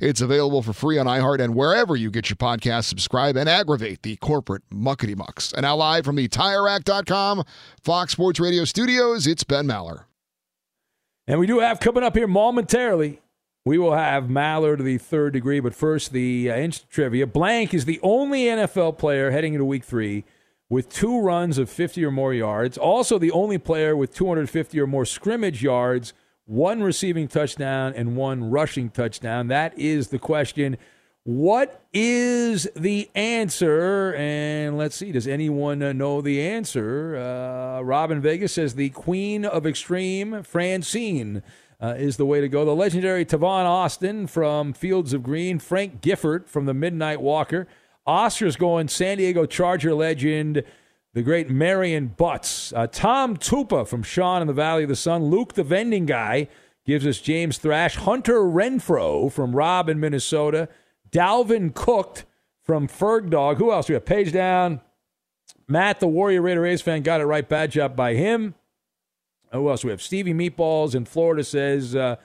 It's 0.00 0.22
available 0.22 0.62
for 0.62 0.72
free 0.72 0.96
on 0.96 1.04
iHeart 1.06 1.40
and 1.40 1.54
wherever 1.54 1.94
you 1.94 2.10
get 2.10 2.30
your 2.30 2.36
podcast. 2.36 2.84
Subscribe 2.84 3.36
and 3.36 3.48
aggravate 3.48 4.02
the 4.02 4.16
corporate 4.16 4.62
muckety 4.70 5.14
mucks. 5.14 5.52
And 5.52 5.62
now 5.62 5.76
live 5.76 6.06
from 6.06 6.16
the 6.16 6.26
TireRack.com 6.26 7.44
Fox 7.82 8.12
Sports 8.12 8.40
Radio 8.40 8.64
studios, 8.64 9.26
it's 9.26 9.44
Ben 9.44 9.66
Maller. 9.66 10.04
And 11.26 11.38
we 11.38 11.46
do 11.46 11.60
have 11.60 11.80
coming 11.80 12.02
up 12.02 12.16
here 12.16 12.26
momentarily. 12.26 13.20
We 13.64 13.78
will 13.78 13.94
have 13.94 14.24
Maller 14.24 14.76
to 14.76 14.82
the 14.82 14.98
third 14.98 15.32
degree, 15.32 15.60
but 15.60 15.74
first 15.74 16.12
the 16.12 16.50
uh, 16.50 16.56
instant 16.56 16.90
trivia. 16.90 17.26
Blank 17.26 17.74
is 17.74 17.84
the 17.84 18.00
only 18.02 18.44
NFL 18.44 18.98
player 18.98 19.30
heading 19.30 19.54
into 19.54 19.64
Week 19.64 19.84
Three 19.84 20.24
with 20.70 20.88
two 20.88 21.20
runs 21.20 21.58
of 21.58 21.68
50 21.68 22.04
or 22.04 22.10
more 22.10 22.32
yards. 22.32 22.78
Also, 22.78 23.18
the 23.18 23.32
only 23.32 23.58
player 23.58 23.96
with 23.96 24.14
250 24.14 24.80
or 24.80 24.86
more 24.86 25.04
scrimmage 25.04 25.62
yards 25.62 26.14
one 26.50 26.82
receiving 26.82 27.28
touchdown 27.28 27.92
and 27.94 28.16
one 28.16 28.50
rushing 28.50 28.90
touchdown. 28.90 29.46
That 29.46 29.78
is 29.78 30.08
the 30.08 30.18
question. 30.18 30.78
What 31.30 31.84
is 31.92 32.68
the 32.74 33.08
answer? 33.14 34.16
And 34.16 34.76
let's 34.76 34.96
see, 34.96 35.12
does 35.12 35.28
anyone 35.28 35.78
know 35.96 36.20
the 36.20 36.42
answer? 36.42 37.16
Uh, 37.16 37.82
Robin 37.82 38.20
Vegas 38.20 38.54
says 38.54 38.74
the 38.74 38.90
Queen 38.90 39.44
of 39.44 39.64
Extreme, 39.64 40.42
Francine, 40.42 41.44
uh, 41.80 41.94
is 41.96 42.16
the 42.16 42.26
way 42.26 42.40
to 42.40 42.48
go. 42.48 42.64
The 42.64 42.74
legendary 42.74 43.24
Tavon 43.24 43.64
Austin 43.64 44.26
from 44.26 44.72
Fields 44.72 45.12
of 45.12 45.22
Green, 45.22 45.60
Frank 45.60 46.00
Gifford 46.00 46.48
from 46.48 46.66
the 46.66 46.74
Midnight 46.74 47.20
Walker. 47.20 47.68
Oscar's 48.08 48.56
going 48.56 48.88
San 48.88 49.18
Diego 49.18 49.46
Charger 49.46 49.94
legend 49.94 50.64
the 51.14 51.22
great 51.22 51.48
Marion 51.48 52.08
Butts. 52.08 52.72
Uh, 52.72 52.88
Tom 52.88 53.36
Tupa 53.36 53.86
from 53.86 54.02
Sean 54.02 54.42
in 54.42 54.48
the 54.48 54.52
Valley 54.52 54.82
of 54.82 54.88
the 54.88 54.96
Sun. 54.96 55.26
Luke 55.26 55.52
the 55.52 55.62
Vending 55.62 56.06
Guy 56.06 56.48
gives 56.84 57.06
us 57.06 57.20
James 57.20 57.56
Thrash. 57.56 57.94
Hunter 57.94 58.40
Renfrow 58.40 59.30
from 59.30 59.54
Rob 59.54 59.88
in 59.88 60.00
Minnesota. 60.00 60.68
Dalvin 61.12 61.74
Cook 61.74 62.24
from 62.62 62.88
Ferg 62.88 63.30
Dog. 63.30 63.58
Who 63.58 63.72
else? 63.72 63.88
We 63.88 63.94
have 63.94 64.04
Page 64.04 64.32
Down. 64.32 64.80
Matt, 65.66 66.00
the 66.00 66.08
Warrior 66.08 66.42
Raider 66.42 66.66
Ace 66.66 66.80
fan, 66.80 67.02
got 67.02 67.20
it 67.20 67.26
right. 67.26 67.48
Bad 67.48 67.70
job 67.70 67.94
by 67.94 68.14
him. 68.14 68.54
Who 69.52 69.68
else? 69.68 69.84
We 69.84 69.90
have 69.90 70.02
Stevie 70.02 70.34
Meatballs 70.34 70.94
in 70.94 71.04
Florida 71.04 71.42
says 71.42 71.94
uh, 71.96 72.16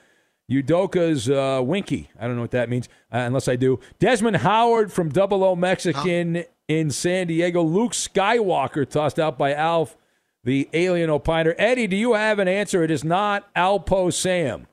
Udoka's 0.50 1.30
uh, 1.30 1.62
Winky. 1.64 2.10
I 2.20 2.28
don't 2.28 2.36
know 2.36 2.42
what 2.42 2.52
that 2.52 2.70
means, 2.70 2.88
uh, 3.12 3.18
unless 3.18 3.48
I 3.48 3.56
do. 3.56 3.80
Desmond 4.00 4.38
Howard 4.38 4.92
from 4.92 5.10
Double 5.10 5.44
O 5.44 5.56
Mexican 5.56 6.44
in 6.68 6.92
San 6.92 7.28
Diego. 7.28 7.64
Luke 7.64 7.94
Skywalker 7.94 8.88
tossed 8.88 9.20
out 9.20 9.38
by 9.38 9.54
Alf, 9.54 9.98
the 10.44 10.70
alien 10.74 11.10
opiner. 11.10 11.56
Eddie, 11.58 11.88
do 11.88 11.96
you 11.96 12.14
have 12.14 12.38
an 12.38 12.48
answer? 12.48 12.84
It 12.84 12.92
is 12.92 13.04
not 13.04 13.52
Alpo 13.56 14.14
Sam. 14.14 14.68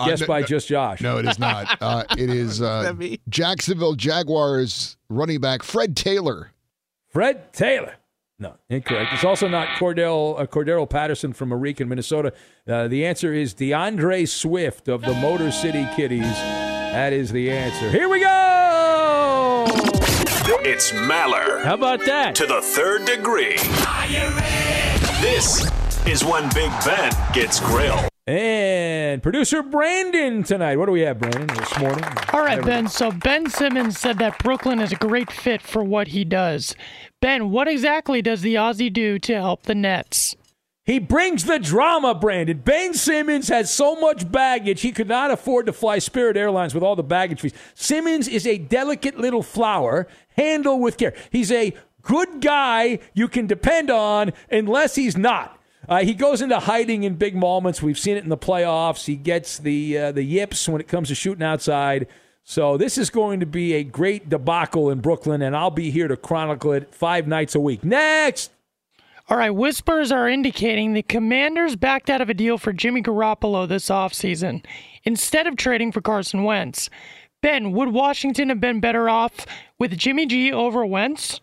Uh, 0.00 0.06
Guess 0.06 0.20
no, 0.22 0.26
by 0.26 0.40
no, 0.40 0.46
just 0.46 0.68
Josh. 0.68 1.00
No, 1.00 1.18
it 1.18 1.26
is 1.26 1.38
not. 1.38 1.66
Uh, 1.80 2.04
it 2.18 2.30
is 2.30 2.60
uh, 2.60 2.92
Jacksonville 3.28 3.94
Jaguars 3.94 4.96
running 5.08 5.40
back 5.40 5.62
Fred 5.62 5.96
Taylor. 5.96 6.52
Fred 7.08 7.52
Taylor. 7.52 7.94
No, 8.38 8.54
incorrect. 8.68 9.12
It's 9.12 9.24
also 9.24 9.48
not 9.48 9.68
Cordell 9.78 10.38
uh, 10.38 10.46
Cordero 10.46 10.88
Patterson 10.88 11.32
from 11.32 11.50
Eureka, 11.50 11.84
Minnesota. 11.84 12.32
Uh, 12.68 12.88
the 12.88 13.04
answer 13.06 13.32
is 13.32 13.54
DeAndre 13.54 14.28
Swift 14.28 14.88
of 14.88 15.02
the 15.02 15.14
Motor 15.14 15.50
City 15.50 15.86
Kitties. 15.96 16.22
That 16.22 17.12
is 17.12 17.32
the 17.32 17.50
answer. 17.50 17.90
Here 17.90 18.08
we 18.08 18.20
go. 18.20 19.66
It's 20.62 20.92
Maller. 20.92 21.62
How 21.64 21.74
about 21.74 22.04
that? 22.06 22.34
To 22.36 22.46
the 22.46 22.60
third 22.60 23.04
degree. 23.06 23.56
This 25.20 25.70
is 26.06 26.24
when 26.24 26.48
Big 26.54 26.70
Ben 26.84 27.12
gets 27.32 27.60
grilled. 27.60 28.09
And 28.30 29.20
producer 29.24 29.60
Brandon 29.60 30.44
tonight. 30.44 30.76
What 30.76 30.86
do 30.86 30.92
we 30.92 31.00
have, 31.00 31.18
Brandon, 31.18 31.48
this 31.48 31.78
morning? 31.80 32.04
All 32.32 32.44
right, 32.44 32.64
Ben. 32.64 32.86
So 32.86 33.10
Ben 33.10 33.50
Simmons 33.50 33.98
said 33.98 34.18
that 34.20 34.38
Brooklyn 34.38 34.78
is 34.78 34.92
a 34.92 34.96
great 34.96 35.32
fit 35.32 35.60
for 35.60 35.82
what 35.82 36.06
he 36.06 36.24
does. 36.24 36.76
Ben, 37.20 37.50
what 37.50 37.66
exactly 37.66 38.22
does 38.22 38.42
the 38.42 38.54
Aussie 38.54 38.92
do 38.92 39.18
to 39.18 39.34
help 39.34 39.64
the 39.64 39.74
Nets? 39.74 40.36
He 40.84 41.00
brings 41.00 41.42
the 41.42 41.58
drama, 41.58 42.14
Brandon. 42.14 42.58
Ben 42.58 42.94
Simmons 42.94 43.48
has 43.48 43.74
so 43.74 43.96
much 43.96 44.30
baggage, 44.30 44.82
he 44.82 44.92
could 44.92 45.08
not 45.08 45.32
afford 45.32 45.66
to 45.66 45.72
fly 45.72 45.98
Spirit 45.98 46.36
Airlines 46.36 46.72
with 46.72 46.84
all 46.84 46.94
the 46.94 47.02
baggage 47.02 47.40
fees. 47.40 47.54
Simmons 47.74 48.28
is 48.28 48.46
a 48.46 48.58
delicate 48.58 49.18
little 49.18 49.42
flower, 49.42 50.06
handle 50.36 50.78
with 50.78 50.98
care. 50.98 51.14
He's 51.32 51.50
a 51.50 51.74
good 52.02 52.40
guy 52.40 53.00
you 53.12 53.26
can 53.26 53.48
depend 53.48 53.90
on 53.90 54.32
unless 54.52 54.94
he's 54.94 55.16
not. 55.16 55.59
Uh, 55.90 56.04
he 56.04 56.14
goes 56.14 56.40
into 56.40 56.56
hiding 56.60 57.02
in 57.02 57.16
big 57.16 57.34
moments. 57.34 57.82
We've 57.82 57.98
seen 57.98 58.16
it 58.16 58.22
in 58.22 58.30
the 58.30 58.38
playoffs. 58.38 59.06
He 59.06 59.16
gets 59.16 59.58
the 59.58 59.98
uh, 59.98 60.12
the 60.12 60.22
yips 60.22 60.68
when 60.68 60.80
it 60.80 60.86
comes 60.86 61.08
to 61.08 61.16
shooting 61.16 61.42
outside. 61.42 62.06
So 62.44 62.76
this 62.76 62.96
is 62.96 63.10
going 63.10 63.40
to 63.40 63.46
be 63.46 63.74
a 63.74 63.82
great 63.82 64.28
debacle 64.28 64.88
in 64.90 65.00
Brooklyn, 65.00 65.42
and 65.42 65.56
I'll 65.56 65.70
be 65.70 65.90
here 65.90 66.06
to 66.06 66.16
chronicle 66.16 66.72
it 66.72 66.94
five 66.94 67.26
nights 67.26 67.56
a 67.56 67.60
week. 67.60 67.84
Next. 67.84 68.52
All 69.28 69.36
right, 69.36 69.50
whispers 69.50 70.10
are 70.10 70.28
indicating 70.28 70.92
the 70.92 71.02
Commanders 71.02 71.76
backed 71.76 72.08
out 72.08 72.20
of 72.20 72.30
a 72.30 72.34
deal 72.34 72.56
for 72.56 72.72
Jimmy 72.72 73.02
Garoppolo 73.02 73.68
this 73.68 73.88
offseason 73.88 74.64
instead 75.04 75.46
of 75.46 75.56
trading 75.56 75.92
for 75.92 76.00
Carson 76.00 76.44
Wentz. 76.44 76.88
Ben, 77.40 77.72
would 77.72 77.90
Washington 77.90 78.48
have 78.48 78.60
been 78.60 78.80
better 78.80 79.08
off 79.08 79.46
with 79.78 79.96
Jimmy 79.96 80.26
G 80.26 80.52
over 80.52 80.84
Wentz? 80.84 81.40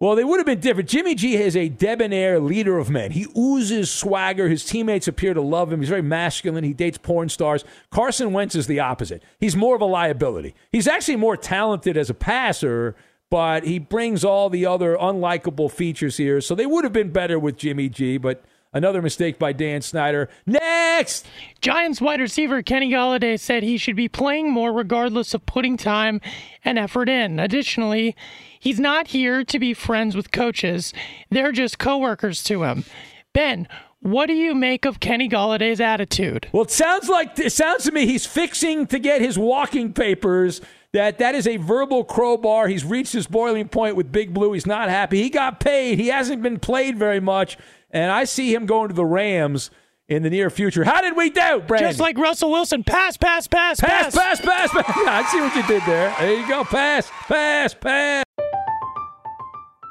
Well, 0.00 0.14
they 0.14 0.22
would 0.22 0.38
have 0.38 0.46
been 0.46 0.60
different. 0.60 0.88
Jimmy 0.88 1.16
G 1.16 1.36
is 1.36 1.56
a 1.56 1.68
debonair 1.68 2.38
leader 2.38 2.78
of 2.78 2.88
men. 2.88 3.10
He 3.10 3.26
oozes 3.36 3.90
swagger. 3.90 4.48
His 4.48 4.64
teammates 4.64 5.08
appear 5.08 5.34
to 5.34 5.40
love 5.40 5.72
him. 5.72 5.80
He's 5.80 5.88
very 5.88 6.02
masculine. 6.02 6.62
He 6.62 6.72
dates 6.72 6.98
porn 6.98 7.28
stars. 7.28 7.64
Carson 7.90 8.32
Wentz 8.32 8.54
is 8.54 8.68
the 8.68 8.78
opposite. 8.78 9.24
He's 9.40 9.56
more 9.56 9.74
of 9.74 9.80
a 9.80 9.86
liability. 9.86 10.54
He's 10.70 10.86
actually 10.86 11.16
more 11.16 11.36
talented 11.36 11.96
as 11.96 12.10
a 12.10 12.14
passer 12.14 12.94
but 13.30 13.64
he 13.64 13.78
brings 13.78 14.24
all 14.24 14.48
the 14.48 14.66
other 14.66 14.96
unlikable 14.96 15.70
features 15.70 16.16
here. 16.16 16.40
So 16.40 16.54
they 16.54 16.66
would 16.66 16.84
have 16.84 16.92
been 16.92 17.10
better 17.10 17.38
with 17.38 17.56
Jimmy 17.56 17.88
G, 17.88 18.16
but 18.16 18.42
another 18.72 19.02
mistake 19.02 19.38
by 19.38 19.52
Dan 19.52 19.82
Snyder. 19.82 20.28
Next! 20.46 21.26
Giants 21.60 22.00
wide 22.00 22.20
receiver 22.20 22.62
Kenny 22.62 22.90
Golladay 22.90 23.38
said 23.38 23.62
he 23.62 23.78
should 23.78 23.96
be 23.96 24.08
playing 24.08 24.50
more 24.50 24.72
regardless 24.72 25.34
of 25.34 25.46
putting 25.46 25.76
time 25.76 26.20
and 26.64 26.78
effort 26.78 27.08
in. 27.08 27.38
Additionally, 27.38 28.16
he's 28.58 28.80
not 28.80 29.08
here 29.08 29.44
to 29.44 29.58
be 29.58 29.74
friends 29.74 30.16
with 30.16 30.32
coaches, 30.32 30.92
they're 31.30 31.52
just 31.52 31.78
coworkers 31.78 32.42
to 32.44 32.64
him. 32.64 32.84
Ben, 33.32 33.68
what 34.00 34.26
do 34.26 34.32
you 34.34 34.54
make 34.54 34.84
of 34.84 35.00
Kenny 35.00 35.28
Golladay's 35.28 35.80
attitude? 35.80 36.48
Well, 36.52 36.62
it 36.62 36.70
sounds 36.70 37.08
like 37.08 37.38
it 37.38 37.52
sounds 37.52 37.84
to 37.84 37.92
me 37.92 38.06
he's 38.06 38.26
fixing 38.26 38.86
to 38.88 38.98
get 38.98 39.20
his 39.20 39.38
walking 39.38 39.92
papers 39.92 40.60
that 40.92 41.18
that 41.18 41.34
is 41.34 41.46
a 41.46 41.56
verbal 41.56 42.04
crowbar. 42.04 42.68
He's 42.68 42.84
reached 42.84 43.12
his 43.12 43.26
boiling 43.26 43.68
point 43.68 43.96
with 43.96 44.12
Big 44.12 44.32
Blue. 44.32 44.52
He's 44.52 44.66
not 44.66 44.88
happy. 44.88 45.22
He 45.22 45.30
got 45.30 45.60
paid. 45.60 45.98
He 45.98 46.08
hasn't 46.08 46.42
been 46.42 46.58
played 46.58 46.96
very 46.96 47.20
much, 47.20 47.58
and 47.90 48.10
I 48.10 48.24
see 48.24 48.54
him 48.54 48.66
going 48.66 48.88
to 48.88 48.94
the 48.94 49.04
Rams 49.04 49.70
in 50.08 50.22
the 50.22 50.30
near 50.30 50.50
future. 50.50 50.84
How 50.84 51.00
did 51.00 51.16
we 51.16 51.30
do, 51.30 51.60
Brandon? 51.66 51.90
Just 51.90 52.00
like 52.00 52.16
Russell 52.18 52.50
Wilson, 52.50 52.82
pass, 52.82 53.16
pass, 53.16 53.46
pass, 53.46 53.80
pass, 53.80 54.14
pass, 54.14 54.40
pass, 54.40 54.70
pass. 54.70 54.96
Yeah, 55.04 55.12
I 55.12 55.22
see 55.30 55.40
what 55.40 55.54
you 55.54 55.62
did 55.66 55.82
there. 55.86 56.14
There 56.18 56.40
you 56.40 56.48
go. 56.48 56.64
Pass, 56.64 57.10
pass, 57.26 57.74
pass. 57.74 58.24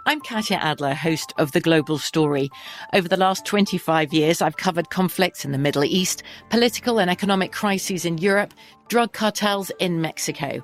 I'm 0.08 0.22
Katya 0.22 0.56
Adler, 0.58 0.94
host 0.94 1.34
of 1.38 1.52
The 1.52 1.60
Global 1.60 1.98
Story. 1.98 2.50
Over 2.94 3.10
the 3.10 3.18
last 3.18 3.46
25 3.46 4.14
years, 4.14 4.42
I've 4.42 4.56
covered 4.56 4.90
conflicts 4.90 5.44
in 5.44 5.52
the 5.52 5.58
Middle 5.58 5.84
East, 5.84 6.24
political 6.50 7.00
and 7.00 7.10
economic 7.12 7.52
crises 7.52 8.06
in 8.06 8.18
Europe, 8.18 8.54
drug 8.88 9.12
cartels 9.12 9.70
in 9.80 10.00
Mexico. 10.00 10.64